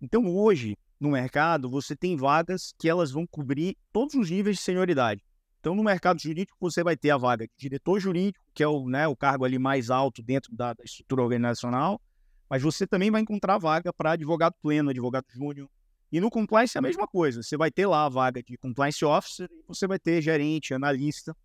Então, 0.01 0.27
hoje, 0.27 0.77
no 1.01 1.11
mercado, 1.11 1.69
você 1.69 1.97
tem 1.97 2.15
vagas 2.17 2.75
que 2.79 2.89
elas 2.89 3.11
vão 3.11 3.27
cobrir 3.27 3.77
todos 3.91 4.15
os 4.15 4.31
níveis 4.31 4.57
de 4.57 4.63
senioridade. 4.63 5.25
Então, 5.59 5.75
no 5.75 5.83
mercado 5.83 6.21
jurídico, 6.21 6.57
você 6.61 6.85
vai 6.85 6.97
ter 6.97 7.11
a 7.11 7.17
vaga 7.17 7.47
de 7.47 7.53
diretor 7.57 7.99
jurídico, 7.99 8.45
que 8.55 8.63
é 8.63 8.69
o, 8.69 8.89
né, 8.89 9.09
o 9.09 9.17
cargo 9.17 9.45
ali 9.45 9.59
mais 9.59 9.91
alto 9.91 10.23
dentro 10.23 10.55
da, 10.55 10.75
estrutura 10.85 11.23
organizacional, 11.23 12.01
mas 12.49 12.63
você 12.63 12.87
também 12.87 13.11
vai 13.11 13.21
encontrar 13.21 13.59
vaga 13.59 13.93
para 13.93 14.13
advogado 14.13 14.55
pleno, 14.63 14.91
advogado 14.91 15.27
júnior. 15.31 15.69
E 16.13 16.21
no 16.21 16.31
compliance 16.31 16.77
é 16.77 16.81
a 16.81 16.83
mesma 16.83 17.07
coisa. 17.07 17.43
Você 17.43 17.57
vai 17.57 17.71
ter 17.71 17.87
lá 17.87 18.07
a 18.07 18.09
vaga 18.09 18.43
de 18.43 18.57
compliance 18.59 19.05
officer, 19.05 19.49
você 19.67 19.87
vai 19.87 19.99
ter 19.99 20.21
gerente, 20.21 20.75
analista. 20.75 21.37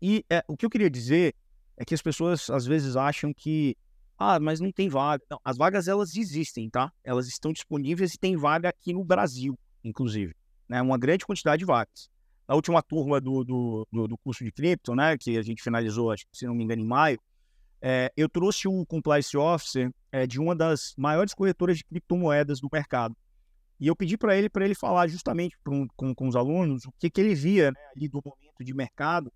E 0.00 0.24
é, 0.30 0.44
o 0.46 0.56
que 0.56 0.64
eu 0.64 0.70
queria 0.70 0.88
dizer 0.88 1.34
é 1.76 1.84
que 1.84 1.94
as 1.94 2.00
pessoas 2.00 2.48
às 2.50 2.66
vezes 2.66 2.94
acham 2.94 3.32
que 3.34 3.76
ah, 4.22 4.38
mas 4.38 4.60
não 4.60 4.70
tem 4.70 4.86
vaga. 4.86 5.24
Não, 5.30 5.40
as 5.42 5.56
vagas 5.56 5.88
elas 5.88 6.14
existem, 6.14 6.68
tá? 6.68 6.92
Elas 7.02 7.26
estão 7.26 7.54
disponíveis 7.54 8.12
e 8.12 8.18
tem 8.18 8.36
vaga 8.36 8.68
aqui 8.68 8.92
no 8.92 9.02
Brasil, 9.02 9.58
inclusive. 9.82 10.36
Né? 10.68 10.82
Uma 10.82 10.98
grande 10.98 11.24
quantidade 11.24 11.60
de 11.60 11.64
vagas. 11.64 12.10
Na 12.46 12.54
última 12.54 12.82
turma 12.82 13.18
do, 13.18 13.42
do, 13.42 13.88
do, 13.90 14.08
do 14.08 14.18
curso 14.18 14.44
de 14.44 14.52
cripto, 14.52 14.94
né, 14.94 15.16
que 15.16 15.38
a 15.38 15.42
gente 15.42 15.62
finalizou, 15.62 16.10
acho 16.10 16.26
se 16.34 16.46
não 16.46 16.54
me 16.54 16.64
engano, 16.64 16.82
em 16.82 16.86
maio, 16.86 17.18
é, 17.80 18.12
eu 18.14 18.28
trouxe 18.28 18.68
um 18.68 18.84
compliance 18.84 19.34
officer 19.38 19.90
é, 20.12 20.26
de 20.26 20.38
uma 20.38 20.54
das 20.54 20.92
maiores 20.98 21.32
corretoras 21.32 21.78
de 21.78 21.84
criptomoedas 21.84 22.60
do 22.60 22.68
mercado. 22.70 23.16
E 23.78 23.86
eu 23.86 23.96
pedi 23.96 24.18
para 24.18 24.36
ele 24.36 24.50
para 24.50 24.66
ele 24.66 24.74
falar 24.74 25.08
justamente 25.08 25.56
com, 25.64 25.88
com, 25.96 26.14
com, 26.14 26.28
os 26.28 26.36
alunos 26.36 26.84
o 26.84 26.92
que, 26.98 27.08
que 27.08 27.22
ele 27.22 27.34
via 27.34 27.70
né, 27.70 27.80
ali 27.96 28.06
do 28.06 28.20
momento 28.22 28.62
de 28.62 28.74
mercado 28.74 29.32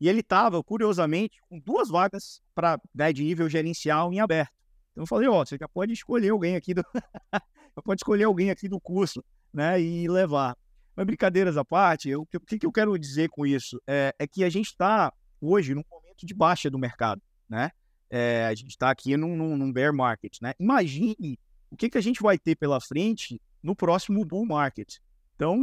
e 0.00 0.08
ele 0.08 0.20
estava, 0.20 0.62
curiosamente, 0.62 1.38
com 1.48 1.58
duas 1.58 1.88
vagas 1.88 2.40
para 2.54 2.80
né, 2.94 3.12
de 3.12 3.24
nível 3.24 3.48
gerencial 3.48 4.12
em 4.12 4.20
aberto. 4.20 4.52
Então 4.92 5.02
eu 5.02 5.06
falei, 5.06 5.28
ó, 5.28 5.44
você 5.44 5.56
já 5.58 5.68
pode 5.68 5.92
escolher 5.92 6.30
alguém 6.30 6.56
aqui 6.56 6.74
do. 6.74 6.84
pode 7.84 8.00
escolher 8.00 8.24
alguém 8.24 8.50
aqui 8.50 8.68
do 8.68 8.80
curso, 8.80 9.24
né? 9.52 9.80
E 9.80 10.08
levar. 10.08 10.56
Mas 10.96 11.06
brincadeiras 11.06 11.56
à 11.56 11.64
parte, 11.64 12.14
o 12.14 12.26
que, 12.26 12.58
que 12.58 12.66
eu 12.66 12.72
quero 12.72 12.98
dizer 12.98 13.28
com 13.28 13.46
isso? 13.46 13.80
É, 13.86 14.12
é 14.18 14.26
que 14.26 14.42
a 14.42 14.50
gente 14.50 14.66
está 14.66 15.12
hoje 15.40 15.74
num 15.74 15.84
momento 15.88 16.26
de 16.26 16.34
baixa 16.34 16.68
do 16.68 16.78
mercado, 16.78 17.22
né? 17.48 17.70
É, 18.10 18.46
a 18.46 18.54
gente 18.54 18.70
está 18.70 18.90
aqui 18.90 19.16
num, 19.16 19.36
num, 19.36 19.56
num, 19.56 19.72
bear 19.72 19.94
market, 19.94 20.38
né? 20.42 20.54
Imagine 20.58 21.38
o 21.70 21.76
que, 21.76 21.90
que 21.90 21.98
a 21.98 22.00
gente 22.00 22.20
vai 22.20 22.38
ter 22.38 22.56
pela 22.56 22.80
frente 22.80 23.40
no 23.62 23.76
próximo 23.76 24.24
bull 24.24 24.46
market. 24.46 24.96
Então, 25.36 25.60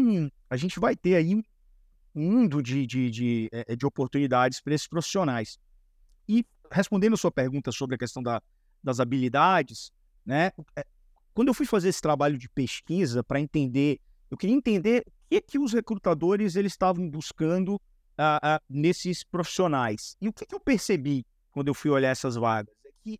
a 0.50 0.56
gente 0.56 0.80
vai 0.80 0.96
ter 0.96 1.16
aí 1.16 1.44
mundo 2.16 2.64
de, 2.64 2.86
de, 2.88 3.12
de, 3.12 3.50
eh, 3.52 3.76
de 3.76 3.86
oportunidades 3.86 4.62
para 4.62 4.74
esses 4.74 4.88
profissionais. 4.88 5.60
E 6.28 6.46
respondendo 6.72 7.14
a 7.14 7.18
sua 7.18 7.32
pergunta 7.32 7.72
sobre 7.72 7.96
a 7.96 7.98
questão 7.98 8.24
da, 8.24 8.42
das 8.84 9.00
habilidades, 9.00 9.92
né? 10.26 10.52
Eh, 10.76 10.86
quando 11.34 11.50
eu 11.50 11.54
fui 11.54 11.66
fazer 11.66 11.90
esse 11.90 12.02
trabalho 12.02 12.38
de 12.38 12.48
pesquisa 12.48 13.22
para 13.22 13.42
entender, 13.42 14.00
eu 14.32 14.38
queria 14.38 14.56
entender 14.56 15.04
o 15.06 15.12
que, 15.30 15.42
que 15.42 15.60
os 15.60 15.74
recrutadores 15.74 16.56
eles 16.56 16.72
estavam 16.72 17.10
buscando 17.10 17.76
uh, 17.76 18.38
uh, 18.38 18.60
nesses 18.70 19.24
profissionais. 19.24 20.16
E 20.22 20.30
o 20.30 20.34
que, 20.34 20.46
que 20.46 20.56
eu 20.56 20.60
percebi 20.60 21.26
quando 21.52 21.68
eu 21.68 21.74
fui 21.74 21.92
olhar 21.92 22.10
essas 22.10 22.36
vagas? 22.36 22.74
É 22.86 22.90
que 23.04 23.20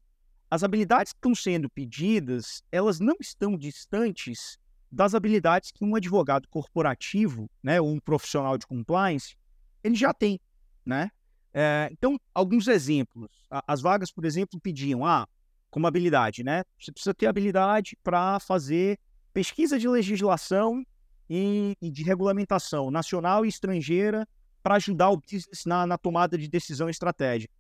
as 0.50 0.64
habilidades 0.64 1.12
que 1.12 1.18
estão 1.18 1.36
sendo 1.36 1.70
pedidas, 1.70 2.64
elas 2.72 3.02
não 3.02 3.16
estão 3.20 3.58
distantes 3.58 4.58
das 4.96 5.14
habilidades 5.14 5.72
que 5.72 5.84
um 5.84 5.94
advogado 5.94 6.48
corporativo, 6.48 7.50
né, 7.62 7.82
ou 7.82 7.92
um 7.92 8.00
profissional 8.00 8.58
de 8.58 8.66
compliance, 8.66 9.36
ele 9.84 9.94
já 9.94 10.14
tem, 10.14 10.40
né? 10.86 11.12
É, 11.54 11.90
então, 11.92 12.18
alguns 12.34 12.68
exemplos. 12.68 13.30
As 13.68 13.82
vagas, 13.82 14.10
por 14.10 14.24
exemplo, 14.24 14.60
pediam, 14.60 15.06
ah, 15.06 15.28
como 15.70 15.86
habilidade, 15.86 16.46
né? 16.46 16.64
Você 16.80 16.94
precisa 16.94 17.14
ter 17.14 17.28
habilidade 17.28 17.98
para 18.02 18.40
fazer 18.40 18.98
pesquisa 19.34 19.78
de 19.78 19.86
legislação 19.86 20.82
e, 21.30 21.76
e, 21.82 21.92
de 21.92 22.02
regulamentação 22.02 22.90
nacional 22.90 23.46
e 23.46 23.50
estrangeira 23.50 24.26
para 24.64 24.76
ajudar 24.76 25.10
o 25.10 25.18
business 25.18 25.66
na, 25.66 25.86
na, 25.86 25.98
tomada 25.98 26.38
de 26.38 26.48
decisão 26.48 26.90
estratégica. 26.90 27.54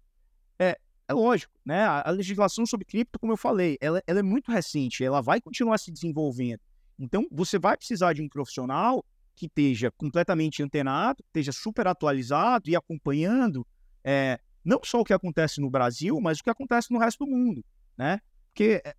É, 0.57 0.77
é 1.05 1.13
lógico, 1.13 1.53
né? 1.65 1.83
A, 1.83 2.07
a 2.07 2.11
legislação 2.11 2.65
sobre 2.65 2.85
cripto, 2.85 3.19
como 3.19 3.33
eu 3.33 3.37
falei, 3.37 3.77
ela, 3.81 4.01
ela 4.07 4.19
é 4.19 4.23
muito 4.23 4.51
recente, 4.51 5.03
ela 5.03 5.21
vai 5.21 5.41
continuar 5.41 5.77
se 5.77 5.91
desenvolvendo. 5.91 6.61
Então, 6.97 7.27
você 7.31 7.59
vai 7.59 7.75
precisar 7.77 8.13
de 8.13 8.21
um 8.21 8.29
profissional 8.29 9.03
que 9.35 9.47
esteja 9.47 9.91
completamente 9.91 10.63
antenado, 10.63 11.23
esteja 11.27 11.51
super 11.51 11.87
atualizado 11.87 12.69
e 12.69 12.75
acompanhando 12.75 13.67
é, 14.03 14.39
não 14.63 14.79
só 14.83 15.01
o 15.01 15.03
que 15.03 15.13
acontece 15.13 15.59
no 15.59 15.69
Brasil, 15.69 16.19
mas 16.21 16.39
o 16.39 16.43
que 16.43 16.49
acontece 16.49 16.91
no 16.91 16.99
resto 16.99 17.25
do 17.25 17.31
mundo, 17.31 17.63
né? 17.97 18.19
Porque 18.47 18.81
é, 18.85 18.95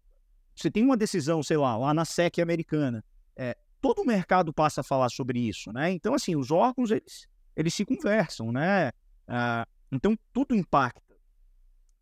você 0.55 0.71
tem 0.71 0.85
uma 0.85 0.97
decisão, 0.97 1.43
sei 1.43 1.57
lá, 1.57 1.77
lá 1.77 1.95
na 1.95 2.05
SEC 2.05 2.41
americana, 2.41 3.03
é, 3.35 3.57
todo 3.81 4.03
o 4.03 4.07
mercado 4.07 4.53
passa 4.53 4.83
a 4.83 4.85
falar 4.85 5.09
sobre 5.09 5.39
isso, 5.39 5.73
né? 5.73 5.91
Então, 5.91 6.15
assim, 6.15 6.37
os 6.37 6.51
órgãos, 6.51 6.91
eles, 6.91 7.27
eles 7.57 7.75
se 7.75 7.85
conversam, 7.85 8.53
né? 8.53 8.93
Ah, 9.27 9.67
então, 9.91 10.17
tudo 10.33 10.55
impacta. 10.55 11.17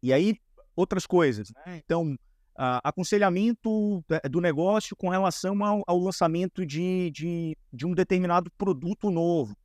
E 0.03 0.13
aí, 0.13 0.37
outras 0.75 1.07
coisas, 1.07 1.53
né? 1.53 1.81
Então, 1.85 2.17
uh, 2.57 2.81
aconselhamento 2.83 4.05
do 4.31 4.41
negócio 4.41 4.97
com 4.97 5.09
relação 5.09 5.65
ao, 5.65 5.83
ao 5.87 5.99
lançamento 5.99 6.65
de, 6.65 7.11
de, 7.11 7.57
de, 7.73 7.87
um 7.87 7.95
determinado 7.95 8.51
produto 8.59 9.11
novo. 9.11 9.57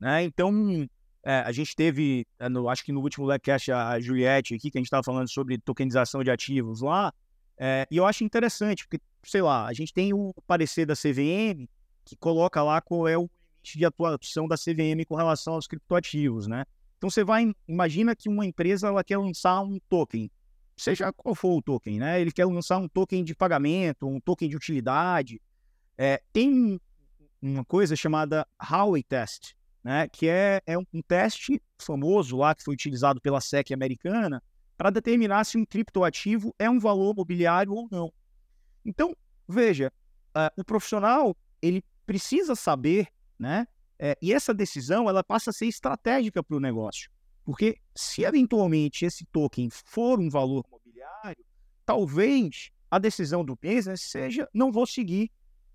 Né? 0.00 0.24
Então, 0.24 0.88
é, 1.22 1.40
a 1.40 1.52
gente 1.52 1.74
teve, 1.74 2.26
é, 2.38 2.48
no, 2.48 2.68
acho 2.68 2.84
que 2.84 2.92
no 2.92 3.00
último 3.00 3.26
Lecast, 3.26 3.70
a 3.72 3.98
Juliette 4.00 4.54
aqui, 4.54 4.70
que 4.70 4.78
a 4.78 4.80
gente 4.80 4.86
estava 4.86 5.02
falando 5.02 5.28
sobre 5.28 5.58
tokenização 5.58 6.22
de 6.22 6.30
ativos 6.30 6.80
lá, 6.80 7.12
é, 7.56 7.86
e 7.90 7.96
eu 7.96 8.06
acho 8.06 8.22
interessante, 8.22 8.86
porque, 8.86 9.02
sei 9.24 9.42
lá, 9.42 9.66
a 9.66 9.72
gente 9.72 9.92
tem 9.92 10.14
o 10.14 10.32
parecer 10.46 10.86
da 10.86 10.94
CVM, 10.94 11.68
que 12.04 12.16
coloca 12.16 12.62
lá 12.62 12.80
qual 12.80 13.08
é 13.08 13.18
o 13.18 13.28
limite 13.68 13.78
de 13.78 13.84
atuação 13.84 14.48
da 14.48 14.56
CVM 14.56 15.04
com 15.06 15.14
relação 15.14 15.54
aos 15.54 15.66
criptoativos, 15.66 16.46
né? 16.46 16.64
Então 16.96 17.10
você 17.10 17.22
vai, 17.22 17.52
imagina 17.66 18.16
que 18.16 18.28
uma 18.28 18.46
empresa 18.46 18.88
ela 18.88 19.04
quer 19.04 19.18
lançar 19.18 19.60
um 19.60 19.78
token 19.88 20.30
seja 20.78 21.12
qual 21.12 21.34
for 21.34 21.56
o 21.56 21.62
token, 21.62 21.98
né? 21.98 22.20
Ele 22.20 22.32
quer 22.32 22.46
lançar 22.46 22.78
um 22.78 22.88
token 22.88 23.24
de 23.24 23.34
pagamento, 23.34 24.06
um 24.06 24.20
token 24.20 24.48
de 24.48 24.56
utilidade. 24.56 25.40
É, 25.96 26.22
tem 26.32 26.80
uma 27.42 27.64
coisa 27.64 27.96
chamada 27.96 28.46
Howey 28.70 29.02
Test, 29.02 29.54
né? 29.82 30.08
Que 30.08 30.28
é, 30.28 30.62
é 30.66 30.78
um, 30.78 30.84
um 30.92 31.02
teste 31.02 31.60
famoso 31.78 32.36
lá 32.36 32.54
que 32.54 32.62
foi 32.62 32.74
utilizado 32.74 33.20
pela 33.20 33.40
SEC 33.40 33.72
americana 33.72 34.42
para 34.76 34.90
determinar 34.90 35.44
se 35.44 35.58
um 35.58 35.64
criptoativo 35.64 36.54
é 36.58 36.70
um 36.70 36.78
valor 36.78 37.14
mobiliário 37.14 37.72
ou 37.72 37.88
não. 37.90 38.12
Então, 38.84 39.14
veja, 39.46 39.92
uh, 40.36 40.60
o 40.60 40.64
profissional 40.64 41.36
ele 41.60 41.82
precisa 42.06 42.54
saber, 42.54 43.08
né? 43.38 43.66
É, 43.98 44.16
e 44.22 44.32
essa 44.32 44.54
decisão 44.54 45.08
ela 45.08 45.24
passa 45.24 45.50
a 45.50 45.52
ser 45.52 45.66
estratégica 45.66 46.42
para 46.42 46.56
o 46.56 46.60
negócio. 46.60 47.10
Porque 47.48 47.78
se 47.94 48.24
eventualmente 48.24 49.06
esse 49.06 49.24
token 49.32 49.70
for 49.70 50.20
um 50.20 50.28
valor 50.28 50.66
mobiliário, 50.70 51.42
talvez 51.86 52.70
a 52.90 52.98
decisão 52.98 53.42
do 53.42 53.56
business 53.56 54.02
seja 54.02 54.46
não 54.52 54.70
vou 54.70 54.86
seguir, 54.86 55.30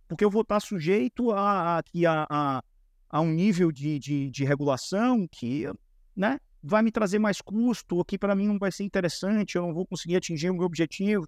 porque 0.08 0.24
eu 0.24 0.30
vou 0.30 0.44
estar 0.44 0.60
sujeito 0.60 1.32
a, 1.32 1.80
a, 1.80 1.84
a, 2.30 2.64
a 3.10 3.22
um 3.22 3.32
nível 3.32 3.72
de, 3.72 3.98
de, 3.98 4.30
de, 4.30 4.46
regulação 4.46 5.28
que 5.28 5.66
né, 6.16 6.40
vai 6.62 6.84
me 6.84 6.92
trazer 6.92 7.18
mais 7.18 7.42
custo, 7.42 8.06
que 8.06 8.20
para 8.20 8.36
mim 8.36 8.46
não 8.46 8.60
vai 8.60 8.72
ser 8.72 8.84
interessante, 8.84 9.56
eu 9.56 9.64
não 9.64 9.74
vou 9.74 9.88
conseguir 9.88 10.18
atingir 10.18 10.52
o 10.52 10.54
meu 10.54 10.66
objetivo. 10.66 11.28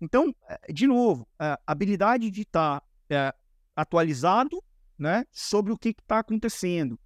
Então, 0.00 0.34
eh, 0.48 0.72
de 0.72 0.88
novo, 0.88 1.24
a 1.38 1.56
habilidade 1.64 2.32
de 2.32 2.40
estar 2.42 2.82
é, 3.08 3.32
atualizado 3.76 4.60
né, 4.98 5.24
sobre 5.30 5.72
o 5.72 5.78
que 5.78 5.90
está 5.90 6.18
acontecendo. 6.18 6.98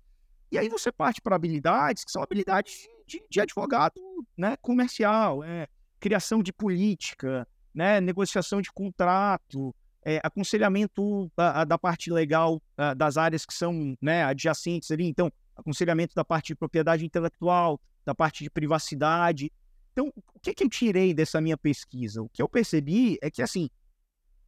E 0.50 0.58
aí 0.58 0.68
você 0.68 0.92
parte 0.92 1.20
para 1.20 1.36
habilidades 1.36 2.04
que 2.04 2.10
são 2.10 2.22
habilidades 2.22 2.88
de, 3.06 3.22
de 3.28 3.40
advogado 3.40 4.00
né, 4.36 4.56
comercial, 4.58 5.42
é, 5.42 5.66
criação 5.98 6.42
de 6.42 6.52
política, 6.52 7.46
né, 7.74 8.00
negociação 8.00 8.60
de 8.60 8.70
contrato, 8.72 9.74
é, 10.04 10.20
aconselhamento 10.22 11.30
da, 11.36 11.64
da, 11.64 11.76
parte 11.76 12.12
legal 12.12 12.62
das 12.96 13.16
áreas 13.16 13.44
que 13.44 13.52
são 13.52 13.96
né, 14.00 14.22
adjacentes 14.22 14.90
ali. 14.92 15.04
Então, 15.04 15.32
aconselhamento 15.56 16.14
da 16.14 16.24
parte 16.24 16.48
de 16.48 16.54
propriedade 16.54 17.04
intelectual, 17.04 17.80
da 18.04 18.14
parte 18.14 18.44
de 18.44 18.50
privacidade. 18.50 19.50
Então, 19.92 20.12
o 20.34 20.40
que, 20.40 20.54
que 20.54 20.62
eu 20.62 20.68
tirei 20.68 21.12
dessa 21.12 21.40
minha 21.40 21.56
pesquisa? 21.56 22.22
O 22.22 22.28
que 22.28 22.40
eu 22.40 22.48
percebi 22.48 23.18
é 23.20 23.30
que, 23.30 23.42
assim, 23.42 23.68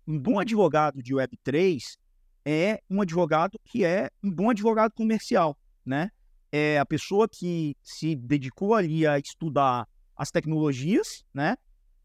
um 0.06 0.18
bom 0.18 0.38
advogado 0.38 1.02
de 1.02 1.12
Web3 1.12 1.98
é 2.44 2.80
um 2.88 3.00
advogado 3.00 3.58
que 3.64 3.84
é 3.84 4.10
um 4.22 4.30
bom 4.30 4.50
advogado 4.50 4.92
comercial 4.92 5.58
né? 5.88 6.10
É 6.52 6.78
a 6.78 6.86
pessoa 6.86 7.28
que 7.28 7.76
se 7.82 8.14
dedicou 8.14 8.74
ali 8.74 9.06
a 9.06 9.18
estudar 9.18 9.88
as 10.14 10.30
tecnologias, 10.30 11.24
né? 11.32 11.56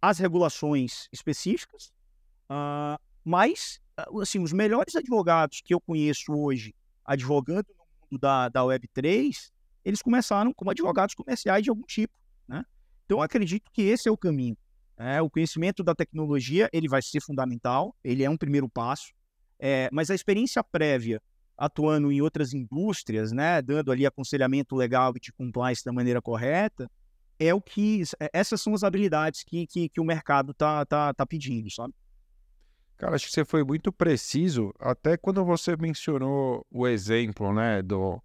As 0.02 0.20
regulações 0.20 1.08
específicas, 1.12 1.94
uh, 2.50 3.00
mas, 3.24 3.80
assim, 4.22 4.40
os 4.40 4.52
melhores 4.52 4.96
advogados 4.96 5.62
que 5.62 5.74
eu 5.74 5.80
conheço 5.80 6.34
hoje, 6.34 6.74
advogando 7.06 7.68
no 7.70 7.86
mundo 7.86 8.20
da, 8.20 8.50
da 8.50 8.62
Web3, 8.62 9.52
eles 9.86 10.02
começaram 10.02 10.54
como 10.54 10.72
advogados 10.72 11.16
comerciais 11.16 11.64
de 11.64 11.70
algum 11.70 11.84
tipo, 11.84 12.14
né? 12.48 12.66
Então, 13.06 13.22
acredito 13.22 13.70
que 13.72 13.82
esse 13.84 14.08
é 14.08 14.12
o 14.12 14.18
caminho. 14.18 14.58
É, 14.98 15.22
o 15.22 15.30
conhecimento 15.30 15.84
da 15.84 15.96
tecnologia 15.96 16.70
ele 16.72 16.88
vai 16.88 17.02
ser 17.02 17.22
fundamental, 17.22 17.96
ele 18.04 18.24
é 18.24 18.30
um 18.30 18.38
primeiro 18.38 18.70
passo, 18.70 19.14
é, 19.60 19.90
mas 19.92 20.10
a 20.10 20.16
experiência 20.16 20.64
prévia 20.64 21.22
atuando 21.58 22.12
em 22.12 22.22
outras 22.22 22.54
indústrias, 22.54 23.32
né, 23.32 23.62
dando 23.62 23.92
ali 23.92 24.06
aconselhamento 24.06 24.76
legal 24.76 25.14
e 25.16 25.20
de 25.20 25.32
compliance 25.32 25.84
da 25.84 25.94
maneira 25.94 26.22
correta, 26.22 26.90
é 27.40 27.54
o 27.54 27.62
que 27.62 28.04
é, 28.20 28.30
essas 28.34 28.62
são 28.62 28.74
as 28.74 28.84
habilidades 28.84 29.44
que, 29.44 29.68
que, 29.68 29.90
que 29.90 30.02
o 30.02 30.06
mercado 30.06 30.54
tá, 30.54 30.86
tá, 30.86 31.14
tá 31.14 31.26
pedindo, 31.26 31.70
sabe? 31.72 31.94
Cara, 32.98 33.16
acho 33.16 33.26
que 33.26 33.32
você 33.34 33.44
foi 33.44 33.64
muito 33.64 33.92
preciso, 33.92 34.74
até 34.80 35.18
quando 35.18 35.44
você 35.44 35.76
mencionou 35.76 36.66
o 36.72 36.88
exemplo, 36.88 37.54
né, 37.54 37.82
do, 37.82 38.22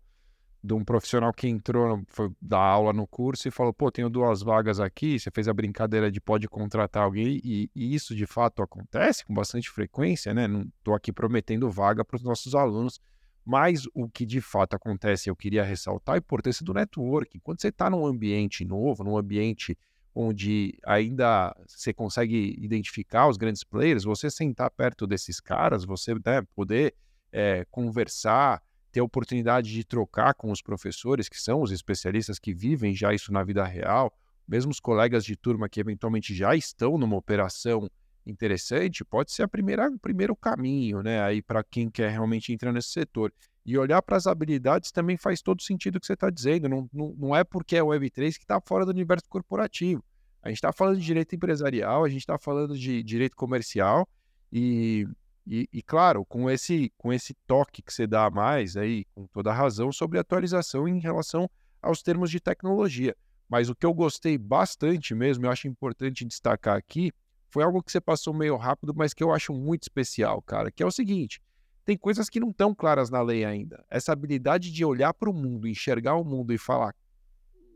de 0.63 0.75
um 0.75 0.85
profissional 0.85 1.33
que 1.33 1.49
entrou, 1.49 2.03
foi 2.09 2.31
dar 2.41 2.61
aula 2.61 2.93
no 2.93 3.07
curso 3.07 3.49
e 3.49 3.51
falou, 3.51 3.73
pô, 3.73 3.91
tenho 3.91 4.11
duas 4.11 4.43
vagas 4.43 4.79
aqui, 4.79 5.19
você 5.19 5.31
fez 5.31 5.49
a 5.49 5.55
brincadeira 5.55 6.11
de 6.11 6.21
pode 6.21 6.47
contratar 6.49 7.03
alguém, 7.03 7.41
e, 7.43 7.71
e 7.75 7.95
isso 7.95 8.15
de 8.15 8.27
fato 8.27 8.63
acontece 8.63 9.25
com 9.25 9.35
bastante 9.35 9.71
frequência, 9.71 10.35
né? 10.35 10.47
Não 10.47 10.63
estou 10.79 10.95
aqui 10.95 11.13
prometendo 11.13 11.71
vaga 11.71 12.05
para 12.05 12.17
os 12.17 12.23
nossos 12.23 12.55
alunos, 12.55 13.01
mas 13.49 13.85
o 13.95 14.07
que 14.11 14.27
de 14.27 14.43
fato 14.43 14.77
acontece, 14.77 15.31
eu 15.31 15.35
queria 15.35 15.65
ressaltar 15.65 16.17
a 16.17 16.19
importância 16.19 16.63
do 16.63 16.75
networking. 16.75 17.39
Quando 17.39 17.63
você 17.63 17.69
está 17.69 17.89
num 17.89 18.05
ambiente 18.05 18.63
novo, 18.63 19.03
num 19.03 19.17
ambiente 19.17 19.75
onde 20.15 20.79
ainda 20.85 21.57
você 21.67 21.95
consegue 21.95 22.55
identificar 22.59 23.27
os 23.27 23.39
grandes 23.39 23.65
players, 23.65 24.05
você 24.05 24.31
sentar 24.31 24.71
perto 24.71 25.07
desses 25.07 25.41
caras, 25.41 25.87
você 25.87 26.13
né, 26.13 26.43
poder 26.55 26.95
é, 27.33 27.65
conversar, 27.71 28.63
ter 28.93 29.01
a 29.01 29.05
oportunidade 29.05 29.73
de 29.73 29.83
trocar 29.83 30.35
com 30.35 30.51
os 30.51 30.61
professores, 30.61 31.27
que 31.27 31.41
são 31.41 31.63
os 31.63 31.73
especialistas 31.73 32.39
que 32.39 32.53
vivem 32.53 32.95
já 32.95 33.15
isso 33.15 33.33
na 33.33 33.43
vida 33.43 33.65
real, 33.65 34.13
mesmo 34.47 34.71
os 34.71 34.79
colegas 34.79 35.25
de 35.25 35.35
turma 35.35 35.71
que 35.71 35.81
eventualmente 35.81 36.35
já 36.35 36.55
estão 36.55 36.99
numa 36.99 37.17
operação 37.17 37.89
interessante, 38.31 39.05
pode 39.05 39.33
ser 39.33 39.43
a 39.43 39.49
primeira, 39.49 39.89
o 39.89 39.99
primeiro 39.99 40.37
caminho, 40.37 41.03
né? 41.03 41.23
Aí 41.23 41.43
para 41.43 41.63
quem 41.65 41.91
quer 41.91 42.11
realmente 42.11 42.53
entrar 42.53 42.73
nesse 42.73 42.89
setor. 42.89 43.33
E 43.65 43.77
olhar 43.77 44.01
para 44.01 44.17
as 44.17 44.27
habilidades 44.27 44.91
também 44.91 45.17
faz 45.17 45.43
todo 45.43 45.63
sentido 45.63 45.97
o 45.97 46.01
que 46.01 46.07
você 46.07 46.15
está 46.15 46.31
dizendo. 46.31 46.69
Não, 46.69 46.89
não, 46.93 47.15
não 47.19 47.37
é 47.37 47.45
porque 47.45 47.77
é 47.77 47.81
Web3 47.81 48.35
que 48.35 48.45
está 48.45 48.61
fora 48.61 48.85
do 48.87 48.91
universo 48.91 49.29
corporativo. 49.29 50.03
A 50.43 50.49
gente 50.49 50.57
está 50.57 50.73
falando 50.73 50.99
de 50.99 51.05
direito 51.05 51.35
empresarial, 51.35 52.05
a 52.05 52.09
gente 52.09 52.21
está 52.21 52.39
falando 52.39 52.79
de 52.79 53.03
direito 53.03 53.37
comercial 53.37 54.09
e, 54.53 55.07
e, 55.47 55.69
e, 55.73 55.83
claro, 55.83 56.25
com 56.25 56.49
esse, 56.49 56.93
com 56.97 57.13
esse 57.13 57.35
toque 57.47 57.83
que 57.83 57.93
você 57.93 58.07
dá 58.07 58.27
a 58.27 58.31
mais 58.31 58.77
aí, 58.77 59.05
com 59.15 59.27
toda 59.27 59.51
a 59.51 59.55
razão, 59.55 59.93
sobre 59.93 60.19
atualização 60.19 60.89
em 60.89 61.01
relação 61.01 61.51
aos 61.83 62.03
termos 62.03 62.31
de 62.31 62.41
tecnologia. 62.41 63.15
Mas 63.49 63.69
o 63.69 63.75
que 63.75 63.87
eu 63.87 63.95
gostei 63.95 64.37
bastante 64.37 65.15
mesmo, 65.15 65.47
eu 65.47 65.51
acho 65.51 65.67
importante 65.67 66.25
destacar 66.25 66.77
aqui, 66.77 67.13
foi 67.51 67.63
algo 67.65 67.83
que 67.83 67.91
você 67.91 68.01
passou 68.01 68.35
meio 68.35 68.57
rápido, 68.57 68.95
mas 68.95 69.15
que 69.15 69.23
eu 69.23 69.33
acho 69.33 69.53
muito 69.53 69.83
especial, 69.83 70.43
cara, 70.43 70.71
que 70.71 70.83
é 70.83 70.87
o 70.87 70.91
seguinte: 70.91 71.41
tem 71.85 71.97
coisas 71.97 72.29
que 72.29 72.39
não 72.39 72.51
estão 72.51 72.75
claras 72.75 73.11
na 73.11 73.23
lei 73.23 73.45
ainda. 73.45 73.85
Essa 73.91 74.13
habilidade 74.13 74.71
de 74.71 74.85
olhar 74.85 75.15
para 75.15 75.31
o 75.31 75.35
mundo, 75.35 75.67
enxergar 75.67 76.17
o 76.17 76.25
mundo 76.25 76.53
e 76.53 76.59
falar, 76.59 76.95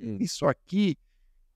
hum, 0.00 0.18
isso 0.20 0.46
aqui 0.46 0.96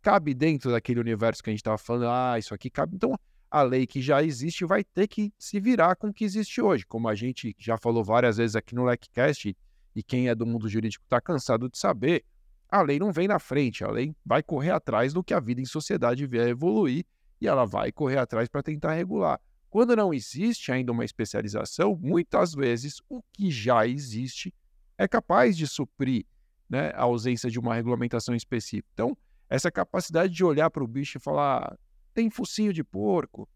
cabe 0.01 0.33
dentro 0.33 0.71
daquele 0.71 1.01
universo 1.01 1.43
que 1.43 1.51
a 1.51 1.53
gente 1.53 1.61
estava 1.61 1.79
falando, 1.79 2.09
ah, 2.09 2.39
isso 2.39 2.55
aqui 2.55 2.71
cabe. 2.71 2.97
Então, 2.97 3.15
a 3.51 3.63
lei 3.63 3.87
que 3.87 4.01
já 4.01 4.23
existe 4.23 4.65
vai 4.65 4.83
ter 4.83 5.07
que 5.07 5.33
se 5.39 5.61
virar 5.61 5.97
com 5.97 6.09
o 6.09 6.15
que 6.15 6.25
existe 6.25 6.61
hoje. 6.61 6.87
Como 6.87 7.09
a 7.09 7.15
gente 7.15 7.55
já 7.59 7.77
falou 7.77 8.03
várias 8.03 8.39
vezes 8.39 8.57
aqui 8.57 8.75
no 8.75 8.85
LECCast, 8.85 9.57
e 9.95 10.03
quem 10.03 10.29
é 10.29 10.35
do 10.35 10.47
mundo 10.47 10.69
jurídico 10.69 11.05
está 11.05 11.21
cansado 11.21 11.69
de 11.69 11.79
saber, 11.79 12.25
a 12.69 12.83
lei 12.83 12.99
não 12.99 13.13
vem 13.13 13.29
na 13.29 13.39
frente, 13.39 13.85
a 13.85 13.91
lei 13.91 14.15
vai 14.25 14.43
correr 14.43 14.71
atrás 14.71 15.13
do 15.13 15.23
que 15.23 15.33
a 15.33 15.41
vida 15.41 15.61
em 15.61 15.65
sociedade 15.65 16.27
vier 16.27 16.47
a 16.47 16.51
evoluir 16.51 17.05
e 17.41 17.47
ela 17.47 17.65
vai 17.65 17.93
correr 17.93 18.19
atrás 18.19 18.49
para 18.49 18.63
tentar 18.63 18.95
regular. 18.95 19.41
Quando 19.69 19.95
não 19.95 20.15
existe 20.15 20.73
ainda 20.73 20.93
uma 20.93 21.05
especialização, 21.05 21.99
muitas 22.01 22.55
vezes 22.55 23.01
o 23.09 23.23
que 23.33 23.51
já 23.51 23.87
existe 23.87 24.55
é 24.97 25.07
capaz 25.07 25.57
de 25.57 25.67
suprir 25.67 26.25
né, 26.69 26.91
a 26.95 27.03
ausência 27.03 27.51
de 27.51 27.59
uma 27.59 27.75
regulamentação 27.75 28.35
específica. 28.35 28.89
Então, 28.95 29.17
essa 29.49 29.71
capacidade 29.71 30.33
de 30.33 30.45
olhar 30.45 30.71
para 30.71 30.83
o 30.83 30.87
bicho 30.87 31.19
e 31.19 31.21
falar: 31.21 31.77
tem 32.15 32.31
focinho 32.31 32.73
de 32.73 32.83
porco, 32.83 33.49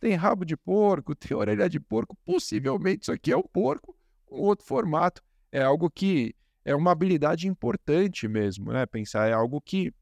tem 0.00 0.14
rabo 0.14 0.44
de 0.44 0.56
porco, 0.56 1.14
tem 1.14 1.34
orelha 1.36 1.68
de 1.68 1.80
porco, 1.80 2.16
possivelmente 2.24 3.02
isso 3.02 3.12
aqui 3.12 3.32
é 3.32 3.36
um 3.36 3.42
porco 3.42 3.96
com 4.26 4.40
outro 4.40 4.66
formato. 4.66 5.22
É 5.50 5.62
algo 5.62 5.90
que 5.90 6.34
é 6.64 6.74
uma 6.74 6.90
habilidade 6.90 7.48
importante 7.48 8.28
mesmo, 8.28 8.72
né? 8.72 8.84
Pensar 8.84 9.28
é 9.28 9.32
algo 9.32 9.60
que 9.60 9.92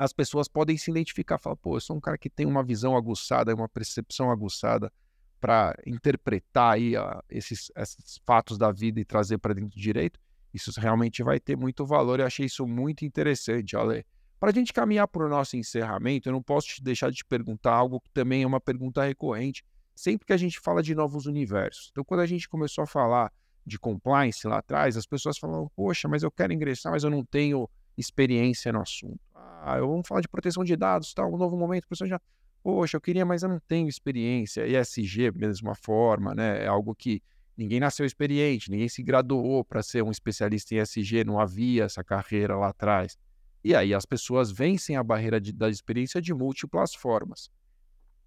as 0.00 0.14
pessoas 0.14 0.48
podem 0.48 0.78
se 0.78 0.90
identificar, 0.90 1.36
falar, 1.36 1.56
pô, 1.56 1.76
eu 1.76 1.80
sou 1.80 1.94
um 1.94 2.00
cara 2.00 2.16
que 2.16 2.30
tem 2.30 2.46
uma 2.46 2.64
visão 2.64 2.96
aguçada, 2.96 3.54
uma 3.54 3.68
percepção 3.68 4.30
aguçada 4.30 4.90
para 5.38 5.76
interpretar 5.86 6.72
aí 6.72 6.96
a, 6.96 7.22
esses, 7.28 7.70
esses 7.76 8.18
fatos 8.24 8.56
da 8.56 8.72
vida 8.72 8.98
e 8.98 9.04
trazer 9.04 9.36
para 9.36 9.52
dentro 9.52 9.68
do 9.68 9.78
direito, 9.78 10.18
isso 10.54 10.72
realmente 10.80 11.22
vai 11.22 11.38
ter 11.38 11.54
muito 11.54 11.84
valor. 11.84 12.18
Eu 12.18 12.24
achei 12.24 12.46
isso 12.46 12.66
muito 12.66 13.04
interessante, 13.04 13.76
Ale. 13.76 14.06
Para 14.38 14.48
a 14.48 14.54
gente 14.54 14.72
caminhar 14.72 15.06
para 15.06 15.26
o 15.26 15.28
nosso 15.28 15.58
encerramento, 15.58 16.30
eu 16.30 16.32
não 16.32 16.42
posso 16.42 16.68
te 16.68 16.82
deixar 16.82 17.10
de 17.10 17.16
te 17.16 17.24
perguntar 17.26 17.74
algo 17.74 18.00
que 18.00 18.08
também 18.08 18.42
é 18.42 18.46
uma 18.46 18.60
pergunta 18.60 19.04
recorrente, 19.04 19.62
sempre 19.94 20.26
que 20.26 20.32
a 20.32 20.38
gente 20.38 20.58
fala 20.58 20.82
de 20.82 20.94
novos 20.94 21.26
universos. 21.26 21.88
Então, 21.90 22.02
quando 22.02 22.20
a 22.20 22.26
gente 22.26 22.48
começou 22.48 22.84
a 22.84 22.86
falar 22.86 23.30
de 23.66 23.78
compliance 23.78 24.46
lá 24.46 24.60
atrás, 24.60 24.96
as 24.96 25.04
pessoas 25.04 25.36
falavam, 25.36 25.70
poxa, 25.76 26.08
mas 26.08 26.22
eu 26.22 26.30
quero 26.30 26.54
ingressar, 26.54 26.90
mas 26.90 27.04
eu 27.04 27.10
não 27.10 27.22
tenho 27.22 27.68
experiência 27.98 28.72
no 28.72 28.80
assunto. 28.80 29.20
Ah, 29.62 29.78
vamos 29.78 30.08
falar 30.08 30.20
de 30.20 30.28
proteção 30.28 30.64
de 30.64 30.74
dados, 30.74 31.12
tal, 31.12 31.32
um 31.32 31.36
novo 31.36 31.56
momento, 31.56 31.86
proteção 31.86 32.06
de 32.06 32.14
Poxa, 32.62 32.96
eu 32.96 33.00
queria, 33.00 33.24
mas 33.24 33.42
eu 33.42 33.48
não 33.48 33.60
tenho 33.60 33.88
experiência. 33.88 34.66
ESG, 34.66 35.30
mesma 35.32 35.74
forma, 35.74 36.34
né? 36.34 36.64
É 36.64 36.66
algo 36.66 36.94
que 36.94 37.22
ninguém 37.56 37.80
nasceu 37.80 38.04
experiente, 38.04 38.70
ninguém 38.70 38.88
se 38.88 39.02
graduou 39.02 39.64
para 39.64 39.82
ser 39.82 40.02
um 40.02 40.10
especialista 40.10 40.74
em 40.74 40.78
ESG, 40.78 41.24
não 41.24 41.40
havia 41.40 41.84
essa 41.84 42.04
carreira 42.04 42.56
lá 42.56 42.68
atrás. 42.68 43.16
E 43.64 43.74
aí 43.74 43.94
as 43.94 44.04
pessoas 44.04 44.50
vencem 44.50 44.96
a 44.96 45.02
barreira 45.02 45.40
de, 45.40 45.52
da 45.52 45.68
experiência 45.68 46.20
de 46.20 46.34
múltiplas 46.34 46.94
formas. 46.94 47.50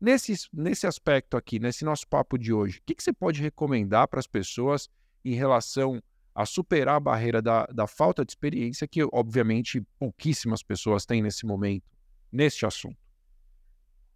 Nesse, 0.02 0.34
nesse 0.52 0.86
aspecto 0.86 1.38
aqui, 1.38 1.60
nesse 1.60 1.86
nosso 1.86 2.08
papo 2.08 2.38
de 2.38 2.52
hoje, 2.52 2.80
o 2.80 2.82
que, 2.86 2.96
que 2.96 3.04
você 3.04 3.14
pode 3.14 3.42
recomendar 3.42 4.08
para 4.08 4.20
as 4.20 4.28
pessoas 4.28 4.90
em 5.24 5.34
relação 5.34 6.02
a 6.36 6.46
superar 6.46 6.96
a 6.96 7.00
barreira 7.00 7.42
da, 7.42 7.66
da 7.68 7.88
falta 7.88 8.26
de 8.26 8.32
experiência 8.32 8.88
que, 8.88 9.04
obviamente, 9.12 9.82
pouquíssimas 10.00 10.64
pessoas 10.64 11.06
têm 11.06 11.22
nesse 11.22 11.46
momento, 11.46 11.84
neste 12.32 12.66
assunto? 12.66 12.98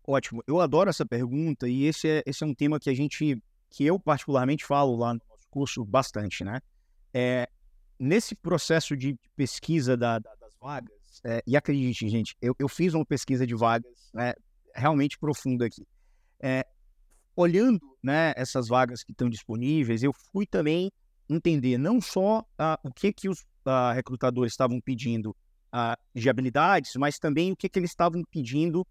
Ótimo, 0.04 0.42
eu 0.48 0.60
adoro 0.60 0.90
essa 0.90 1.06
pergunta 1.06 1.68
e 1.68 1.84
esse 1.84 2.08
é, 2.08 2.24
esse 2.26 2.44
é 2.44 2.48
um 2.48 2.54
tema 2.54 2.80
que 2.80 2.90
a 2.90 2.94
gente, 2.94 3.42
que 3.70 3.86
eu 3.86 4.00
particularmente 4.00 4.66
falo 4.66 4.96
lá 4.96 5.14
no 5.14 5.22
nosso 5.30 5.48
curso 5.50 5.84
bastante, 5.84 6.44
né? 6.44 6.62
É, 7.14 7.50
nesse 8.00 8.34
processo 8.36 8.96
de 8.96 9.18
pesquisa 9.36 9.98
da, 9.98 10.18
da, 10.20 10.34
das 10.36 10.56
vagas, 10.60 10.98
é, 11.24 11.42
e 11.46 11.58
acredite, 11.58 12.08
gente, 12.08 12.36
eu, 12.42 12.56
eu, 12.58 12.70
fiz 12.70 12.94
uma 12.94 13.06
pesquisa 13.06 13.46
de 13.46 13.56
vagas 13.56 14.10
né, 14.14 14.34
realmente 14.74 15.18
profunda 15.18 15.66
aqui. 15.66 15.86
É, 16.40 16.66
olhando 17.36 17.82
né, 18.02 18.34
essas 18.36 18.68
vagas 18.68 19.04
que 19.04 19.12
estão 19.12 19.30
disponíveis, 19.30 20.04
eu 20.04 20.14
fui 20.14 20.46
também 20.46 20.92
entender 21.30 21.78
não 21.78 22.00
só 22.00 22.40
uh, 22.40 22.88
o 22.88 22.92
que, 22.94 23.12
que 23.12 23.30
os 23.30 23.42
uh, 23.42 23.94
recrutadores 23.94 24.54
estavam 24.54 24.80
pedindo 24.80 25.32
uh, 25.74 25.98
de 26.14 26.30
habilidades, 26.30 26.96
mas 26.96 27.20
também 27.20 27.52
o 27.52 27.56
que, 27.56 27.68
que 27.68 27.80
eles 27.80 27.92
estavam 27.92 28.24
pedindo 28.30 28.86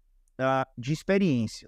de 0.77 0.93
experiência. 0.93 1.67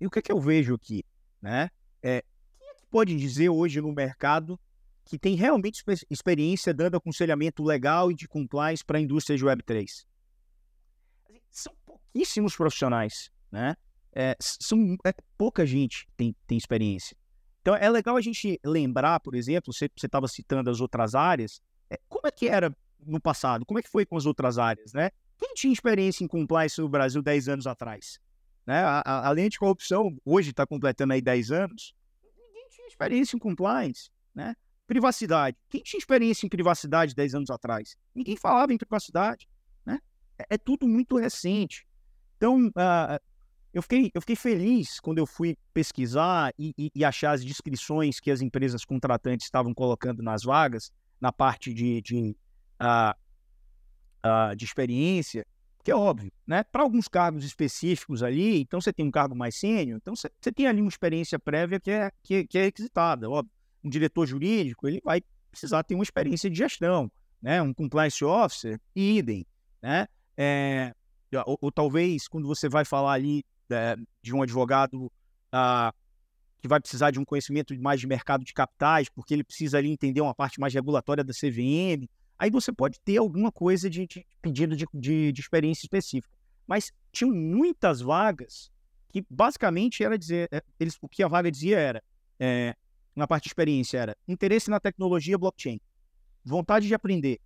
E 0.00 0.06
o 0.06 0.10
que, 0.10 0.22
que 0.22 0.30
eu 0.30 0.38
vejo 0.38 0.76
aqui? 0.76 1.04
Né? 1.42 1.68
É, 2.00 2.22
quem 2.56 2.68
é 2.68 2.74
que 2.74 2.86
pode 2.88 3.16
dizer 3.16 3.48
hoje 3.48 3.80
no 3.80 3.92
mercado 3.92 4.60
que 5.04 5.18
tem 5.18 5.34
realmente 5.34 5.82
experiência 6.08 6.72
dando 6.72 6.96
aconselhamento 6.96 7.64
legal 7.64 8.12
e 8.12 8.14
de 8.14 8.28
compliance 8.28 8.84
para 8.84 8.98
a 8.98 9.00
indústria 9.00 9.36
de 9.36 9.44
Web3? 9.44 10.06
Assim, 11.24 11.40
são 11.50 11.74
pouquíssimos 11.84 12.54
profissionais, 12.54 13.28
né? 13.50 13.74
É, 14.12 14.36
são 14.40 14.96
é, 15.04 15.12
pouca 15.36 15.66
gente 15.66 16.08
tem, 16.16 16.32
tem 16.46 16.56
experiência. 16.56 17.16
Então 17.60 17.74
é 17.74 17.88
legal 17.90 18.16
a 18.16 18.20
gente 18.20 18.58
lembrar, 18.64 19.20
por 19.20 19.34
exemplo, 19.34 19.72
você 19.72 19.90
estava 20.02 20.26
citando 20.26 20.70
as 20.70 20.80
outras 20.80 21.14
áreas, 21.14 21.60
é, 21.90 21.98
como 22.08 22.26
é 22.26 22.30
que 22.30 22.48
era 22.48 22.74
no 23.04 23.20
passado? 23.20 23.66
Como 23.66 23.78
é 23.78 23.82
que 23.82 23.88
foi 23.88 24.06
com 24.06 24.16
as 24.16 24.26
outras 24.26 24.58
áreas, 24.58 24.92
né? 24.92 25.10
Quem 25.36 25.54
tinha 25.54 25.72
experiência 25.72 26.22
em 26.22 26.28
compliance 26.28 26.80
no 26.80 26.88
Brasil 26.88 27.22
10 27.22 27.48
anos 27.48 27.66
atrás? 27.66 28.20
Né? 28.66 28.78
A, 28.82 29.02
a, 29.04 29.28
a 29.28 29.30
lei 29.30 29.46
anticorrupção 29.46 30.16
hoje 30.24 30.50
está 30.50 30.66
completando 30.66 31.12
aí 31.12 31.20
10 31.20 31.50
anos. 31.50 31.94
Ninguém 32.22 32.68
tinha 32.68 32.86
experiência 32.86 33.36
em 33.36 33.38
compliance, 33.38 34.10
né? 34.34 34.54
Privacidade. 34.86 35.56
Quem 35.68 35.82
tinha 35.82 35.98
experiência 35.98 36.46
em 36.46 36.48
privacidade 36.48 37.14
10 37.14 37.34
anos 37.34 37.50
atrás? 37.50 37.96
Ninguém 38.14 38.36
falava 38.36 38.72
em 38.72 38.78
privacidade, 38.78 39.48
né? 39.84 39.98
É, 40.38 40.54
é 40.54 40.58
tudo 40.58 40.86
muito 40.86 41.16
recente. 41.16 41.86
Então, 42.36 42.68
uh, 42.68 43.20
eu 43.72 43.82
fiquei, 43.82 44.10
eu 44.12 44.20
fiquei 44.20 44.36
feliz 44.36 44.98
quando 45.00 45.18
eu 45.18 45.26
fui 45.26 45.56
pesquisar 45.72 46.52
e, 46.58 46.74
e, 46.76 46.90
e, 46.94 47.04
achar 47.04 47.32
as 47.32 47.44
descrições 47.44 48.18
que 48.18 48.30
as 48.30 48.40
empresas 48.40 48.84
contratantes 48.84 49.46
estavam 49.46 49.72
colocando 49.72 50.22
nas 50.22 50.42
vagas, 50.42 50.90
na 51.20 51.30
parte 51.30 51.72
de, 51.72 52.00
de, 52.00 52.36
uh, 52.80 53.14
uh, 54.24 54.56
de 54.56 54.64
experiência, 54.64 55.46
que 55.84 55.90
é 55.90 55.94
óbvio, 55.94 56.32
né? 56.46 56.64
Para 56.64 56.82
alguns 56.82 57.08
cargos 57.08 57.44
específicos 57.44 58.22
ali, 58.22 58.60
então 58.60 58.80
você 58.80 58.92
tem 58.92 59.06
um 59.06 59.10
cargo 59.10 59.34
mais 59.34 59.56
sênior, 59.56 59.98
então 59.98 60.14
você, 60.14 60.30
você, 60.40 60.52
tem 60.52 60.66
ali 60.66 60.80
uma 60.80 60.88
experiência 60.88 61.38
prévia 61.38 61.78
que 61.78 61.90
é, 61.90 62.10
que, 62.22 62.46
que 62.46 62.58
é 62.58 62.64
requisitada, 62.64 63.30
óbvio. 63.30 63.52
Um 63.82 63.88
diretor 63.88 64.26
jurídico, 64.26 64.86
ele 64.86 65.00
vai 65.02 65.22
precisar 65.50 65.82
ter 65.84 65.94
uma 65.94 66.04
experiência 66.04 66.50
de 66.50 66.58
gestão, 66.58 67.10
né? 67.40 67.62
Um 67.62 67.72
compliance 67.72 68.22
officer, 68.24 68.78
idem, 68.94 69.46
né? 69.80 70.06
É, 70.36 70.92
ou, 71.46 71.58
ou, 71.60 71.72
talvez 71.72 72.28
quando 72.28 72.46
você 72.46 72.68
vai 72.68 72.84
falar 72.84 73.12
ali 73.12 73.44
de 74.22 74.34
um 74.34 74.42
advogado 74.42 75.10
ah, 75.52 75.92
que 76.60 76.68
vai 76.68 76.80
precisar 76.80 77.10
de 77.10 77.18
um 77.18 77.24
conhecimento 77.24 77.78
mais 77.80 78.00
de 78.00 78.06
mercado 78.06 78.44
de 78.44 78.52
capitais, 78.52 79.08
porque 79.08 79.34
ele 79.34 79.44
precisa 79.44 79.78
ali 79.78 79.90
entender 79.90 80.20
uma 80.20 80.34
parte 80.34 80.60
mais 80.60 80.74
regulatória 80.74 81.24
da 81.24 81.32
CVM. 81.32 82.08
Aí 82.38 82.50
você 82.50 82.72
pode 82.72 83.00
ter 83.00 83.16
alguma 83.16 83.50
coisa 83.50 83.88
de, 83.88 84.06
de 84.06 84.26
pedido 84.42 84.76
de, 84.76 84.86
de, 84.92 85.32
de, 85.32 85.40
experiência 85.40 85.84
específica. 85.84 86.34
Mas 86.66 86.92
tinham 87.12 87.34
muitas 87.34 88.00
vagas 88.00 88.70
que 89.08 89.24
basicamente 89.28 90.04
era 90.04 90.18
dizer, 90.18 90.48
é, 90.52 90.62
eles, 90.78 90.96
o 91.00 91.08
que 91.08 91.22
a 91.22 91.28
vaga 91.28 91.50
dizia 91.50 91.78
era, 91.78 92.02
é, 92.38 92.76
na 93.14 93.26
parte 93.26 93.44
de 93.44 93.48
experiência, 93.48 93.98
era 93.98 94.16
interesse 94.28 94.70
na 94.70 94.78
tecnologia 94.78 95.36
blockchain, 95.36 95.80
vontade 96.44 96.86
de 96.86 96.94
aprender, 96.94 97.40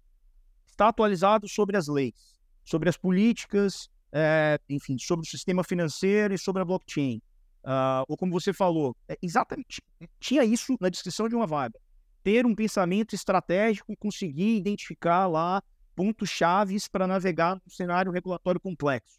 estar 0.66 0.88
atualizado 0.88 1.48
sobre 1.48 1.76
as 1.76 1.88
leis, 1.88 2.36
sobre 2.64 2.88
as 2.88 2.96
políticas 2.96 3.88
é, 4.14 4.60
enfim, 4.68 4.96
sobre 4.96 5.26
o 5.26 5.28
sistema 5.28 5.64
financeiro 5.64 6.32
e 6.32 6.38
sobre 6.38 6.62
a 6.62 6.64
blockchain. 6.64 7.20
Uh, 7.64 8.04
ou 8.06 8.16
como 8.16 8.30
você 8.30 8.52
falou, 8.52 8.96
é, 9.08 9.18
exatamente, 9.20 9.82
tinha 10.20 10.44
isso 10.44 10.76
na 10.80 10.88
descrição 10.88 11.28
de 11.28 11.34
uma 11.34 11.46
vaga. 11.46 11.78
Ter 12.22 12.46
um 12.46 12.54
pensamento 12.54 13.14
estratégico 13.14 13.96
conseguir 13.96 14.56
identificar 14.56 15.26
lá 15.26 15.60
pontos 15.96 16.30
chaves 16.30 16.86
para 16.86 17.06
navegar 17.08 17.56
num 17.56 17.68
cenário 17.68 18.12
regulatório 18.12 18.60
complexo. 18.60 19.18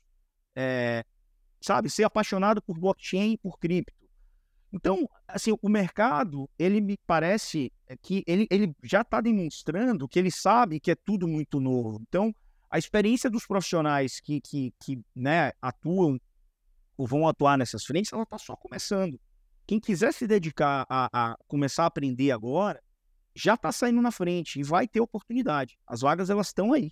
É, 0.55 1.03
sabe, 1.59 1.89
ser 1.89 2.05
apaixonado 2.05 2.61
por 2.61 2.79
blockchain 2.79 3.33
e 3.33 3.37
por 3.37 3.59
cripto. 3.59 3.93
Então, 4.71 5.09
assim, 5.27 5.55
o 5.61 5.69
mercado, 5.69 6.49
ele 6.57 6.79
me 6.79 6.97
parece 7.05 7.71
que 8.01 8.23
ele, 8.25 8.47
ele 8.49 8.73
já 8.83 9.01
está 9.01 9.19
demonstrando 9.19 10.07
que 10.07 10.19
ele 10.19 10.31
sabe 10.31 10.79
que 10.79 10.91
é 10.91 10.95
tudo 10.95 11.27
muito 11.27 11.59
novo. 11.59 12.01
Então, 12.07 12.33
a 12.75 12.77
experiência 12.77 13.29
dos 13.29 13.47
profissionais 13.47 14.19
que, 14.19 14.41
que, 14.41 14.73
que 14.83 15.01
né, 15.15 15.53
atuam 15.61 16.19
ou 16.97 17.07
vão 17.07 17.25
atuar 17.25 17.57
nessas 17.57 17.85
frentes, 17.85 18.11
ela 18.11 18.23
está 18.23 18.37
só 18.37 18.53
começando. 18.53 19.17
Quem 19.65 19.79
quiser 19.79 20.13
se 20.13 20.27
dedicar 20.27 20.85
a, 20.89 21.07
a 21.13 21.37
começar 21.47 21.83
a 21.83 21.87
aprender 21.87 22.31
agora, 22.31 22.83
já 23.33 23.53
está 23.53 23.71
saindo 23.71 24.01
na 24.01 24.11
frente 24.11 24.59
e 24.59 24.63
vai 24.63 24.89
ter 24.89 24.99
oportunidade. 24.99 25.79
As 25.87 26.01
vagas 26.01 26.29
elas 26.29 26.47
estão 26.47 26.73
aí. 26.73 26.91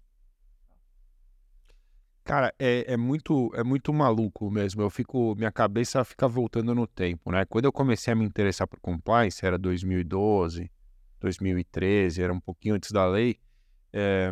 Cara, 2.24 2.56
é, 2.58 2.94
é, 2.94 2.96
muito 2.96 3.52
é 3.54 3.62
muito 3.62 3.94
maluco 3.94 4.50
mesmo. 4.50 4.82
Eu 4.82 4.90
fico, 4.90 5.36
minha 5.36 5.52
cabeça 5.52 6.02
fica 6.06 6.30
voltando 6.30 6.74
no 6.74 6.88
tempo, 6.88 7.30
né? 7.30 7.44
Quando 7.44 7.66
eu 7.66 7.74
comecei 7.74 8.14
a 8.14 8.16
me 8.16 8.24
interessar 8.24 8.70
por 8.70 8.80
compliance, 8.80 9.46
era 9.46 9.58
2012, 9.58 10.72
2013, 11.20 12.22
era 12.22 12.32
um 12.32 12.40
pouquinho 12.40 12.76
antes 12.76 12.90
da 12.94 13.06
lei. 13.06 13.38
É, 13.92 14.32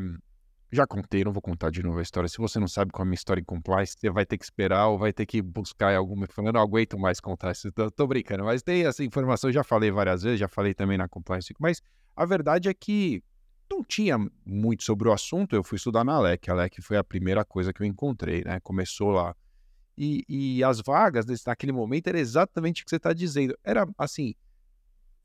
já 0.71 0.87
contei, 0.87 1.23
não 1.23 1.33
vou 1.33 1.41
contar 1.41 1.69
de 1.69 1.83
novo 1.83 1.99
a 1.99 2.01
história. 2.01 2.29
Se 2.29 2.37
você 2.37 2.57
não 2.57 2.67
sabe 2.67 2.91
qual 2.91 3.03
é 3.03 3.05
a 3.05 3.05
minha 3.05 3.15
história 3.15 3.41
em 3.41 3.43
compliance, 3.43 3.95
você 3.97 4.09
vai 4.09 4.25
ter 4.25 4.37
que 4.37 4.45
esperar 4.45 4.87
ou 4.87 4.97
vai 4.97 5.11
ter 5.11 5.25
que 5.25 5.41
buscar 5.41 5.93
alguma 5.95 6.23
informação. 6.23 6.53
Não 6.53 6.61
aguento 6.61 6.97
mais 6.97 7.19
contar 7.19 7.51
isso. 7.51 7.69
Tô, 7.73 7.91
tô 7.91 8.07
brincando, 8.07 8.45
mas 8.45 8.63
tem 8.63 8.85
essa 8.85 9.03
informação, 9.03 9.51
já 9.51 9.63
falei 9.65 9.91
várias 9.91 10.23
vezes, 10.23 10.39
já 10.39 10.47
falei 10.47 10.73
também 10.73 10.97
na 10.97 11.09
compliance. 11.09 11.53
Mas 11.59 11.81
a 12.15 12.25
verdade 12.25 12.69
é 12.69 12.73
que 12.73 13.21
não 13.69 13.83
tinha 13.83 14.17
muito 14.45 14.83
sobre 14.83 15.09
o 15.09 15.11
assunto. 15.11 15.55
Eu 15.55 15.63
fui 15.63 15.75
estudar 15.75 16.05
na 16.05 16.17
LEC. 16.19 16.49
A 16.49 16.53
LEC 16.53 16.81
foi 16.81 16.95
a 16.95 17.03
primeira 17.03 17.43
coisa 17.43 17.73
que 17.73 17.81
eu 17.81 17.85
encontrei, 17.85 18.41
né? 18.43 18.61
Começou 18.61 19.11
lá. 19.11 19.35
E, 19.97 20.23
e 20.29 20.63
as 20.63 20.79
vagas 20.81 21.25
desse, 21.25 21.45
naquele 21.45 21.73
momento 21.73 22.07
era 22.07 22.19
exatamente 22.19 22.81
o 22.81 22.85
que 22.85 22.89
você 22.89 22.95
está 22.95 23.11
dizendo. 23.11 23.57
Era 23.61 23.85
assim, 23.97 24.33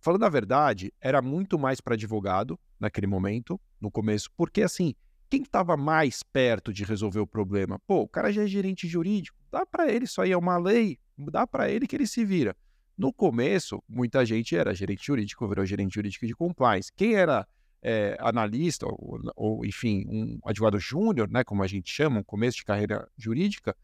falando 0.00 0.24
a 0.24 0.28
verdade, 0.28 0.92
era 1.00 1.22
muito 1.22 1.56
mais 1.56 1.80
para 1.80 1.94
advogado 1.94 2.58
naquele 2.80 3.06
momento, 3.06 3.60
no 3.80 3.92
começo, 3.92 4.28
porque 4.36 4.62
assim 4.62 4.92
quem 5.28 5.42
estava 5.42 5.76
mais 5.76 6.22
perto 6.22 6.72
de 6.72 6.84
resolver 6.84 7.20
o 7.20 7.26
problema? 7.26 7.78
Pô, 7.86 8.02
o 8.02 8.08
cara 8.08 8.32
já 8.32 8.42
é 8.42 8.46
gerente 8.46 8.86
jurídico, 8.86 9.38
dá 9.50 9.66
para 9.66 9.90
ele, 9.90 10.04
isso 10.04 10.20
aí 10.20 10.32
é 10.32 10.36
uma 10.36 10.56
lei, 10.56 10.98
dá 11.18 11.46
para 11.46 11.70
ele 11.70 11.86
que 11.86 11.96
ele 11.96 12.06
se 12.06 12.24
vira. 12.24 12.56
No 12.96 13.12
começo, 13.12 13.82
muita 13.88 14.24
gente 14.24 14.56
era 14.56 14.74
gerente 14.74 15.04
jurídico, 15.04 15.46
virou 15.46 15.66
gerente 15.66 15.94
jurídico 15.94 16.26
de 16.26 16.34
compliance. 16.34 16.90
Quem 16.94 17.14
era 17.14 17.46
é, 17.82 18.16
analista, 18.20 18.86
ou, 18.86 19.20
ou, 19.36 19.66
enfim, 19.66 20.04
um 20.08 20.38
advogado 20.44 20.78
júnior, 20.78 21.28
né, 21.30 21.44
como 21.44 21.62
a 21.62 21.66
gente 21.66 21.90
chama, 21.90 22.20
um 22.20 22.24
começo 22.24 22.56
de 22.58 22.64
carreira 22.64 23.06
jurídica, 23.16 23.76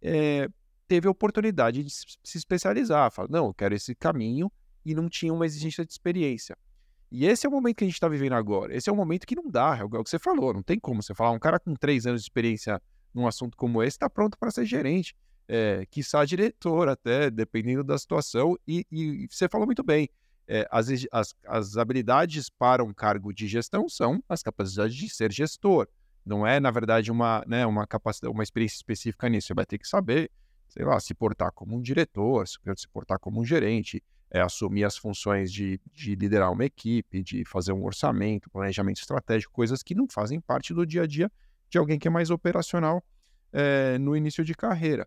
é, 0.00 0.48
teve 0.86 1.08
a 1.08 1.10
oportunidade 1.10 1.82
de 1.82 1.90
se 1.90 2.38
especializar. 2.38 3.10
Fala, 3.10 3.28
não, 3.30 3.46
eu 3.46 3.54
quero 3.54 3.74
esse 3.74 3.94
caminho 3.94 4.50
e 4.84 4.94
não 4.94 5.08
tinha 5.08 5.32
uma 5.32 5.46
exigência 5.46 5.84
de 5.84 5.92
experiência. 5.92 6.56
E 7.10 7.26
esse 7.26 7.44
é 7.44 7.48
o 7.48 7.52
momento 7.52 7.76
que 7.76 7.84
a 7.84 7.86
gente 7.86 7.94
está 7.94 8.08
vivendo 8.08 8.34
agora. 8.34 8.74
Esse 8.74 8.88
é 8.88 8.92
o 8.92 8.96
momento 8.96 9.26
que 9.26 9.34
não 9.34 9.50
dá, 9.50 9.76
é 9.78 9.84
o 9.84 10.04
que 10.04 10.10
você 10.10 10.18
falou. 10.18 10.54
Não 10.54 10.62
tem 10.62 10.78
como 10.78 11.02
você 11.02 11.14
falar. 11.14 11.32
Um 11.32 11.38
cara 11.38 11.58
com 11.58 11.74
três 11.74 12.06
anos 12.06 12.20
de 12.22 12.26
experiência 12.26 12.80
num 13.12 13.26
assunto 13.26 13.56
como 13.56 13.82
esse 13.82 13.96
está 13.96 14.08
pronto 14.08 14.38
para 14.38 14.50
ser 14.50 14.64
gerente, 14.64 15.16
é, 15.48 15.84
quiçá 15.86 16.24
diretor 16.24 16.88
até, 16.88 17.28
dependendo 17.28 17.82
da 17.82 17.98
situação. 17.98 18.56
E, 18.66 18.86
e 18.90 19.26
você 19.28 19.48
falou 19.48 19.66
muito 19.66 19.82
bem. 19.82 20.08
É, 20.46 20.66
as, 20.70 20.88
as, 21.12 21.34
as 21.46 21.76
habilidades 21.76 22.48
para 22.48 22.82
um 22.82 22.92
cargo 22.92 23.32
de 23.32 23.46
gestão 23.46 23.88
são 23.88 24.22
as 24.28 24.42
capacidades 24.42 24.94
de 24.94 25.08
ser 25.08 25.32
gestor. 25.32 25.88
Não 26.24 26.46
é, 26.46 26.60
na 26.60 26.70
verdade, 26.70 27.10
uma, 27.10 27.42
né, 27.46 27.66
uma 27.66 27.86
capacidade, 27.86 28.32
uma 28.32 28.42
experiência 28.42 28.76
específica 28.76 29.28
nisso. 29.28 29.48
Você 29.48 29.54
vai 29.54 29.66
ter 29.66 29.78
que 29.78 29.88
saber, 29.88 30.30
sei 30.68 30.84
lá, 30.84 30.98
se 31.00 31.14
portar 31.14 31.50
como 31.52 31.76
um 31.76 31.80
diretor, 31.80 32.46
se 32.46 32.58
portar 32.92 33.18
como 33.18 33.40
um 33.40 33.44
gerente, 33.44 34.02
é, 34.30 34.40
assumir 34.40 34.84
as 34.84 34.96
funções 34.96 35.52
de, 35.52 35.80
de 35.92 36.14
liderar 36.14 36.52
uma 36.52 36.64
equipe, 36.64 37.22
de 37.22 37.44
fazer 37.44 37.72
um 37.72 37.84
orçamento, 37.84 38.50
planejamento 38.50 39.00
estratégico, 39.00 39.52
coisas 39.52 39.82
que 39.82 39.94
não 39.94 40.06
fazem 40.08 40.40
parte 40.40 40.72
do 40.72 40.86
dia 40.86 41.02
a 41.02 41.06
dia 41.06 41.30
de 41.68 41.78
alguém 41.78 41.98
que 41.98 42.08
é 42.08 42.10
mais 42.10 42.30
operacional 42.30 43.04
é, 43.52 43.98
no 43.98 44.16
início 44.16 44.44
de 44.44 44.54
carreira. 44.54 45.06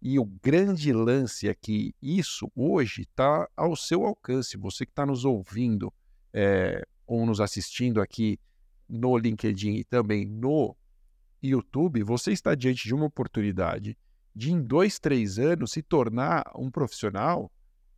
E 0.00 0.18
o 0.18 0.24
grande 0.24 0.92
lance 0.92 1.48
é 1.48 1.54
que 1.54 1.94
isso 2.02 2.50
hoje 2.56 3.02
está 3.02 3.48
ao 3.56 3.76
seu 3.76 4.04
alcance. 4.04 4.56
Você 4.56 4.84
que 4.84 4.90
está 4.92 5.06
nos 5.06 5.24
ouvindo 5.24 5.92
é, 6.32 6.84
ou 7.06 7.24
nos 7.24 7.40
assistindo 7.40 8.00
aqui 8.00 8.38
no 8.88 9.16
LinkedIn 9.16 9.74
e 9.74 9.84
também 9.84 10.26
no 10.26 10.76
YouTube, 11.42 12.02
você 12.02 12.32
está 12.32 12.54
diante 12.54 12.84
de 12.84 12.94
uma 12.94 13.06
oportunidade 13.06 13.96
de, 14.34 14.50
em 14.52 14.60
dois, 14.60 14.98
três 14.98 15.38
anos, 15.38 15.72
se 15.72 15.82
tornar 15.82 16.44
um 16.56 16.70
profissional 16.70 17.50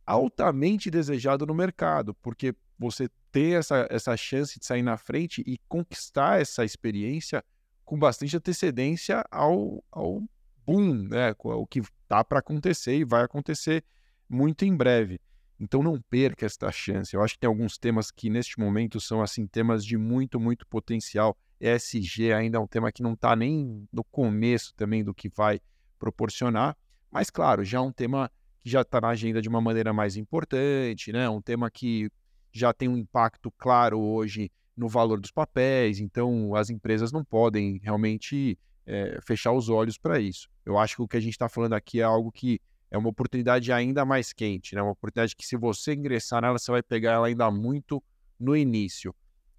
altamente 0.05 0.91
desejado 0.91 1.45
no 1.45 1.53
mercado, 1.53 2.13
porque 2.15 2.55
você 2.77 3.09
tem 3.31 3.55
essa, 3.55 3.87
essa 3.89 4.15
chance 4.15 4.59
de 4.59 4.65
sair 4.65 4.81
na 4.81 4.97
frente 4.97 5.43
e 5.45 5.57
conquistar 5.67 6.39
essa 6.39 6.63
experiência 6.63 7.43
com 7.83 7.97
bastante 7.97 8.35
antecedência 8.35 9.23
ao, 9.31 9.83
ao 9.91 10.21
boom, 10.65 11.07
né? 11.07 11.35
o 11.37 11.65
que 11.67 11.79
está 11.79 12.23
para 12.23 12.39
acontecer 12.39 12.97
e 12.97 13.05
vai 13.05 13.23
acontecer 13.23 13.83
muito 14.27 14.65
em 14.65 14.75
breve. 14.75 15.19
Então 15.59 15.81
não 15.81 16.01
perca 16.01 16.45
esta 16.45 16.71
chance. 16.71 17.15
Eu 17.15 17.23
acho 17.23 17.35
que 17.35 17.39
tem 17.39 17.47
alguns 17.47 17.77
temas 17.77 18.11
que 18.11 18.29
neste 18.29 18.59
momento 18.59 18.99
são 18.99 19.21
assim 19.21 19.47
temas 19.47 19.85
de 19.85 19.97
muito, 19.97 20.39
muito 20.39 20.67
potencial. 20.67 21.37
ESG 21.59 22.33
ainda 22.33 22.57
é 22.57 22.61
um 22.61 22.67
tema 22.67 22.91
que 22.91 23.01
não 23.01 23.13
está 23.13 23.35
nem 23.35 23.87
no 23.91 24.03
começo 24.03 24.73
também 24.75 25.03
do 25.03 25.13
que 25.13 25.29
vai 25.29 25.61
proporcionar, 25.97 26.75
mas 27.09 27.29
claro, 27.29 27.63
já 27.63 27.77
é 27.77 27.81
um 27.81 27.91
tema 27.91 28.29
já 28.65 28.81
está 28.81 28.99
na 28.99 29.09
agenda 29.09 29.41
de 29.41 29.47
uma 29.47 29.61
maneira 29.61 29.93
mais 29.93 30.17
importante, 30.17 31.13
né? 31.13 31.29
Um 31.29 31.41
tema 31.41 31.69
que 31.69 32.09
já 32.51 32.73
tem 32.73 32.89
um 32.89 32.97
impacto 32.97 33.51
claro 33.51 33.99
hoje 33.99 34.51
no 34.75 34.89
valor 34.89 35.19
dos 35.19 35.31
papéis, 35.31 35.99
então 35.99 36.55
as 36.55 36.69
empresas 36.69 37.11
não 37.11 37.23
podem 37.23 37.79
realmente 37.83 38.57
é, 38.85 39.19
fechar 39.21 39.51
os 39.51 39.69
olhos 39.69 39.97
para 39.97 40.19
isso. 40.19 40.49
Eu 40.65 40.77
acho 40.77 40.95
que 40.95 41.01
o 41.03 41.07
que 41.07 41.15
a 41.15 41.19
gente 41.19 41.33
está 41.33 41.47
falando 41.47 41.73
aqui 41.73 42.01
é 42.01 42.03
algo 42.03 42.31
que 42.31 42.59
é 42.89 42.97
uma 42.97 43.09
oportunidade 43.09 43.71
ainda 43.71 44.03
mais 44.03 44.33
quente, 44.33 44.73
né? 44.73 44.81
Uma 44.81 44.91
oportunidade 44.91 45.35
que 45.35 45.45
se 45.45 45.55
você 45.55 45.93
ingressar 45.93 46.41
nela, 46.41 46.57
você 46.57 46.71
vai 46.71 46.81
pegar 46.81 47.13
ela 47.13 47.27
ainda 47.27 47.49
muito 47.51 48.03
no 48.39 48.55
início. 48.55 49.13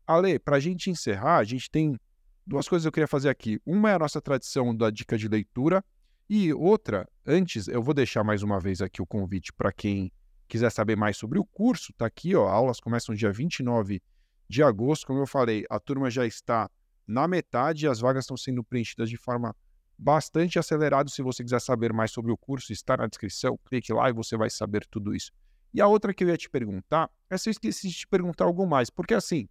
Ale, 0.07 0.39
para 0.39 0.57
a 0.57 0.61
gente 0.61 0.91
encerrar, 0.91 1.37
a 1.37 1.45
gente 1.45 1.71
tem 1.71 1.99
duas 2.47 2.69
coisas 2.69 2.85
que 2.85 2.89
eu 2.89 2.93
queria 2.93 3.09
fazer 3.09 3.29
aqui. 3.29 3.61
Uma 3.65 3.91
é 3.91 3.95
a 3.95 3.99
nossa 3.99 4.21
tradição 4.21 4.75
da 4.75 4.91
dica 4.91 5.17
de 5.17 5.29
leitura, 5.29 5.85
e 6.29 6.53
outra, 6.53 7.09
antes, 7.25 7.69
eu 7.69 7.83
vou 7.83 7.95
deixar 7.95 8.25
mais 8.25 8.43
uma 8.43 8.59
vez 8.59 8.81
aqui 8.81 9.01
o 9.01 9.07
convite 9.07 9.53
para 9.53 9.73
quem 9.73 10.13
quiser 10.49 10.71
saber 10.71 10.97
mais 10.97 11.17
sobre 11.17 11.39
o 11.39 11.45
curso, 11.45 11.93
tá 11.93 12.07
aqui, 12.07 12.35
ó, 12.35 12.49
aulas 12.49 12.81
começam 12.81 13.15
dia 13.15 13.33
29 13.33 14.03
de 14.49 14.63
agosto, 14.63 15.07
como 15.07 15.21
eu 15.21 15.27
falei, 15.27 15.65
a 15.69 15.81
turma 15.81 16.09
já 16.11 16.25
está 16.25 16.71
na 17.07 17.29
metade 17.29 17.87
as 17.87 18.01
vagas 18.01 18.25
estão 18.25 18.37
sendo 18.37 18.65
preenchidas 18.65 19.09
de 19.09 19.17
forma 19.17 19.55
bastante 19.97 20.59
acelerada. 20.59 21.09
Se 21.09 21.23
você 21.23 21.43
quiser 21.43 21.61
saber 21.61 21.93
mais 21.93 22.11
sobre 22.11 22.33
o 22.33 22.37
curso, 22.37 22.73
está 22.73 22.97
na 22.97 23.07
descrição, 23.07 23.59
clique 23.65 23.93
lá 23.93 24.11
e 24.11 24.13
você 24.13 24.37
vai 24.37 24.51
saber 24.51 24.85
tudo 24.91 25.15
isso. 25.15 25.31
E 25.73 25.81
a 25.81 25.87
outra 25.87 26.13
que 26.13 26.25
eu 26.25 26.29
ia 26.29 26.37
te 26.37 26.51
perguntar 26.51 27.11
é 27.31 27.39
se 27.39 27.49
eu 27.49 27.53
esqueci 27.53 27.89
de 27.89 27.95
te 27.95 28.07
perguntar 28.07 28.45
algo 28.45 28.67
mais, 28.67 28.91
porque 28.91 29.15
assim, 29.15 29.49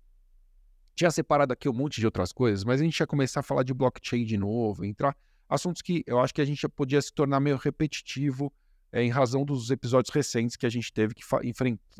tinha 0.95 1.11
separado 1.11 1.53
aqui 1.53 1.69
um 1.69 1.73
monte 1.73 1.99
de 1.99 2.05
outras 2.05 2.31
coisas, 2.31 2.63
mas 2.63 2.81
a 2.81 2.83
gente 2.83 2.99
ia 2.99 3.07
começar 3.07 3.39
a 3.39 3.43
falar 3.43 3.63
de 3.63 3.73
blockchain 3.73 4.25
de 4.25 4.37
novo, 4.37 4.83
entrar 4.83 5.15
assuntos 5.47 5.81
que 5.81 6.03
eu 6.07 6.19
acho 6.19 6.33
que 6.33 6.41
a 6.41 6.45
gente 6.45 6.67
podia 6.69 7.01
se 7.01 7.13
tornar 7.13 7.39
meio 7.39 7.57
repetitivo 7.57 8.51
é, 8.91 9.03
em 9.03 9.09
razão 9.09 9.43
dos 9.43 9.69
episódios 9.69 10.13
recentes 10.13 10.55
que 10.55 10.65
a 10.65 10.69
gente 10.69 10.91
teve 10.91 11.13
que 11.13 11.23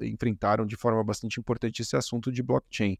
enfrentaram 0.02 0.66
de 0.66 0.76
forma 0.76 1.04
bastante 1.04 1.40
importante 1.40 1.82
esse 1.82 1.96
assunto 1.96 2.32
de 2.32 2.42
blockchain. 2.42 2.98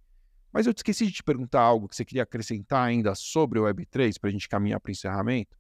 Mas 0.52 0.66
eu 0.66 0.74
esqueci 0.76 1.06
de 1.06 1.12
te 1.12 1.24
perguntar 1.24 1.62
algo 1.62 1.88
que 1.88 1.96
você 1.96 2.06
queria 2.06 2.24
acrescentar 2.24 2.88
ainda 2.88 3.14
sobre 3.16 3.60
o 3.60 3.64
Web3 3.64 4.20
para 4.20 4.30
a 4.30 4.32
gente 4.32 4.48
caminhar 4.48 4.80
para 4.80 4.90
o 4.90 4.92
encerramento. 4.92 5.58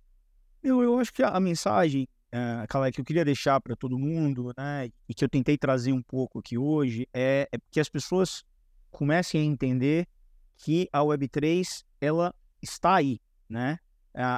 Eu, 0.63 0.81
eu 0.81 0.97
acho 0.99 1.13
que 1.13 1.21
a, 1.21 1.39
mensagem, 1.39 2.07
é, 2.31 2.91
que 2.91 3.01
eu 3.01 3.05
queria 3.05 3.23
deixar 3.23 3.61
para 3.61 3.75
todo 3.75 3.99
mundo, 3.99 4.53
né, 4.57 4.89
e 5.07 5.13
que 5.13 5.23
eu 5.23 5.29
tentei 5.29 5.57
trazer 5.57 5.91
um 5.91 6.01
pouco 6.01 6.39
aqui 6.39 6.57
hoje, 6.57 7.07
é, 7.13 7.47
é 7.51 7.57
que 7.69 7.79
as 7.79 7.89
pessoas 7.89 8.43
comecem 8.89 9.41
a 9.41 9.43
entender 9.43 10.07
que 10.57 10.89
a 10.91 10.99
Web3 10.99 11.83
ela 11.99 12.33
está 12.61 12.95
aí, 12.95 13.19
né? 13.49 13.79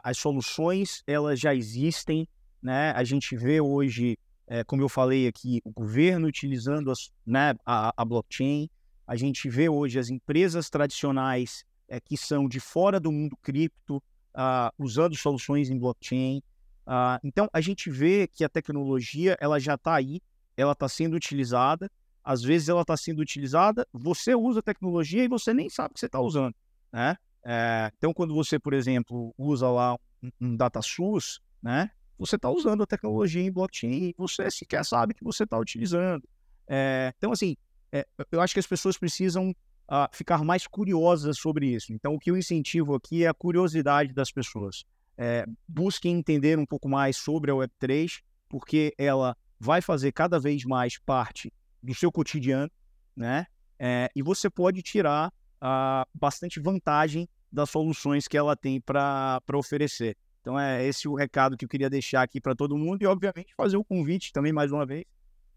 As 0.04 0.18
soluções 0.18 1.04
elas 1.06 1.40
já 1.40 1.54
existem, 1.54 2.28
né? 2.62 2.92
A 2.92 3.04
gente 3.04 3.36
vê 3.36 3.62
hoje, 3.62 4.18
é, 4.48 4.64
como 4.64 4.82
eu 4.82 4.90
falei 4.90 5.28
aqui, 5.28 5.62
o 5.64 5.72
governo 5.72 6.28
utilizando 6.28 6.92
as, 6.92 7.12
né, 7.26 7.54
a, 7.66 7.94
a, 7.96 8.04
blockchain, 8.04 8.70
a 9.06 9.16
gente 9.16 9.48
vê 9.50 9.70
hoje 9.70 10.00
as 10.00 10.10
empresas 10.10 10.70
tradicionais 10.70 11.64
é, 11.88 12.00
que 12.00 12.18
são 12.18 12.48
de 12.48 12.60
fora 12.60 13.00
do 13.00 13.12
mundo 13.12 13.38
cripto 13.42 13.98
uh, 14.36 14.72
usando 14.78 15.16
soluções 15.16 15.70
em 15.70 15.78
blockchain. 15.78 16.42
Uh, 16.86 17.20
então 17.24 17.50
a 17.54 17.62
gente 17.62 17.90
vê 17.90 18.28
que 18.28 18.44
a 18.44 18.50
tecnologia 18.50 19.38
ela 19.40 19.60
já 19.60 19.76
está 19.76 19.96
aí, 19.96 20.22
ela 20.56 20.74
está 20.74 20.90
sendo 20.90 21.16
utilizada. 21.16 21.90
Às 22.24 22.44
vezes 22.44 22.68
ela 22.68 22.82
está 22.82 22.98
sendo 22.98 23.20
utilizada, 23.20 23.88
você 23.94 24.36
usa 24.36 24.60
a 24.60 24.64
tecnologia 24.64 25.24
e 25.24 25.30
você 25.30 25.54
nem 25.54 25.70
sabe 25.70 25.94
que 25.94 26.00
você 26.02 26.08
está 26.08 26.20
usando, 26.20 26.54
né? 26.92 27.16
É, 27.50 27.89
então, 27.98 28.14
quando 28.14 28.36
você, 28.36 28.60
por 28.60 28.74
exemplo, 28.74 29.34
usa 29.38 29.70
lá 29.70 29.95
um, 30.22 30.30
um 30.41 30.56
DataSource, 30.58 31.39
né, 31.64 31.89
você 32.20 32.36
está 32.36 32.50
usando 32.50 32.84
a 32.84 32.86
tecnologia 32.86 33.41
em 33.41 33.50
blockchain 33.50 34.10
e 34.10 34.16
você 34.18 34.52
sequer 34.52 34.84
sabe 34.84 35.14
que 35.14 35.24
você 35.24 35.45
está 35.45 35.58
utilizando. 35.58 36.28
É, 36.68 37.14
então, 37.18 37.32
assim, 37.32 37.56
é, 37.89 38.06
eu 38.34 38.41
acho 38.41 38.54
que 38.54 38.60
as 38.60 38.68
pessoas 38.68 38.98
precisam 38.98 39.52
uh, 39.52 40.10
ficar 40.12 40.43
mais 40.43 40.68
curiosas 40.68 41.38
sobre 41.38 41.68
isso. 41.68 41.93
Então, 41.93 42.16
o 42.16 42.20
que 42.20 42.30
eu 42.30 42.36
incentivo 42.36 42.93
aqui 42.93 43.24
é 43.24 43.30
a 43.30 43.34
curiosidade 43.34 44.14
das 44.14 44.30
pessoas. 44.30 44.84
É, 45.18 45.45
busquem 45.66 46.18
entender 46.18 46.60
um 46.60 46.66
pouco 46.66 46.89
mais 46.89 47.16
sobre 47.16 47.50
a 47.50 47.54
Web3, 47.54 48.22
porque 48.50 48.93
ela 48.98 49.38
vai 49.58 49.82
fazer 49.82 50.12
cada 50.12 50.38
vez 50.38 50.66
mais 50.66 51.00
parte 51.00 51.52
do 51.82 51.95
seu 51.95 52.12
cotidiano, 52.12 52.70
né? 53.16 53.48
É, 53.80 54.12
e 54.14 54.22
você 54.22 54.50
pode 54.50 54.82
tirar 54.82 55.32
uh, 55.62 56.06
bastante 56.14 56.60
vantagem 56.60 57.28
das 57.52 57.70
soluções 57.70 58.28
que 58.28 58.38
ela 58.38 58.56
tem 58.56 58.80
para 58.82 59.41
oferecer. 59.54 60.18
Então 60.41 60.60
é 60.60 60.86
esse 60.86 61.08
o 61.08 61.16
recado 61.16 61.58
que 61.58 61.66
eu 61.66 61.70
queria 61.70 61.89
deixar 61.89 62.22
aqui 62.22 62.39
para 62.39 62.56
todo 62.56 62.78
mundo 62.78 63.02
e 63.02 63.06
obviamente 63.06 63.54
fazer 63.56 63.78
o 63.78 63.84
convite 63.84 64.32
também 64.32 64.54
mais 64.54 64.72
uma 64.72 64.86
vez 64.86 65.06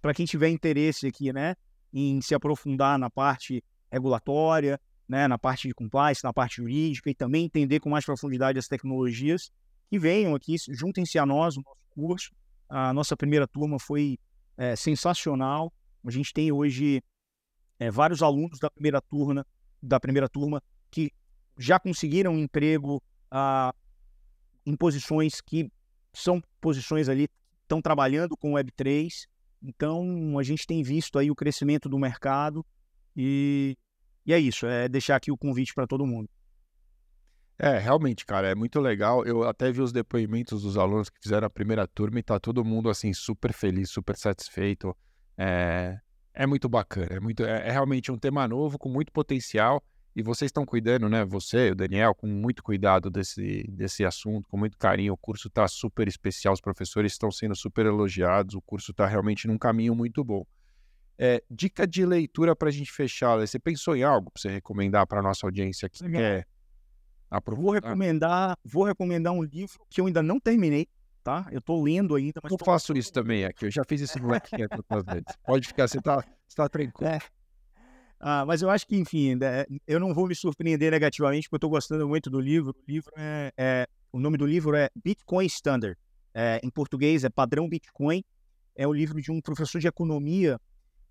para 0.01 0.15
quem 0.15 0.27
tiver 0.27 0.49
interesse 0.49 1.07
aqui, 1.07 1.33
né, 1.33 1.55
em 1.93 2.21
se 2.21 2.35
aprofundar 2.35 2.99
na 2.99 3.11
parte 3.11 3.63
regulatória, 3.91 4.81
né, 5.09 5.29
na 5.29 5.39
parte 5.39 5.69
de 5.69 5.75
compliance, 5.75 6.25
na 6.25 6.33
parte 6.33 6.57
jurídica 6.57 7.11
e 7.11 7.15
também 7.15 7.45
entender 7.45 7.81
com 7.81 7.91
mais 7.91 8.05
profundidade 8.05 8.59
as 8.59 8.69
tecnologias, 8.69 9.51
que 9.89 9.99
venham 9.99 10.35
aqui, 10.35 10.55
juntem-se 10.71 11.19
a 11.19 11.27
nós, 11.27 11.57
o 11.57 11.63
nosso 11.63 11.81
curso. 11.91 12.31
A 12.69 12.93
nossa 12.93 13.17
primeira 13.17 13.47
turma 13.49 13.79
foi 13.81 14.19
é, 14.57 14.77
sensacional. 14.77 15.73
A 16.07 16.11
gente 16.11 16.33
tem 16.33 16.53
hoje 16.53 17.03
é, 17.79 17.91
vários 17.91 18.23
alunos 18.23 18.61
da 18.61 18.71
primeira 18.71 19.01
turma, 19.01 19.45
da 19.83 19.99
primeira 19.99 20.29
turma 20.29 20.63
que 20.91 21.11
já 21.59 21.79
conseguiram 21.79 22.39
emprego 22.39 23.03
ah, 23.31 23.75
em 24.65 24.77
posições 24.77 25.41
que 25.41 25.71
são 26.13 26.43
posições 26.61 27.09
ali, 27.09 27.29
estão 27.63 27.81
trabalhando 27.81 28.37
com 28.37 28.53
Web3. 28.53 29.27
Então, 29.63 30.39
a 30.39 30.43
gente 30.43 30.67
tem 30.67 30.83
visto 30.83 31.19
aí 31.19 31.31
o 31.31 31.35
crescimento 31.35 31.89
do 31.89 31.99
mercado 31.99 32.65
e, 33.17 33.77
e 34.25 34.33
é 34.33 34.39
isso, 34.39 34.67
é 34.67 34.89
deixar 34.89 35.17
aqui 35.17 35.31
o 35.31 35.37
convite 35.37 35.75
para 35.75 35.87
todo 35.87 36.07
mundo. 36.07 36.29
É, 37.59 37.79
realmente, 37.79 38.25
cara, 38.25 38.49
é 38.49 38.55
muito 38.55 38.81
legal. 38.81 39.23
Eu 39.27 39.47
até 39.47 39.71
vi 39.71 39.83
os 39.83 39.93
depoimentos 39.93 40.63
dos 40.63 40.79
alunos 40.79 41.11
que 41.11 41.21
fizeram 41.21 41.47
a 41.47 41.51
primeira 41.51 41.87
turma 41.87 42.19
e 42.19 42.23
tá 42.23 42.41
todo 42.41 42.65
mundo 42.65 42.89
assim 42.89 43.13
super 43.13 43.53
feliz, 43.53 43.91
super 43.91 44.17
satisfeito. 44.17 44.97
É, 45.37 46.01
é 46.33 46.47
muito 46.47 46.71
bacana, 46.71 47.17
é 47.17 47.21
muito, 47.21 47.45
é, 47.45 47.69
é 47.69 47.71
realmente 47.71 48.11
um 48.11 48.17
tema 48.17 48.49
novo 48.49 48.79
com 48.79 48.89
muito 48.89 49.13
potencial 49.13 49.85
e 50.15 50.23
vocês 50.23 50.49
estão 50.49 50.67
cuidando, 50.67 51.09
né? 51.09 51.25
Você, 51.25 51.71
o 51.71 51.75
Daniel, 51.75 52.15
com 52.15 52.27
muito 52.27 52.63
cuidado 52.63 53.09
desse, 53.11 53.65
desse 53.69 54.05
assunto, 54.05 54.49
com 54.49 54.57
muito 54.57 54.77
carinho. 54.77 55.13
O 55.13 55.17
curso 55.17 55.49
está 55.49 55.69
super 55.69 56.09
especial, 56.09 56.53
os 56.53 56.61
professores 56.61 57.13
estão 57.13 57.31
sendo 57.31 57.55
super 57.55 57.87
elogiados, 57.87 58.55
o 58.55 58.61
curso 58.61 58.91
está 58.91 59.07
realmente 59.07 59.47
num 59.47 59.57
caminho 59.57 59.95
muito 59.95 60.25
bom. 60.25 60.45
É, 61.17 61.43
dica 61.51 61.87
de 61.87 62.05
leitura 62.05 62.57
para 62.57 62.69
a 62.69 62.73
gente 62.73 62.91
fechar. 62.91 63.37
Você 63.37 63.59
pensou 63.59 63.95
em 63.95 64.03
algo 64.03 64.31
para 64.31 64.41
você 64.41 64.49
recomendar 64.49 65.07
para 65.07 65.21
a 65.21 65.23
nossa 65.23 65.47
audiência 65.47 65.89
que 65.89 66.03
Legal. 66.03 66.21
quer 66.21 66.47
aprofundar? 67.31 67.65
Vou 67.65 67.73
recomendar, 67.73 68.59
vou 68.65 68.85
recomendar 68.85 69.33
um 69.33 69.43
livro 69.43 69.79
que 69.89 70.01
eu 70.01 70.07
ainda 70.07 70.23
não 70.23 70.41
terminei, 70.41 70.89
tá? 71.23 71.47
Eu 71.53 71.59
estou 71.59 71.81
lendo 71.83 72.17
ainda, 72.17 72.41
mas. 72.43 72.51
Eu 72.51 72.59
tô... 72.59 72.65
faço 72.65 72.93
isso 72.95 73.13
também 73.13 73.45
aqui. 73.45 73.67
Eu 73.67 73.71
já 73.71 73.83
fiz 73.87 74.01
esse 74.01 74.19
moleque 74.21 74.57
outras 74.77 75.05
vezes. 75.05 75.39
Pode 75.45 75.69
ficar, 75.69 75.87
você 75.87 75.99
está 75.99 76.25
tá 76.57 76.69
tranquilo. 76.69 77.13
É. 77.13 77.21
Ah, 78.21 78.45
mas 78.45 78.61
eu 78.61 78.69
acho 78.69 78.87
que, 78.87 78.97
enfim, 78.97 79.35
né, 79.35 79.65
eu 79.87 79.99
não 79.99 80.13
vou 80.13 80.29
me 80.29 80.35
surpreender 80.35 80.91
negativamente, 80.91 81.49
porque 81.49 81.55
eu 81.55 81.69
estou 81.69 81.71
gostando 81.71 82.07
muito 82.07 82.29
do 82.29 82.39
livro. 82.39 82.71
O 82.77 82.91
livro 82.91 83.11
é, 83.17 83.53
é, 83.57 83.87
o 84.13 84.21
nome 84.21 84.37
do 84.37 84.45
livro 84.45 84.77
é 84.77 84.91
Bitcoin 84.95 85.47
Standard. 85.47 85.99
É, 86.35 86.61
em 86.63 86.71
português 86.71 87.25
é 87.25 87.31
Padrão 87.31 87.67
Bitcoin. 87.67 88.23
É 88.77 88.87
o 88.87 88.93
livro 88.93 89.21
de 89.23 89.33
um 89.33 89.41
professor 89.41 89.81
de 89.81 89.89
economia 89.89 90.61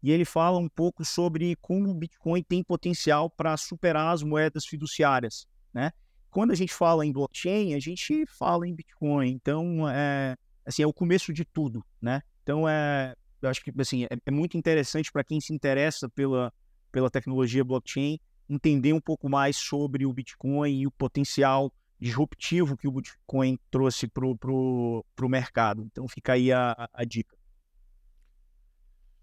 e 0.02 0.12
ele 0.12 0.24
fala 0.24 0.58
um 0.58 0.70
pouco 0.70 1.04
sobre 1.04 1.56
como 1.58 1.90
o 1.90 1.94
Bitcoin 1.94 2.44
tem 2.44 2.64
potencial 2.64 3.30
para 3.30 3.58
superar 3.58 4.14
as 4.14 4.24
moedas 4.24 4.66
fiduciárias, 4.66 5.46
né? 5.74 5.92
Quando 6.30 6.52
a 6.52 6.56
gente 6.56 6.74
fala 6.74 7.06
em 7.06 7.12
blockchain, 7.12 7.74
a 7.74 7.80
gente 7.80 8.26
fala 8.28 8.68
em 8.68 8.74
Bitcoin, 8.74 9.30
então 9.30 9.90
é 9.90 10.36
assim 10.66 10.84
é 10.84 10.88
o 10.88 10.94
começo 10.94 11.34
de 11.34 11.44
tudo, 11.44 11.84
né? 12.02 12.22
Então 12.44 12.70
é, 12.70 13.14
eu 13.42 13.50
acho 13.50 13.62
que 13.62 13.74
assim 13.80 14.06
é, 14.06 14.10
é 14.26 14.32
muito 14.32 14.58
interessante 14.58 15.12
para 15.12 15.24
quem 15.24 15.42
se 15.42 15.54
interessa 15.54 16.08
pela 16.08 16.54
pela 16.92 17.10
tecnologia 17.10 17.64
blockchain 17.64 18.20
entender 18.50 18.94
um 18.94 19.00
pouco 19.00 19.30
mais 19.30 19.56
sobre 19.56 20.06
o 20.06 20.14
Bitcoin 20.14 20.82
e 20.82 20.88
o 20.88 20.92
potencial 20.92 21.72
disruptivo 22.00 22.76
que 22.76 22.88
o 22.88 22.92
Bitcoin 22.92 23.60
trouxe 23.70 24.08
para 24.08 24.26
o 24.26 25.04
mercado. 25.30 25.84
Então 25.84 26.08
fica 26.08 26.34
aí 26.34 26.52
a, 26.52 26.90
a 26.94 27.04
dica. 27.04 27.38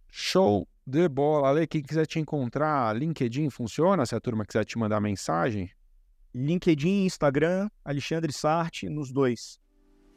Show 0.09 0.69
de 0.87 1.09
bola. 1.09 1.49
Ale, 1.49 1.67
quem 1.67 1.83
quiser 1.83 2.07
te 2.07 2.21
encontrar, 2.21 2.95
LinkedIn 2.97 3.51
funciona 3.51 4.07
se 4.07 4.15
a 4.15 4.21
turma 4.21 4.47
quiser 4.47 4.65
te 4.65 4.79
mandar 4.79 5.01
mensagem? 5.01 5.71
LinkedIn, 6.35 7.07
Instagram, 7.07 7.69
Alexandre 7.85 8.33
Sarte, 8.33 8.89
nos 8.89 9.11
dois. 9.11 9.59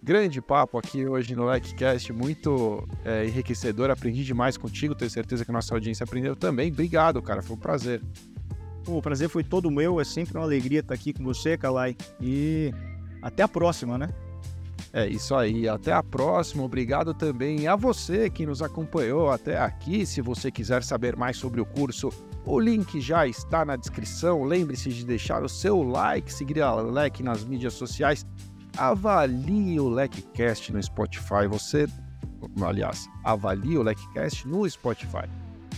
Grande 0.01 0.41
papo 0.41 0.77
aqui 0.77 1.05
hoje 1.05 1.35
no 1.35 1.51
LikeCast, 1.51 2.13
muito 2.13 2.87
é, 3.03 3.25
enriquecedor. 3.25 3.89
Aprendi 3.89 4.23
demais 4.23 4.55
contigo, 4.57 4.95
tenho 4.95 5.11
certeza 5.11 5.43
que 5.43 5.51
a 5.51 5.53
nossa 5.53 5.73
audiência 5.73 6.05
aprendeu 6.05 6.37
também. 6.37 6.71
Obrigado, 6.71 7.21
cara, 7.21 7.41
foi 7.41 7.57
um 7.57 7.59
prazer. 7.59 8.01
o 8.87 9.01
prazer 9.01 9.27
foi 9.27 9.43
todo 9.43 9.69
meu, 9.69 9.99
é 9.99 10.05
sempre 10.05 10.37
uma 10.37 10.45
alegria 10.45 10.79
estar 10.79 10.93
aqui 10.93 11.11
com 11.11 11.23
você, 11.23 11.57
Kalai. 11.57 11.97
E 12.21 12.73
até 13.21 13.43
a 13.43 13.47
próxima, 13.47 13.97
né? 13.97 14.09
É 14.93 15.05
isso 15.05 15.35
aí, 15.35 15.67
até 15.67 15.91
a 15.91 16.01
próxima. 16.01 16.63
Obrigado 16.63 17.13
também 17.13 17.67
a 17.67 17.75
você 17.75 18.29
que 18.29 18.45
nos 18.45 18.61
acompanhou 18.61 19.29
até 19.29 19.59
aqui. 19.59 20.05
Se 20.05 20.21
você 20.21 20.49
quiser 20.49 20.81
saber 20.81 21.15
mais 21.15 21.37
sobre 21.37 21.59
o 21.61 21.65
curso, 21.65 22.09
o 22.45 22.59
link 22.59 22.99
já 22.99 23.27
está 23.27 23.63
na 23.63 23.75
descrição. 23.75 24.43
Lembre-se 24.43 24.89
de 24.89 25.05
deixar 25.05 25.43
o 25.43 25.49
seu 25.49 25.83
like, 25.83 26.33
seguir 26.33 26.61
a 26.61 26.73
LEC 26.73 27.19
nas 27.21 27.43
mídias 27.43 27.73
sociais. 27.73 28.25
Avalie 28.77 29.79
o 29.79 29.89
LECcast 29.89 30.71
no 30.71 30.81
Spotify. 30.81 31.47
Você, 31.49 31.87
aliás, 32.61 33.07
avalie 33.23 33.77
o 33.77 33.83
LECcast 33.83 34.47
no 34.47 34.69
Spotify. 34.69 35.27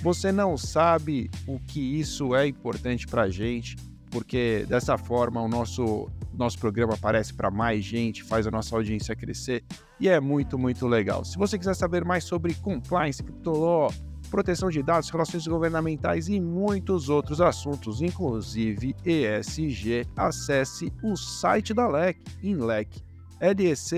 Você 0.02 0.32
não 0.32 0.58
sabe 0.58 1.30
o 1.48 1.60
que 1.60 1.80
isso 1.80 2.36
é 2.36 2.48
importante 2.48 3.08
para 3.08 3.24
a 3.24 3.30
gente, 3.30 3.76
porque 4.10 4.66
dessa 4.68 4.98
forma 4.98 5.42
o 5.42 5.48
nosso 5.48 6.10
nosso 6.34 6.58
programa 6.58 6.94
aparece 6.94 7.34
para 7.34 7.52
mais 7.52 7.84
gente, 7.84 8.24
faz 8.24 8.48
a 8.48 8.52
nossa 8.52 8.76
audiência 8.76 9.16
crescer 9.16 9.64
e 10.00 10.10
é 10.10 10.20
muito, 10.20 10.58
muito 10.58 10.88
legal. 10.88 11.24
Se 11.24 11.38
você 11.38 11.58
quiser 11.58 11.76
saber 11.76 12.04
mais 12.04 12.24
sobre 12.24 12.54
compliance, 12.56 13.22
criptolaw, 13.22 13.94
proteção 14.32 14.70
de 14.70 14.82
dados, 14.82 15.10
relações 15.10 15.46
governamentais 15.46 16.30
e 16.30 16.40
muitos 16.40 17.10
outros 17.10 17.42
assuntos, 17.42 18.02
inclusive 18.02 18.96
ESG, 19.06 20.08
acesse 20.16 20.92
o 21.04 21.18
site 21.18 21.74
da 21.74 21.88
LEC 21.88 22.18
em 22.42 22.56
leclec.com.br. 22.56 23.92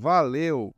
Valeu! 0.00 0.74